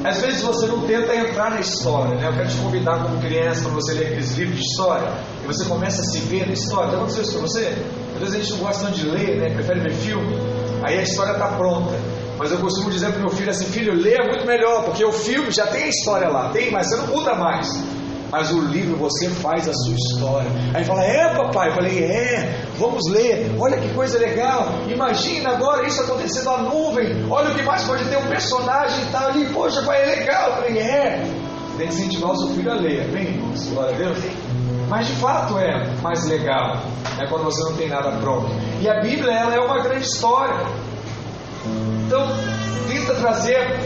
Às 0.03 0.21
vezes 0.21 0.41
você 0.41 0.65
não 0.65 0.81
tenta 0.81 1.15
entrar 1.15 1.49
na 1.49 1.61
história, 1.61 2.15
né? 2.15 2.27
Eu 2.27 2.33
quero 2.33 2.49
te 2.49 2.57
convidar 2.57 3.01
como 3.01 3.21
criança 3.21 3.61
para 3.61 3.71
você 3.71 3.93
ler 3.93 4.07
aqueles 4.07 4.31
livros 4.37 4.57
de 4.57 4.65
história 4.65 5.09
e 5.43 5.47
você 5.47 5.63
começa 5.65 6.01
a 6.01 6.05
se 6.05 6.17
ver 6.19 6.45
na 6.45 6.53
história. 6.53 6.91
Já 6.91 6.97
aconteceu 6.97 7.23
isso 7.23 7.31
para 7.31 7.41
você? 7.41 7.75
Às 8.13 8.19
vezes 8.19 8.35
a 8.35 8.37
gente 8.39 8.51
não 8.51 8.59
gosta 8.59 8.91
de 8.91 9.05
ler, 9.05 9.37
né? 9.37 9.49
Prefere 9.53 9.79
ver 9.79 9.93
filme. 9.93 10.37
Aí 10.83 10.99
a 10.99 11.03
história 11.03 11.31
está 11.31 11.47
pronta. 11.47 11.97
Mas 12.37 12.51
eu 12.51 12.57
costumo 12.57 12.89
dizer 12.89 13.11
para 13.11 13.19
meu 13.19 13.29
filho 13.29 13.49
assim: 13.49 13.65
filho, 13.65 13.93
leia 13.93 14.27
muito 14.27 14.45
melhor, 14.45 14.83
porque 14.83 15.05
o 15.05 15.11
filme 15.13 15.51
já 15.51 15.67
tem 15.67 15.83
a 15.83 15.87
história 15.87 16.27
lá, 16.27 16.49
tem, 16.49 16.71
mas 16.71 16.89
você 16.89 16.97
não 16.97 17.07
muda 17.07 17.35
mais. 17.35 17.67
Mas 18.33 18.51
o 18.51 18.61
livro 18.61 18.97
você 18.97 19.29
faz 19.29 19.69
a 19.69 19.73
sua 19.73 19.93
história. 19.93 20.49
Aí 20.73 20.83
fala: 20.83 21.03
É, 21.03 21.35
papai. 21.35 21.69
Eu 21.69 21.75
falei: 21.75 22.03
É, 22.03 22.65
vamos 22.79 23.07
ler. 23.11 23.55
Olha 23.59 23.77
que 23.77 23.93
coisa 23.93 24.17
legal. 24.17 24.69
Imagina 24.87 25.51
agora 25.51 25.85
isso 25.85 26.01
acontecendo 26.01 26.45
na 26.45 26.57
nuvem. 26.63 27.27
Olha 27.29 27.51
o 27.51 27.53
que 27.53 27.61
mais 27.61 27.83
pode 27.83 28.03
ter 28.05 28.17
um 28.17 28.27
personagem 28.27 29.03
e 29.03 29.11
tal 29.11 29.27
ali. 29.27 29.45
Poxa, 29.53 29.83
pai, 29.83 30.01
é 30.01 30.15
legal. 30.15 30.49
Eu 30.49 30.55
falei: 30.55 30.79
É. 30.79 31.23
Tem 31.77 31.87
que 31.87 31.93
incentivar 31.93 32.31
o 32.31 32.35
seu 32.37 32.47
filho 32.55 32.71
a 32.71 32.75
ler. 32.75 33.03
Amém? 33.03 33.39
Glória 33.71 33.93
a 33.93 33.97
Deus. 33.99 34.17
Mas 34.89 35.07
de 35.07 35.13
fato 35.13 35.59
é 35.59 35.93
mais 36.01 36.27
legal. 36.27 36.81
É 37.19 37.27
quando 37.27 37.43
você 37.43 37.63
não 37.69 37.77
tem 37.77 37.87
nada 37.87 38.17
pronto. 38.17 38.47
E 38.81 38.89
a 38.89 38.99
Bíblia 38.99 39.31
ela 39.31 39.53
é 39.53 39.59
uma 39.59 39.79
grande 39.83 40.07
história. 40.07 40.65
Então, 42.07 42.27
tenta 42.87 43.13
trazer 43.13 43.79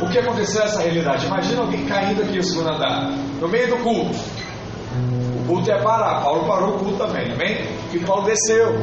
o 0.00 0.08
que 0.08 0.18
aconteceu 0.18 0.62
nessa 0.62 0.82
realidade. 0.82 1.26
Imagina 1.26 1.62
alguém 1.62 1.84
caindo 1.84 2.22
aqui 2.22 2.36
no 2.36 2.42
segundo 2.42 2.70
andar, 2.70 3.10
no 3.40 3.48
meio 3.48 3.68
do 3.68 3.82
culto. 3.82 4.18
O 5.42 5.46
culto 5.46 5.68
ia 5.68 5.80
parar, 5.82 6.22
Paulo 6.22 6.46
parou 6.46 6.76
o 6.76 6.78
culto 6.78 6.96
também, 6.96 7.32
amém? 7.32 7.66
E 7.92 7.98
Paulo 8.00 8.24
desceu. 8.24 8.78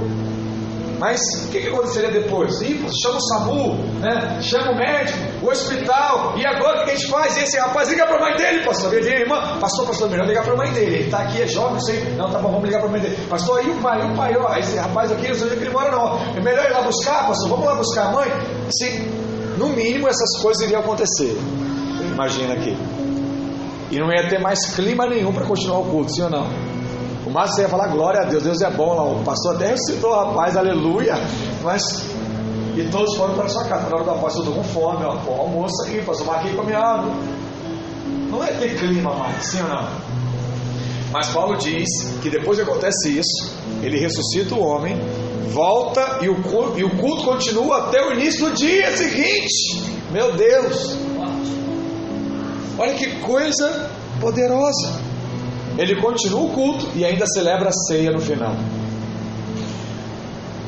Mas 1.00 1.20
o 1.44 1.50
que, 1.50 1.62
que 1.62 1.68
aconteceria 1.68 2.10
depois? 2.10 2.62
Ih, 2.62 2.86
chama 3.02 3.18
o 3.18 3.22
SAMU, 3.22 3.76
né? 4.00 4.40
chama 4.42 4.72
o 4.72 4.76
médico, 4.76 5.20
o 5.42 5.50
hospital, 5.50 6.36
e 6.38 6.46
agora 6.46 6.82
o 6.82 6.86
que 6.86 6.92
a 6.92 6.96
gente 6.96 7.08
faz? 7.08 7.36
E 7.38 7.44
esse 7.44 7.60
rapaz 7.60 7.90
liga 7.90 8.06
para 8.06 8.16
a 8.16 8.22
mãe 8.22 8.38
dele, 8.38 8.64
pastor. 8.64 8.94
Ele 8.94 9.02
diz, 9.02 9.12
irmã, 9.12 9.60
pastor, 9.60 9.86
pastor, 9.86 10.10
melhor 10.10 10.26
ligar 10.26 10.44
para 10.44 10.54
a 10.54 10.58
mãe 10.58 10.72
dele. 10.72 10.96
Ele 10.96 11.04
está 11.06 11.20
aqui, 11.20 11.42
é 11.42 11.48
jovem, 11.48 11.80
sei. 11.82 12.02
Não, 12.16 12.32
tá 12.32 12.40
bom, 12.40 12.50
vamos 12.50 12.66
ligar 12.66 12.80
para 12.80 12.88
a 12.88 12.92
mãe 12.92 13.02
dele. 13.02 13.18
Pastor, 13.30 13.60
aí 13.60 13.70
o 13.70 13.82
pai, 13.82 14.10
o 14.10 14.16
pai, 14.16 14.34
ó, 14.38 14.56
esse 14.58 14.78
rapaz 14.78 15.12
aqui, 15.12 15.28
não 15.28 15.36
sei 15.36 15.48
onde 15.48 15.56
é 15.56 15.62
ele 15.62 15.70
mora, 15.72 15.92
não. 15.92 16.18
É 16.36 16.42
melhor 16.42 16.66
ir 16.66 16.72
lá 16.72 16.82
buscar, 16.82 17.28
pastor, 17.28 17.50
vamos 17.50 17.66
lá 17.66 17.76
buscar 17.76 18.06
a 18.08 18.12
mãe? 18.12 18.32
Assim, 18.68 19.00
no 19.58 19.68
mínimo 19.70 20.08
essas 20.08 20.42
coisas 20.42 20.64
iriam 20.64 20.80
acontecer. 20.80 21.38
Imagina 22.14 22.54
aqui. 22.54 22.76
E 23.96 23.98
não 23.98 24.12
ia 24.12 24.28
ter 24.28 24.40
mais 24.40 24.76
clima 24.76 25.08
nenhum 25.08 25.32
para 25.32 25.46
continuar 25.46 25.80
o 25.80 25.86
culto, 25.86 26.14
sim 26.14 26.24
ou 26.24 26.30
não? 26.30 26.46
O 27.26 27.32
você 27.32 27.62
ia 27.62 27.70
falar 27.70 27.88
glória 27.88 28.22
a 28.22 28.26
Deus, 28.26 28.44
Deus 28.44 28.60
é 28.60 28.70
bom 28.70 28.94
lá. 28.94 29.04
O 29.04 29.24
pastor 29.24 29.56
até 29.56 29.74
o 29.74 30.12
rapaz, 30.12 30.58
aleluia. 30.58 31.14
Mas. 31.64 31.82
E 32.76 32.84
todos 32.92 33.16
foram 33.16 33.36
para 33.36 33.48
sua 33.48 33.64
casa. 33.64 33.90
Na 33.90 33.96
hora 33.96 34.04
do 34.04 34.10
almoço, 34.12 34.40
eu 34.40 34.46
tô 34.48 34.52
com 34.52 34.64
fome, 34.66 35.06
ó. 35.06 35.16
Pô, 35.20 35.32
almoço 35.32 35.82
aqui, 35.84 36.02
pastor, 36.02 36.28
marquei 36.28 36.54
com 36.54 36.62
a 36.64 36.66
minha 36.66 36.78
água. 36.78 37.14
Não 38.30 38.44
ia 38.44 38.54
ter 38.56 38.78
clima 38.78 39.16
mais, 39.16 39.46
sim 39.46 39.62
ou 39.62 39.70
não? 39.70 39.88
Mas 41.14 41.30
Paulo 41.30 41.56
diz 41.56 41.88
que 42.22 42.30
depois 42.30 42.58
que 42.58 42.70
acontece 42.70 43.18
isso, 43.18 43.56
ele 43.82 43.98
ressuscita 43.98 44.56
o 44.56 44.62
homem, 44.62 45.00
volta 45.54 46.20
e 46.22 46.28
o, 46.28 46.42
culto, 46.44 46.78
e 46.78 46.84
o 46.84 46.98
culto 46.98 47.24
continua 47.24 47.88
até 47.88 48.06
o 48.06 48.12
início 48.12 48.50
do 48.50 48.56
dia 48.56 48.92
seguinte. 48.92 49.82
Meu 50.12 50.34
Deus! 50.36 51.05
Olha 52.78 52.94
que 52.94 53.20
coisa 53.22 53.90
poderosa! 54.20 55.00
Ele 55.78 56.02
continua 56.02 56.42
o 56.42 56.50
culto 56.50 56.88
e 56.96 57.04
ainda 57.04 57.26
celebra 57.28 57.70
a 57.70 57.72
ceia 57.72 58.12
no 58.12 58.20
final. 58.20 58.56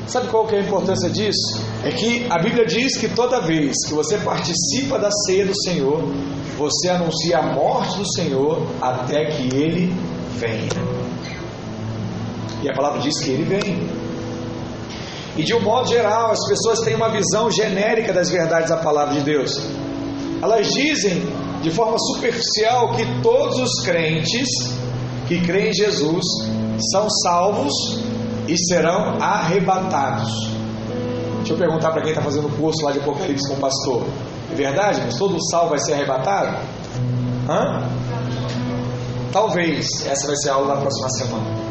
Sabe 0.08 0.30
qual 0.30 0.48
que 0.48 0.56
é 0.56 0.60
a 0.60 0.62
importância 0.62 1.10
disso? 1.10 1.62
É 1.84 1.92
que 1.92 2.26
a 2.30 2.40
Bíblia 2.42 2.66
diz 2.66 2.98
que 2.98 3.10
toda 3.10 3.42
vez 3.42 3.76
que 3.86 3.94
você 3.94 4.18
participa 4.18 4.98
da 4.98 5.10
ceia 5.12 5.46
do 5.46 5.54
Senhor, 5.64 6.02
você 6.58 6.90
anuncia 6.90 7.40
a 7.40 7.54
morte 7.54 7.98
do 7.98 8.14
Senhor 8.14 8.66
até 8.82 9.26
que 9.26 9.54
ele 9.54 9.94
venha. 10.38 10.70
E 12.64 12.70
a 12.70 12.74
palavra 12.74 13.02
diz 13.02 13.20
que 13.20 13.32
ele 13.32 13.44
vem. 13.44 13.88
E 15.36 15.44
de 15.44 15.54
um 15.54 15.62
modo 15.62 15.90
geral, 15.90 16.32
as 16.32 16.48
pessoas 16.48 16.80
têm 16.80 16.96
uma 16.96 17.10
visão 17.10 17.52
genérica 17.52 18.12
das 18.12 18.30
verdades 18.30 18.70
da 18.70 18.78
palavra 18.78 19.14
de 19.14 19.22
Deus. 19.22 19.52
Elas 20.42 20.72
dizem 20.74 21.22
de 21.68 21.76
forma 21.76 21.98
superficial 22.00 22.94
que 22.94 23.06
todos 23.22 23.60
os 23.60 23.84
crentes 23.84 24.48
que 25.28 25.42
creem 25.46 25.72
em 25.72 25.74
Jesus 25.74 26.24
são 26.92 27.10
salvos 27.10 27.74
e 28.48 28.58
serão 28.58 29.22
arrebatados. 29.22 30.32
Deixa 31.40 31.54
eu 31.54 31.58
perguntar 31.58 31.92
para 31.92 32.02
quem 32.02 32.12
está 32.12 32.22
fazendo 32.22 32.48
o 32.48 32.52
curso 32.52 32.86
lá 32.86 32.94
de 32.94 33.00
Apocalipse 33.00 33.50
com 33.50 33.56
o 33.56 33.60
pastor: 33.60 34.04
é 34.50 34.56
verdade, 34.56 35.02
mas 35.04 35.18
todo 35.18 35.38
salvo 35.50 35.72
vai 35.72 35.80
ser 35.80 35.96
arrebatado? 35.96 36.58
Hã? 37.50 37.84
Talvez 39.34 40.06
essa 40.06 40.28
vai 40.28 40.38
ser 40.38 40.50
a 40.50 40.54
aula 40.54 40.76
da 40.76 40.82
próxima 40.82 41.10
semana. 41.10 41.68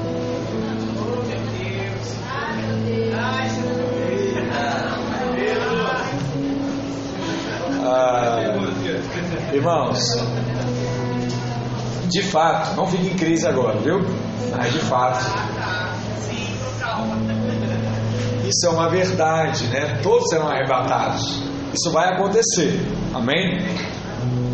Ah, 7.89 8.36
irmãos, 9.57 9.99
de 12.09 12.23
fato, 12.23 12.77
não 12.77 12.87
fique 12.87 13.09
em 13.09 13.17
crise 13.17 13.47
agora, 13.47 13.79
viu? 13.81 14.01
Mas 14.57 14.73
de 14.73 14.79
fato, 14.81 15.25
isso 18.47 18.67
é 18.67 18.71
uma 18.71 18.89
verdade, 18.89 19.67
né? 19.69 20.01
Todos 20.03 20.29
serão 20.29 20.49
arrebatados. 20.49 21.43
Isso 21.75 21.91
vai 21.91 22.15
acontecer, 22.15 22.81
amém? 23.15 23.59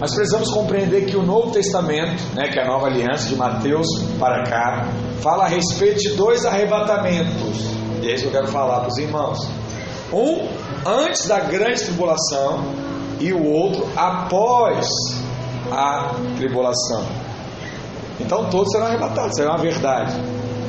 Mas 0.01 0.15
precisamos 0.15 0.51
compreender 0.51 1.05
que 1.07 1.17
o 1.17 1.23
Novo 1.23 1.53
Testamento, 1.53 2.23
né, 2.35 2.49
que 2.49 2.59
é 2.59 2.63
a 2.63 2.67
nova 2.67 2.87
aliança 2.87 3.29
de 3.29 3.37
Mateus 3.37 3.87
para 4.19 4.43
cá, 4.45 4.89
fala 5.21 5.45
a 5.45 5.49
respeito 5.49 6.01
de 6.01 6.11
dois 6.15 6.45
arrebatamentos. 6.45 7.71
E 8.03 8.09
é 8.09 8.15
isso 8.15 8.25
que 8.25 8.29
eu 8.29 8.41
quero 8.41 8.49
falar 8.49 8.81
para 8.81 8.89
os 8.89 8.99
irmãos. 8.99 9.39
Um 10.13 10.49
antes 10.85 11.29
da 11.29 11.39
grande 11.41 11.85
tribulação 11.85 12.65
e 13.23 13.33
o 13.33 13.45
outro 13.45 13.89
após 13.97 14.87
a 15.71 16.15
tribulação. 16.37 17.05
Então 18.21 18.51
todos 18.51 18.71
serão 18.73 18.87
arrebatados, 18.87 19.39
é 19.39 19.47
uma 19.47 19.59
verdade. 19.59 20.13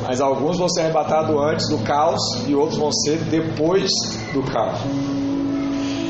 Mas 0.03 0.21
alguns 0.21 0.57
vão 0.57 0.69
ser 0.69 0.81
arrebatados 0.81 1.35
antes 1.35 1.67
do 1.69 1.79
caos 1.79 2.21
e 2.47 2.53
outros 2.53 2.77
vão 2.77 2.91
ser 2.91 3.17
depois 3.29 3.89
do 4.33 4.43
caos. 4.43 4.79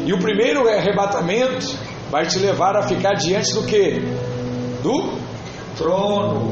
E 0.06 0.12
o 0.12 0.20
primeiro 0.20 0.68
arrebatamento 0.68 1.74
vai 2.12 2.26
te 2.26 2.38
levar 2.40 2.76
a 2.76 2.84
ficar 2.84 3.14
diante 3.14 3.54
do 3.54 3.64
que? 3.64 4.02
Do 4.82 5.18
trono 5.78 6.52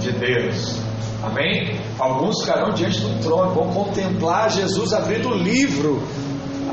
de 0.00 0.10
Deus. 0.12 0.80
Amém? 1.22 1.78
Alguns 1.98 2.40
ficarão 2.40 2.72
diante 2.72 2.98
do 2.98 3.22
trono, 3.22 3.52
vão 3.52 3.68
contemplar 3.68 4.50
Jesus 4.50 4.92
abrindo 4.92 5.28
o 5.28 5.34
livro. 5.34 6.02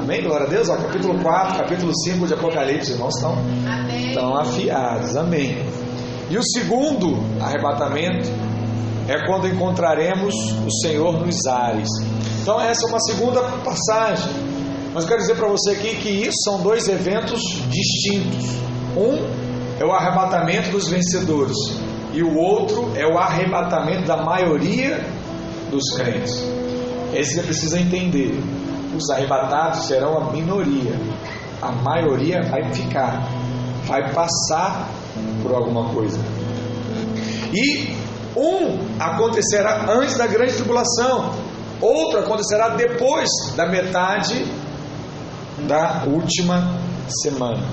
Amém? 0.08 0.24
Glória 0.24 0.48
a 0.48 0.50
Deus. 0.50 0.70
Ó, 0.70 0.78
capítulo 0.78 1.22
4, 1.22 1.58
capítulo 1.58 1.92
5 1.94 2.28
de 2.28 2.34
Apocalipse, 2.34 2.94
irmãos, 2.94 3.14
estão, 3.14 3.34
Amém. 3.68 4.08
estão 4.08 4.38
afiados. 4.38 5.18
Amém. 5.18 5.58
E 6.30 6.38
o 6.38 6.44
segundo 6.44 7.18
arrebatamento 7.42 8.30
é 9.06 9.28
quando 9.28 9.50
encontraremos 9.50 10.34
o 10.66 10.72
Senhor 10.82 11.20
nos 11.20 11.46
ares. 11.46 11.90
Então, 12.42 12.58
essa 12.62 12.86
é 12.86 12.90
uma 12.90 13.02
segunda 13.02 13.42
passagem. 13.66 14.32
Mas 14.94 15.04
eu 15.04 15.10
quero 15.10 15.20
dizer 15.20 15.36
para 15.36 15.50
você 15.50 15.72
aqui 15.72 15.98
que 15.98 16.10
isso 16.10 16.38
são 16.46 16.62
dois 16.62 16.88
eventos 16.88 17.42
distintos. 17.68 18.46
Um 18.96 19.28
é 19.78 19.86
o 19.86 19.92
arrebatamento 19.92 20.70
dos 20.70 20.88
vencedores, 20.88 21.58
e 22.14 22.24
o 22.24 22.34
outro 22.34 22.94
é 22.96 23.06
o 23.06 23.18
arrebatamento 23.18 24.08
da 24.08 24.16
maioria 24.16 25.06
dos 25.70 25.84
crentes. 25.98 26.42
Esse 27.14 27.36
você 27.36 27.44
precisa 27.44 27.78
entender. 27.78 28.42
Os 28.96 29.10
arrebatados 29.10 29.86
serão 29.86 30.18
a 30.18 30.32
minoria, 30.32 31.00
a 31.62 31.72
maioria 31.72 32.42
vai 32.44 32.74
ficar, 32.74 33.28
vai 33.86 34.14
passar 34.14 34.90
por 35.42 35.54
alguma 35.54 35.90
coisa. 35.94 36.20
E 37.54 37.96
um 38.36 38.78
acontecerá 39.00 39.86
antes 39.90 40.18
da 40.18 40.28
grande 40.28 40.54
tribulação, 40.54 41.34
outro 41.82 42.20
acontecerá 42.20 42.70
depois 42.70 43.30
da 43.56 43.68
metade 43.68 44.46
da 45.68 46.04
última 46.06 46.80
semana. 47.24 47.64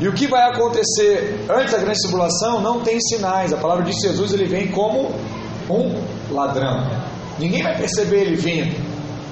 E 0.00 0.08
o 0.08 0.14
que 0.14 0.26
vai 0.26 0.48
acontecer 0.50 1.44
antes 1.50 1.72
da 1.72 1.78
grande 1.78 2.00
tribulação 2.00 2.62
não 2.62 2.80
tem 2.80 2.98
sinais. 3.00 3.52
A 3.52 3.58
palavra 3.58 3.84
de 3.84 3.92
Jesus 3.92 4.32
ele 4.32 4.46
vem 4.46 4.68
como 4.68 5.14
um 5.68 6.02
ladrão. 6.30 6.86
Ninguém 7.38 7.62
vai 7.62 7.76
perceber 7.76 8.22
ele 8.22 8.36
vindo. 8.36 8.89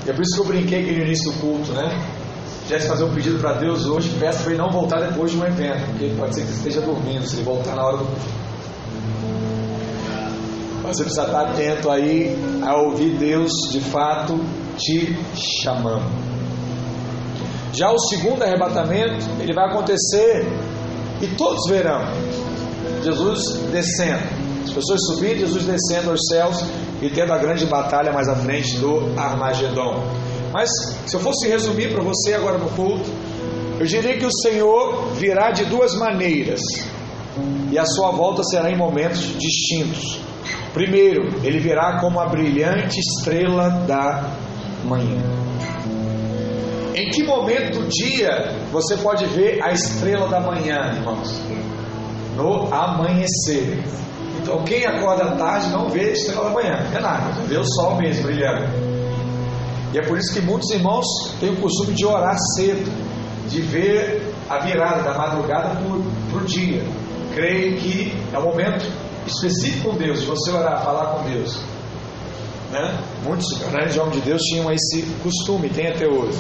É 0.09 0.13
por 0.13 0.23
isso 0.23 0.35
que 0.35 0.41
eu 0.41 0.47
brinquei 0.47 0.83
aqui 0.83 0.93
no 0.93 1.05
início 1.05 1.31
do 1.33 1.39
culto, 1.39 1.73
né? 1.73 1.91
tivesse 2.69 2.87
fazer 2.87 3.05
um 3.05 3.15
pedido 3.15 3.39
para 3.39 3.55
Deus 3.55 3.87
hoje, 3.87 4.11
peça 4.21 4.43
para 4.43 4.53
ele 4.53 4.61
não 4.61 4.71
voltar 4.71 5.01
depois 5.01 5.31
de 5.31 5.39
um 5.39 5.45
evento, 5.45 5.87
porque 5.87 6.13
pode 6.19 6.35
ser 6.35 6.45
que 6.45 6.53
esteja 6.53 6.83
dormindo, 6.83 7.27
se 7.27 7.37
ele 7.37 7.45
voltar 7.45 7.75
na 7.75 7.83
hora 7.83 7.97
do 7.97 8.07
Mas 10.83 10.97
você 10.97 11.03
precisa 11.03 11.25
estar 11.25 11.41
atento 11.47 11.91
aí 11.91 12.37
a 12.63 12.77
ouvir 12.77 13.17
Deus 13.17 13.51
de 13.71 13.81
fato 13.81 14.39
te 14.77 15.17
chamando. 15.63 16.05
Já 17.73 17.91
o 17.91 17.99
segundo 17.99 18.43
arrebatamento, 18.43 19.27
ele 19.41 19.55
vai 19.55 19.71
acontecer 19.71 20.47
e 21.23 21.27
todos 21.37 21.69
verão 21.69 22.03
Jesus 23.03 23.61
descendo. 23.73 24.25
As 24.65 24.73
pessoas 24.73 25.01
subindo, 25.07 25.39
Jesus 25.39 25.65
descendo 25.65 26.11
aos 26.11 26.21
céus 26.29 26.63
e 27.01 27.09
tendo 27.11 27.33
a 27.33 27.39
grande 27.39 27.67
batalha 27.67 28.13
mais 28.13 28.29
à 28.29 28.37
frente 28.37 28.77
do 28.79 29.13
Armagedon. 29.19 30.05
Mas 30.53 30.71
se 31.07 31.15
eu 31.15 31.21
fosse 31.21 31.49
resumir 31.49 31.93
para 31.93 32.03
você 32.03 32.35
agora 32.35 32.59
no 32.59 32.69
culto, 32.71 33.09
eu 33.79 33.87
diria 33.87 34.17
que 34.19 34.27
o 34.27 34.33
Senhor 34.43 35.13
virá 35.15 35.51
de 35.51 35.65
duas 35.67 35.95
maneiras 35.95 36.61
e 37.71 37.79
a 37.79 37.85
sua 37.85 38.11
volta 38.11 38.43
será 38.43 38.71
em 38.71 38.77
momentos 38.77 39.37
distintos. 39.39 40.21
Primeiro, 40.73 41.29
ele 41.45 41.59
virá 41.59 42.01
como 42.01 42.21
a 42.21 42.27
brilhante 42.27 42.99
estrela 42.99 43.71
da 43.87 44.31
manhã. 44.85 45.23
Em 46.95 47.11
que 47.11 47.23
momento 47.23 47.79
do 47.79 47.89
dia 47.89 48.57
você 48.73 48.97
pode 48.97 49.25
ver 49.27 49.63
a 49.63 49.71
estrela 49.71 50.29
da 50.29 50.41
manhã, 50.41 50.93
irmãos? 50.97 51.41
No 52.35 52.73
amanhecer. 52.73 53.79
Então, 54.49 54.65
quem 54.65 54.87
acorda 54.87 55.25
à 55.25 55.37
tarde 55.37 55.69
não 55.69 55.91
vê 55.91 56.09
a 56.09 56.13
estrela 56.13 56.45
da 56.45 56.51
manhã, 56.51 56.91
é 56.97 57.01
nada, 57.01 57.33
vê 57.47 57.59
o 57.59 57.65
sol 57.65 57.97
mesmo 57.97 58.23
brilhando. 58.23 58.67
E 59.93 59.99
é 59.99 60.03
por 60.03 60.17
isso 60.17 60.33
que 60.33 60.41
muitos 60.41 60.71
irmãos 60.71 61.05
têm 61.39 61.51
o 61.51 61.57
costume 61.57 61.93
de 61.93 62.07
orar 62.07 62.35
cedo, 62.57 62.91
de 63.47 63.61
ver 63.61 64.33
a 64.49 64.59
virada 64.61 65.03
da 65.03 65.19
madrugada 65.19 65.79
para 66.31 66.39
o 66.39 66.45
dia. 66.47 66.83
Creio 67.35 67.77
que 67.77 68.17
é 68.33 68.39
um 68.39 68.45
momento 68.45 68.91
específico 69.27 69.91
com 69.91 69.97
Deus, 69.99 70.21
de 70.21 70.27
você 70.27 70.51
orar, 70.51 70.83
falar 70.83 71.17
com 71.17 71.29
Deus. 71.29 71.61
Né? 72.73 72.99
Muitos 73.25 73.47
grandes 73.71 73.99
homens 73.99 74.17
de 74.17 74.23
Deus 74.23 74.41
tinham 74.45 74.73
esse 74.73 75.03
costume, 75.23 75.69
tem 75.69 75.89
até 75.89 76.09
hoje. 76.09 76.39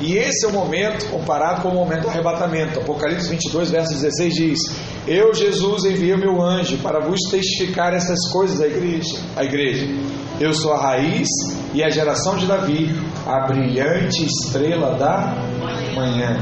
E 0.00 0.16
esse 0.16 0.46
é 0.46 0.48
o 0.48 0.52
momento 0.52 1.10
comparado 1.10 1.60
com 1.60 1.68
o 1.68 1.74
momento 1.74 2.04
do 2.04 2.08
arrebatamento. 2.08 2.80
Apocalipse 2.80 3.28
22, 3.28 3.70
verso 3.70 3.92
16 3.92 4.34
diz: 4.34 4.58
Eu, 5.06 5.34
Jesus, 5.34 5.84
enviei 5.84 6.16
meu 6.16 6.42
anjo 6.42 6.76
para 6.78 7.00
vos 7.00 7.18
testificar 7.30 7.94
essas 7.94 8.18
coisas 8.30 8.60
à 8.60 8.66
igreja. 8.66 9.18
À 9.34 9.44
igreja. 9.44 9.86
Eu 10.38 10.52
sou 10.52 10.72
a 10.72 10.80
raiz 10.80 11.28
e 11.74 11.82
a 11.82 11.90
geração 11.90 12.36
de 12.36 12.46
Davi, 12.46 12.94
a 13.26 13.46
brilhante 13.46 14.24
estrela 14.24 14.94
da 14.96 15.34
manhã. 15.94 16.36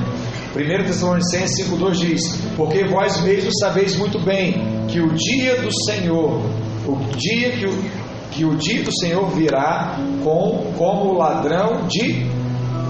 1 0.54 0.84
Tessalonicenses 0.84 1.68
5,2 1.68 1.92
diz: 1.94 2.22
Porque 2.56 2.84
vós 2.84 3.20
mesmos 3.22 3.54
sabeis 3.60 3.96
muito 3.96 4.18
bem 4.18 4.86
que 4.88 5.00
o 5.00 5.12
dia 5.14 5.60
do 5.60 5.70
Senhor, 5.84 6.40
o 6.86 6.96
dia 7.16 7.52
que 7.52 7.66
o, 7.66 7.84
que 8.30 8.44
o 8.44 8.56
dia 8.56 8.82
do 8.82 8.92
Senhor 8.98 9.28
virá 9.30 9.96
com, 10.24 10.72
como 10.76 11.16
ladrão 11.16 11.86
de 11.86 12.24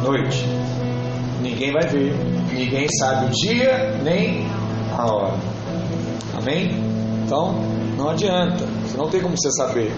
noite. 0.03 0.45
Ninguém 1.43 1.73
vai 1.73 1.87
ver, 1.89 2.15
ninguém 2.53 2.87
sabe 2.99 3.27
o 3.27 3.31
dia 3.31 3.99
nem 4.03 4.47
a 4.97 5.07
hora. 5.07 5.58
Amém? 6.49 6.71
Então, 7.27 7.53
não 7.99 8.09
adianta, 8.09 8.65
você 8.83 8.97
não 8.97 9.11
tem 9.11 9.21
como 9.21 9.37
você 9.37 9.51
saber. 9.51 9.93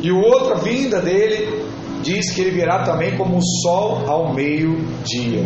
E 0.00 0.10
o 0.10 0.16
outro, 0.16 0.54
a 0.54 0.56
vinda 0.56 1.02
dele, 1.02 1.66
diz 2.02 2.34
que 2.34 2.40
ele 2.40 2.52
virá 2.52 2.82
também 2.82 3.14
como 3.18 3.36
o 3.36 3.42
sol 3.62 4.04
ao 4.08 4.32
meio-dia. 4.32 5.44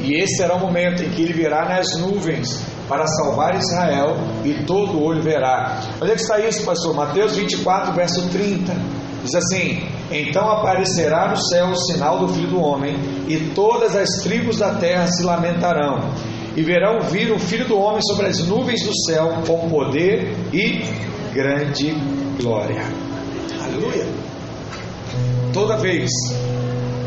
E 0.00 0.14
esse 0.14 0.38
será 0.38 0.54
o 0.54 0.60
momento 0.60 1.02
em 1.02 1.10
que 1.10 1.20
ele 1.20 1.34
virá 1.34 1.68
nas 1.68 1.94
nuvens 1.98 2.64
para 2.88 3.06
salvar 3.06 3.54
Israel 3.54 4.16
e 4.44 4.64
todo 4.64 5.02
olho 5.02 5.22
verá. 5.22 5.82
Onde 6.00 6.12
é 6.12 6.14
que 6.14 6.22
está 6.22 6.40
isso, 6.40 6.64
pastor? 6.64 6.94
Mateus 6.94 7.36
24, 7.36 7.92
verso 7.92 8.30
30. 8.30 8.72
Diz 9.22 9.34
assim: 9.34 9.86
Então 10.10 10.48
aparecerá 10.50 11.28
no 11.28 11.36
céu 11.36 11.66
o 11.66 11.76
sinal 11.76 12.18
do 12.18 12.28
Filho 12.28 12.48
do 12.48 12.60
Homem, 12.60 12.96
e 13.28 13.52
todas 13.54 13.94
as 13.94 14.08
tribos 14.22 14.58
da 14.58 14.74
terra 14.74 15.06
se 15.06 15.22
lamentarão, 15.22 16.10
e 16.56 16.62
verão 16.62 17.00
vir 17.00 17.32
o 17.32 17.38
Filho 17.38 17.66
do 17.66 17.78
Homem 17.78 18.00
sobre 18.02 18.26
as 18.26 18.38
nuvens 18.40 18.82
do 18.84 18.92
céu 19.06 19.42
com 19.46 19.68
poder 19.68 20.34
e 20.52 20.82
grande 21.32 21.92
glória. 22.40 22.82
Aleluia. 23.62 24.06
Toda 25.52 25.76
vez 25.76 26.10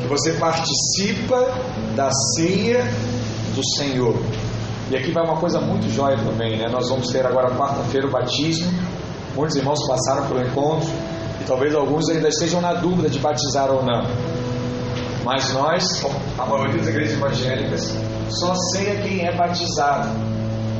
que 0.01 0.07
você 0.07 0.33
participa 0.33 1.39
da 1.95 2.09
ceia 2.35 2.83
do 3.53 3.61
Senhor, 3.77 4.15
e 4.89 4.95
aqui 4.95 5.11
vai 5.11 5.23
uma 5.23 5.37
coisa 5.37 5.59
muito 5.59 5.89
jóia 5.89 6.17
também, 6.17 6.57
né? 6.57 6.67
Nós 6.71 6.89
vamos 6.89 7.07
ter 7.07 7.25
agora 7.25 7.49
quarta-feira 7.55 8.07
o 8.07 8.11
batismo. 8.11 8.71
Muitos 9.35 9.55
irmãos 9.55 9.79
passaram 9.87 10.27
pelo 10.27 10.45
encontro 10.45 10.87
e 11.41 11.43
talvez 11.43 11.73
alguns 11.73 12.07
ainda 12.09 12.29
estejam 12.29 12.61
na 12.61 12.73
dúvida 12.73 13.09
de 13.09 13.17
batizar 13.19 13.71
ou 13.71 13.83
não. 13.83 14.05
Mas 15.25 15.51
nós, 15.53 15.83
a 16.37 16.45
maioria 16.45 16.77
das 16.77 16.87
igrejas 16.87 17.13
evangélicas, 17.13 17.97
só 18.29 18.53
ceia 18.71 19.01
quem 19.01 19.25
é 19.25 19.35
batizado. 19.35 20.07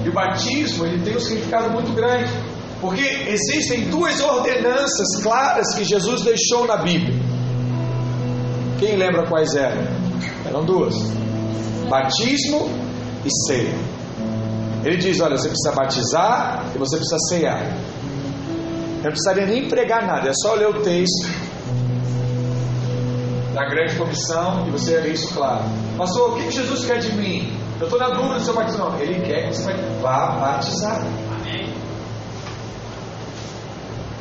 E 0.06 0.10
o 0.10 0.14
batismo 0.14 0.86
ele 0.86 1.04
tem 1.04 1.18
um 1.18 1.20
significado 1.20 1.72
muito 1.72 1.91
grande. 1.93 2.32
Porque 2.80 3.02
existem 3.28 3.89
duas 3.89 4.22
ordenanças 4.22 5.24
claras 5.24 5.74
que 5.74 5.84
Jesus 5.84 6.22
deixou 6.22 6.68
na 6.68 6.78
Bíblia. 6.78 7.16
Quem 8.78 8.96
lembra 8.96 9.26
quais 9.28 9.56
eram? 9.56 9.82
Eram 10.46 10.64
duas: 10.64 10.93
batismo 11.89 12.70
e 13.26 13.48
ceia. 13.48 13.74
Ele 14.84 14.98
diz: 14.98 15.20
Olha, 15.22 15.38
você 15.38 15.50
precisa 15.50 15.76
batizar 15.76 16.66
e 16.76 16.78
você 16.78 16.98
precisa 16.98 17.18
ceiar. 17.30 17.64
Eu 18.98 19.06
não 19.06 19.12
precisaria 19.12 19.48
nem 19.48 19.68
pregar 19.68 20.06
nada, 20.06 20.30
é 20.30 20.34
só 20.34 20.54
ler 20.54 20.68
o 20.68 20.84
texto 20.84 21.45
da 23.56 23.64
grande 23.70 23.95
comissão 23.95 24.68
e 24.68 24.70
você 24.70 24.99
ver 24.99 25.14
isso 25.14 25.34
claro. 25.34 25.64
Pastor, 25.97 26.34
o 26.34 26.36
que 26.36 26.51
Jesus 26.51 26.86
quer 26.86 26.99
de 26.99 27.14
mim? 27.14 27.58
Eu 27.80 27.86
estou 27.86 27.99
na 27.99 28.10
dúvida 28.10 28.36
do 28.36 28.41
seu 28.41 28.53
batismo. 28.53 28.89
Não, 28.89 28.99
ele 28.99 29.26
quer 29.26 29.49
que 29.49 29.56
você 29.56 29.74
vá 30.01 30.28
batizar. 30.32 31.01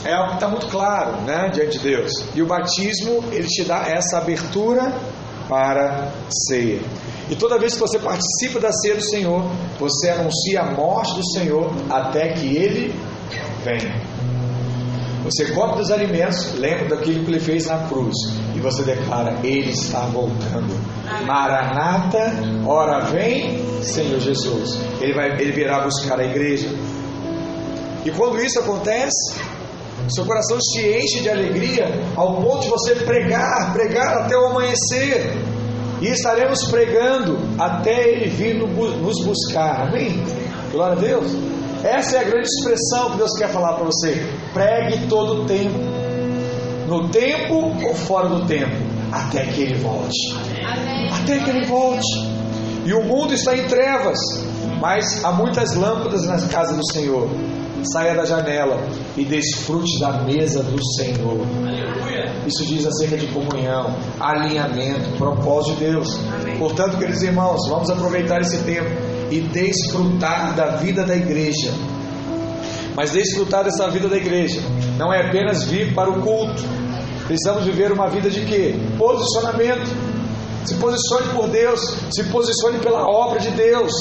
é 0.05 0.13
algo 0.13 0.31
que 0.31 0.35
está 0.35 0.49
muito 0.49 0.67
claro 0.69 1.23
né, 1.23 1.51
diante 1.53 1.79
de 1.79 1.91
Deus. 1.91 2.13
E 2.35 2.43
o 2.43 2.47
batismo, 2.47 3.25
ele 3.33 3.49
te 3.49 3.65
dá 3.65 3.89
essa 3.89 4.19
abertura 4.19 4.93
para 5.49 6.13
ceia. 6.47 6.81
E 7.31 7.35
toda 7.35 7.59
vez 7.59 7.75
que 7.75 7.81
você 7.81 7.99
participa 7.99 8.61
da 8.61 8.71
ceia 8.71 8.97
do 8.97 9.03
Senhor, 9.03 9.43
você 9.79 10.11
anuncia 10.11 10.61
a 10.61 10.71
morte 10.73 11.15
do 11.15 11.27
Senhor 11.33 11.73
até 11.91 12.29
que 12.35 12.55
ele 12.57 12.95
venha. 13.65 13.95
Você 15.25 15.47
come 15.53 15.77
dos 15.77 15.91
alimentos, 15.91 16.55
lembra 16.59 16.97
daquilo 16.97 17.25
que 17.25 17.31
ele 17.31 17.41
fez 17.41 17.67
na 17.67 17.89
cruz, 17.89 18.15
e 18.55 18.61
você 18.61 18.83
declara: 18.83 19.39
Ele 19.43 19.71
está 19.71 20.01
voltando. 20.01 20.75
Maranata, 21.27 22.31
ora 22.67 23.07
vem, 23.07 23.83
Senhor 23.83 24.21
Jesus. 24.21 24.79
Ele, 25.01 25.15
vai, 25.15 25.31
ele 25.41 25.53
virá 25.53 25.81
buscar 25.81 26.21
a 26.21 26.25
igreja. 26.25 26.69
E 28.05 28.11
quando 28.11 28.39
isso 28.39 28.59
acontece, 28.59 29.41
seu 30.11 30.27
coração 30.27 30.59
se 30.61 30.87
enche 30.87 31.23
de 31.23 31.31
alegria 31.31 31.87
ao 32.15 32.43
ponto 32.43 32.65
de 32.65 32.69
você 32.69 32.95
pregar, 32.95 33.73
pregar 33.73 34.25
até 34.25 34.37
o 34.37 34.47
amanhecer. 34.47 35.33
E 36.03 36.09
estaremos 36.09 36.67
pregando 36.67 37.39
até 37.59 38.11
Ele 38.11 38.29
vir 38.29 38.57
nos 38.57 39.25
buscar. 39.25 39.89
Amém? 39.89 40.23
Glória 40.71 40.97
a 40.99 41.01
Deus. 41.01 41.33
Essa 41.85 42.17
é 42.17 42.21
a 42.21 42.25
grande 42.25 42.49
expressão 42.49 43.11
que 43.11 43.19
Deus 43.19 43.37
quer 43.37 43.49
falar 43.51 43.75
para 43.75 43.85
você. 43.85 44.27
Pregue 44.55 45.07
todo 45.07 45.43
o 45.43 45.45
tempo. 45.45 45.79
No 46.89 47.09
tempo 47.11 47.55
ou 47.87 47.95
fora 47.95 48.29
do 48.29 48.47
tempo. 48.47 48.75
Até 49.13 49.45
que 49.45 49.63
Ele 49.63 49.75
volte. 49.75 50.35
Amém. 50.65 51.11
Até 51.13 51.39
que 51.39 51.51
Ele 51.51 51.67
volte. 51.67 52.07
E 52.87 52.93
o 52.95 53.05
mundo 53.05 53.35
está 53.35 53.55
em 53.55 53.67
trevas. 53.67 54.19
Mas 54.81 55.23
há 55.23 55.31
muitas 55.31 55.75
lâmpadas 55.75 56.27
na 56.27 56.41
casa 56.49 56.75
do 56.75 56.87
Senhor 56.91 57.29
saia 57.93 58.15
da 58.15 58.25
janela 58.25 58.83
e 59.15 59.25
desfrute 59.27 60.01
da 60.01 60.23
mesa 60.23 60.63
do 60.63 60.83
Senhor. 60.97 61.47
Isso 62.47 62.65
diz 62.65 62.87
acerca 62.87 63.19
de 63.19 63.27
comunhão, 63.27 63.95
alinhamento, 64.19 65.11
propósito 65.19 65.79
de 65.79 65.85
Deus. 65.85 66.09
Portanto, 66.59 66.97
queridos 66.99 67.23
irmãos, 67.23 67.69
vamos 67.69 67.91
aproveitar 67.91 68.41
esse 68.41 68.59
tempo 68.65 68.89
e 69.35 69.41
desfrutar 69.41 70.55
da 70.55 70.77
vida 70.77 71.03
da 71.03 71.17
igreja. 71.17 71.73
Mas 72.95 73.11
desfrutar 73.11 73.65
dessa 73.65 73.91
vida 73.91 74.09
da 74.09 74.17
igreja 74.17 74.61
não 74.97 75.13
é 75.13 75.27
apenas 75.27 75.65
vir 75.65 75.93
para 75.93 76.09
o 76.09 76.23
culto. 76.23 76.63
Precisamos 77.27 77.65
viver 77.65 77.91
uma 77.91 78.09
vida 78.09 78.31
de 78.31 78.45
quê? 78.45 78.77
Posicionamento. 78.97 79.91
Se 80.65 80.77
posicione 80.77 81.29
por 81.35 81.49
Deus, 81.49 81.81
se 82.15 82.23
posicione 82.25 82.79
pela 82.79 83.09
obra 83.09 83.41
de 83.41 83.51
Deus. 83.51 83.93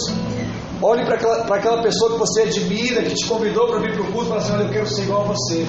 Olhe 0.80 1.04
para 1.04 1.16
aquela, 1.16 1.56
aquela 1.56 1.82
pessoa 1.82 2.12
que 2.12 2.20
você 2.20 2.44
admira, 2.44 3.02
que 3.02 3.16
te 3.16 3.26
convidou 3.26 3.68
para 3.68 3.80
vir 3.80 3.94
para 3.94 4.04
o 4.04 4.12
culto 4.12 4.26
e 4.26 4.30
fala 4.30 4.42
assim: 4.42 4.54
Olha, 4.54 4.64
eu 4.64 4.70
quero 4.70 4.88
ser 4.88 5.02
igual 5.02 5.22
a 5.24 5.28
você. 5.30 5.66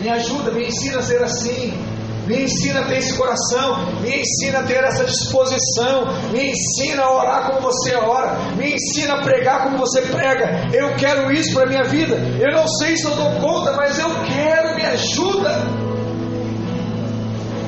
Me 0.00 0.08
ajuda, 0.08 0.52
me 0.52 0.68
ensina 0.68 1.00
a 1.00 1.02
ser 1.02 1.22
assim. 1.24 1.74
Me 2.30 2.44
ensina 2.44 2.82
a 2.82 2.84
ter 2.84 2.98
esse 2.98 3.16
coração, 3.16 4.00
me 4.00 4.20
ensina 4.20 4.60
a 4.60 4.62
ter 4.62 4.84
essa 4.84 5.04
disposição, 5.04 6.06
me 6.30 6.52
ensina 6.52 7.02
a 7.02 7.12
orar 7.12 7.50
como 7.50 7.60
você 7.60 7.92
ora, 7.96 8.38
me 8.56 8.72
ensina 8.72 9.14
a 9.14 9.20
pregar 9.20 9.64
como 9.64 9.78
você 9.78 10.00
prega. 10.02 10.70
Eu 10.72 10.94
quero 10.94 11.32
isso 11.32 11.52
para 11.52 11.64
a 11.64 11.66
minha 11.66 11.82
vida. 11.82 12.14
Eu 12.38 12.52
não 12.52 12.68
sei 12.68 12.96
se 12.96 13.04
eu 13.04 13.16
dou 13.16 13.32
conta, 13.40 13.72
mas 13.72 13.98
eu 13.98 14.10
quero, 14.22 14.76
me 14.76 14.86
ajuda. 14.86 15.58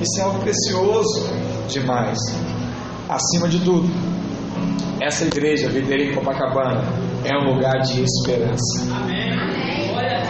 Isso 0.01 0.21
é 0.21 0.23
algo 0.23 0.39
precioso 0.39 1.29
demais. 1.67 2.19
Acima 3.09 3.49
de 3.49 3.59
tudo, 3.65 3.91
essa 5.01 5.25
igreja, 5.25 5.69
Videira 5.71 6.05
em 6.05 6.15
Copacabana, 6.15 6.85
é 7.25 7.37
um 7.37 7.53
lugar 7.53 7.81
de 7.81 8.01
esperança. 8.01 8.87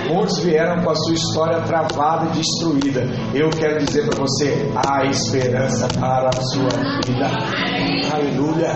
Muitos 0.08 0.38
vieram 0.40 0.82
com 0.82 0.90
a 0.90 0.94
sua 0.94 1.14
história 1.14 1.60
travada 1.62 2.26
e 2.26 2.38
destruída. 2.38 3.02
Eu 3.34 3.50
quero 3.50 3.84
dizer 3.84 4.06
para 4.08 4.18
você: 4.18 4.70
há 4.74 5.04
esperança 5.06 5.88
para 5.98 6.28
a 6.28 6.42
sua 6.42 6.68
vida. 7.06 7.26
Aleluia. 8.12 8.72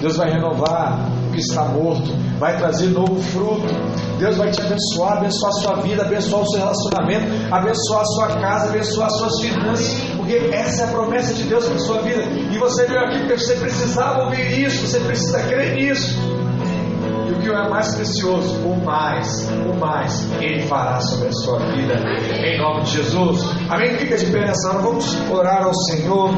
Deus 0.00 0.16
vai 0.16 0.30
renovar 0.30 1.08
o 1.28 1.32
que 1.32 1.40
está 1.40 1.64
morto, 1.64 2.10
vai 2.38 2.56
trazer 2.58 2.88
novo 2.88 3.20
fruto. 3.22 3.72
Deus 4.18 4.36
vai 4.36 4.50
te 4.50 4.60
abençoar, 4.60 5.18
abençoar 5.18 5.50
a 5.50 5.60
sua 5.60 5.74
vida, 5.82 6.02
abençoar 6.02 6.42
o 6.42 6.50
seu 6.50 6.60
relacionamento, 6.60 7.26
abençoar 7.50 8.02
a 8.02 8.04
sua 8.04 8.26
casa, 8.40 8.68
abençoar 8.68 9.06
as 9.06 9.18
suas 9.18 9.40
finanças, 9.40 10.00
porque 10.16 10.34
essa 10.52 10.82
é 10.82 10.84
a 10.84 10.88
promessa 10.88 11.34
de 11.34 11.44
Deus 11.44 11.64
para 11.64 11.76
a 11.76 11.78
sua 11.80 12.02
vida. 12.02 12.22
E 12.22 12.58
você 12.58 12.86
veio 12.86 13.00
aqui 13.00 13.18
porque 13.20 13.38
você 13.38 13.54
precisava 13.54 14.24
ouvir 14.24 14.66
isso, 14.66 14.86
você 14.86 15.00
precisa 15.00 15.42
crer 15.42 15.74
nisso 15.74 16.43
que 17.40 17.48
é 17.48 17.68
mais 17.68 17.94
precioso, 17.94 18.56
o 18.66 18.84
mais, 18.84 19.48
o 19.66 19.78
mais, 19.78 20.26
Ele 20.40 20.62
fará 20.62 21.00
sobre 21.00 21.28
a 21.28 21.32
sua 21.32 21.58
vida, 21.58 21.94
em 22.44 22.58
nome 22.58 22.82
de 22.82 22.90
Jesus. 22.92 23.42
Amém? 23.68 23.96
Fica 23.98 24.16
de 24.16 24.26
pé 24.26 24.40
nessa 24.40 24.70
hora, 24.70 24.78
vamos 24.82 25.30
orar 25.30 25.64
ao 25.64 25.74
Senhor. 25.74 26.30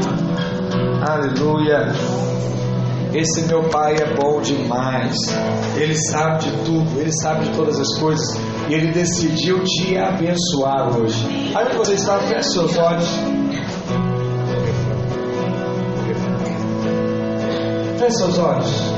Aleluia. 1.09 1.93
Esse 3.15 3.43
meu 3.47 3.63
Pai 3.71 3.95
é 3.95 4.15
bom 4.15 4.41
demais. 4.41 5.17
Ele 5.77 5.97
sabe 6.11 6.45
de 6.45 6.51
tudo, 6.65 7.01
Ele 7.01 7.13
sabe 7.23 7.47
de 7.47 7.57
todas 7.57 7.79
as 7.81 7.99
coisas. 7.99 8.39
E 8.69 8.75
Ele 8.75 8.93
decidiu 8.93 9.63
te 9.65 9.97
abençoar 9.97 10.99
hoje. 10.99 11.53
Aí 11.55 11.75
você 11.77 11.95
está, 11.95 12.19
feche 12.19 12.51
seus 12.51 12.77
olhos. 12.77 13.09
Feche 17.99 18.17
seus 18.17 18.39
olhos. 18.39 18.96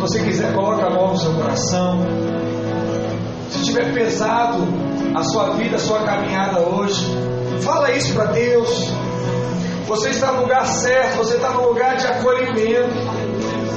Se 0.00 0.06
você 0.06 0.20
quiser, 0.20 0.54
coloque 0.54 0.82
a 0.82 0.88
mão 0.88 1.08
no 1.08 1.16
seu 1.18 1.30
coração. 1.34 2.00
Se 3.50 3.64
tiver 3.64 3.92
pesado 3.92 4.66
a 5.14 5.22
sua 5.22 5.50
vida, 5.56 5.76
a 5.76 5.78
sua 5.78 6.02
caminhada 6.04 6.58
hoje, 6.58 7.04
fala 7.60 7.90
isso 7.90 8.14
para 8.14 8.24
Deus. 8.32 8.88
Você 9.86 10.08
está 10.08 10.32
no 10.32 10.40
lugar 10.40 10.64
certo, 10.64 11.18
você 11.18 11.34
está 11.34 11.50
no 11.50 11.68
lugar 11.68 11.96
de 11.96 12.06
acolhimento. 12.06 12.94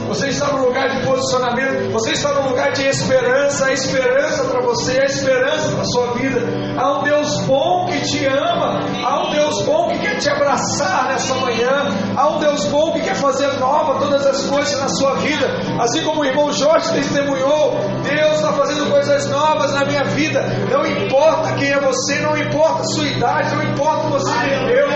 Você 0.08 0.28
está 0.30 0.48
no 0.54 0.66
lugar 0.66 0.88
de 0.92 1.06
posicionamento, 1.06 1.92
você 1.92 2.12
está 2.12 2.32
no 2.32 2.52
lugar 2.52 2.72
de 2.72 2.88
esperança, 2.88 3.66
a 3.66 3.74
esperança 3.74 4.46
para 4.46 4.62
você, 4.62 5.02
a 5.02 5.06
esperança 5.06 5.76
para 5.76 5.84
sua 5.84 6.14
vida. 6.14 6.40
Há 6.78 7.00
um 7.00 7.04
Deus 7.04 7.42
bom 7.46 7.86
que 7.86 8.02
te 8.02 8.26
ama, 8.26 8.80
há 9.04 9.28
um 9.28 9.32
Deus 9.32 9.62
bom 9.64 9.90
que 9.90 10.00
quer 10.00 10.18
te 10.18 10.30
abraçar 10.30 11.08
nessa 11.08 11.36
manhã, 11.36 11.88
há 12.18 12.30
um 12.30 12.40
Deus 12.40 12.66
bom 12.66 12.94
que 12.94 13.02
quer 13.02 13.16
fazer 13.16 13.48
nova 13.60 14.00
todas 14.00 14.26
as 14.26 14.46
coisas 14.48 14.80
na 14.80 14.90
sua 14.90 15.16
vida. 15.16 15.48
Assim 15.80 16.04
como 16.04 16.22
o 16.22 16.26
irmão 16.26 16.52
Jorge 16.52 16.92
testemunhou, 16.94 17.78
Deus 18.04 18.36
está 18.36 18.54
fazendo 18.54 18.90
coisas 18.90 19.30
novas 19.30 19.74
na 19.74 19.86
minha 19.86 20.04
vida. 20.06 20.42
Não 20.72 20.86
importa 20.86 21.54
quem 21.54 21.72
é 21.72 21.80
você, 21.80 22.20
não 22.20 22.36
importa 22.38 22.82
a 22.82 22.86
sua 22.86 23.08
idade, 23.08 23.56
não 23.56 23.64
importa 23.64 24.10
você 24.10 24.32
viveu. 24.34 24.88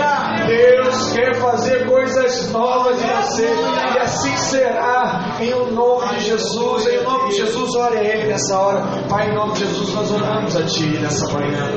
Deus 0.48 1.12
quer 1.12 1.34
fazer 1.34 1.86
coisas 1.86 2.50
novas 2.50 2.96
em 3.02 3.06
você 3.06 3.48
e 3.94 3.98
assim 3.98 4.34
será 4.38 5.36
em 5.38 5.52
o 5.52 5.70
nome 5.72 6.16
de 6.16 6.24
Jesus, 6.24 6.86
em 6.86 7.02
nome 7.02 7.28
de 7.28 7.36
Jesus, 7.36 7.74
ore 7.76 7.98
a 7.98 8.02
Ele 8.02 8.28
nessa 8.28 8.58
hora. 8.58 8.82
Pai, 9.10 9.28
em 9.28 9.34
nome 9.34 9.52
de 9.52 9.66
Jesus, 9.66 9.92
nós 9.92 10.10
oramos 10.10 10.56
a 10.56 10.62
Ti 10.64 10.86
nessa 11.00 11.30
manhã. 11.34 11.70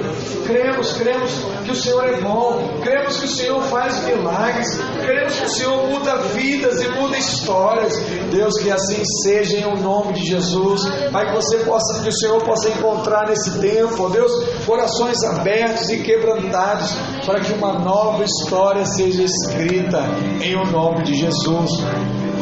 Cremos, 0.48 0.94
cremos 0.94 1.32
que 1.66 1.72
o 1.72 1.76
Senhor 1.76 2.06
é 2.06 2.22
bom, 2.22 2.80
cremos 2.82 3.18
que 3.18 3.26
o 3.26 3.30
Senhor 3.30 3.62
faz 3.64 4.06
milagres, 4.06 4.80
cremos 5.02 5.36
que 5.36 5.46
o 5.46 5.50
Senhor 5.50 5.88
muda 5.88 6.16
vidas 6.34 6.82
e 6.82 6.88
muda 6.90 7.18
histórias. 7.18 7.98
Deus, 8.32 8.58
que 8.58 8.72
assim 8.72 9.04
seja 9.24 9.58
em 9.58 9.66
o 9.66 9.76
nome 9.76 10.14
de 10.14 10.26
Jesus. 10.28 10.82
Pai, 11.12 11.28
que 11.28 11.36
você 11.36 11.58
possa, 11.58 12.02
que 12.02 12.10
o 12.10 12.18
Senhor 12.18 12.42
possa 12.44 12.70
encontrar 12.70 13.28
nesse 13.28 13.60
tempo, 13.60 14.06
ó 14.06 14.10
Deus, 14.10 14.32
corações 14.66 15.22
abertos 15.24 15.90
e 15.90 15.98
quebrantados, 16.04 16.96
para 17.26 17.42
que 17.42 17.52
uma 17.52 17.74
nova 17.74 18.24
história 18.24 18.61
seja 18.86 19.24
escrita 19.24 20.00
em 20.42 20.56
o 20.56 20.66
nome 20.66 21.04
de 21.04 21.16
Jesus. 21.16 21.70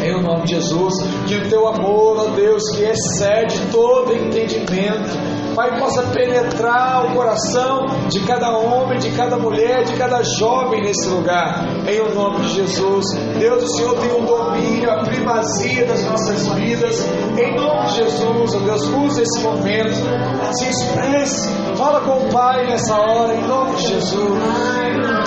Em 0.01 0.15
o 0.15 0.22
nome 0.22 0.43
de 0.43 0.55
Jesus, 0.55 0.93
que 1.28 1.36
o 1.36 1.49
teu 1.49 1.67
amor, 1.67 2.17
ó 2.20 2.36
Deus, 2.36 2.63
que 2.76 2.84
excede 2.84 3.59
todo 3.72 4.13
entendimento, 4.13 5.17
Pai, 5.55 5.78
possa 5.78 6.03
penetrar 6.03 7.05
o 7.05 7.15
coração 7.15 7.86
de 8.07 8.22
cada 8.22 8.49
homem, 8.57 8.97
de 8.97 9.11
cada 9.11 9.38
mulher, 9.38 9.84
de 9.84 9.93
cada 9.97 10.22
jovem 10.39 10.82
nesse 10.82 11.09
lugar, 11.09 11.65
em 11.86 11.99
o 11.99 12.15
nome 12.15 12.45
de 12.45 12.55
Jesus. 12.55 13.05
Deus, 13.38 13.63
o 13.63 13.67
Senhor 13.76 13.99
tem 13.99 14.11
o 14.11 14.26
domínio, 14.26 14.89
a 14.89 15.03
primazia 15.03 15.86
das 15.86 16.01
nossas 16.05 16.47
vidas, 16.53 17.05
em 17.38 17.55
nome 17.57 17.88
de 17.88 17.95
Jesus, 17.95 18.55
ó 18.55 18.59
Deus, 18.59 18.88
use 18.88 19.22
esse 19.22 19.39
momento, 19.41 19.95
se 20.53 20.70
expresse, 20.70 21.49
fala 21.76 21.99
com 22.01 22.26
o 22.26 22.30
Pai 22.32 22.65
nessa 22.67 22.95
hora, 22.95 23.34
em 23.34 23.45
nome 23.45 23.76
de 23.76 23.88
Jesus. 23.88 25.18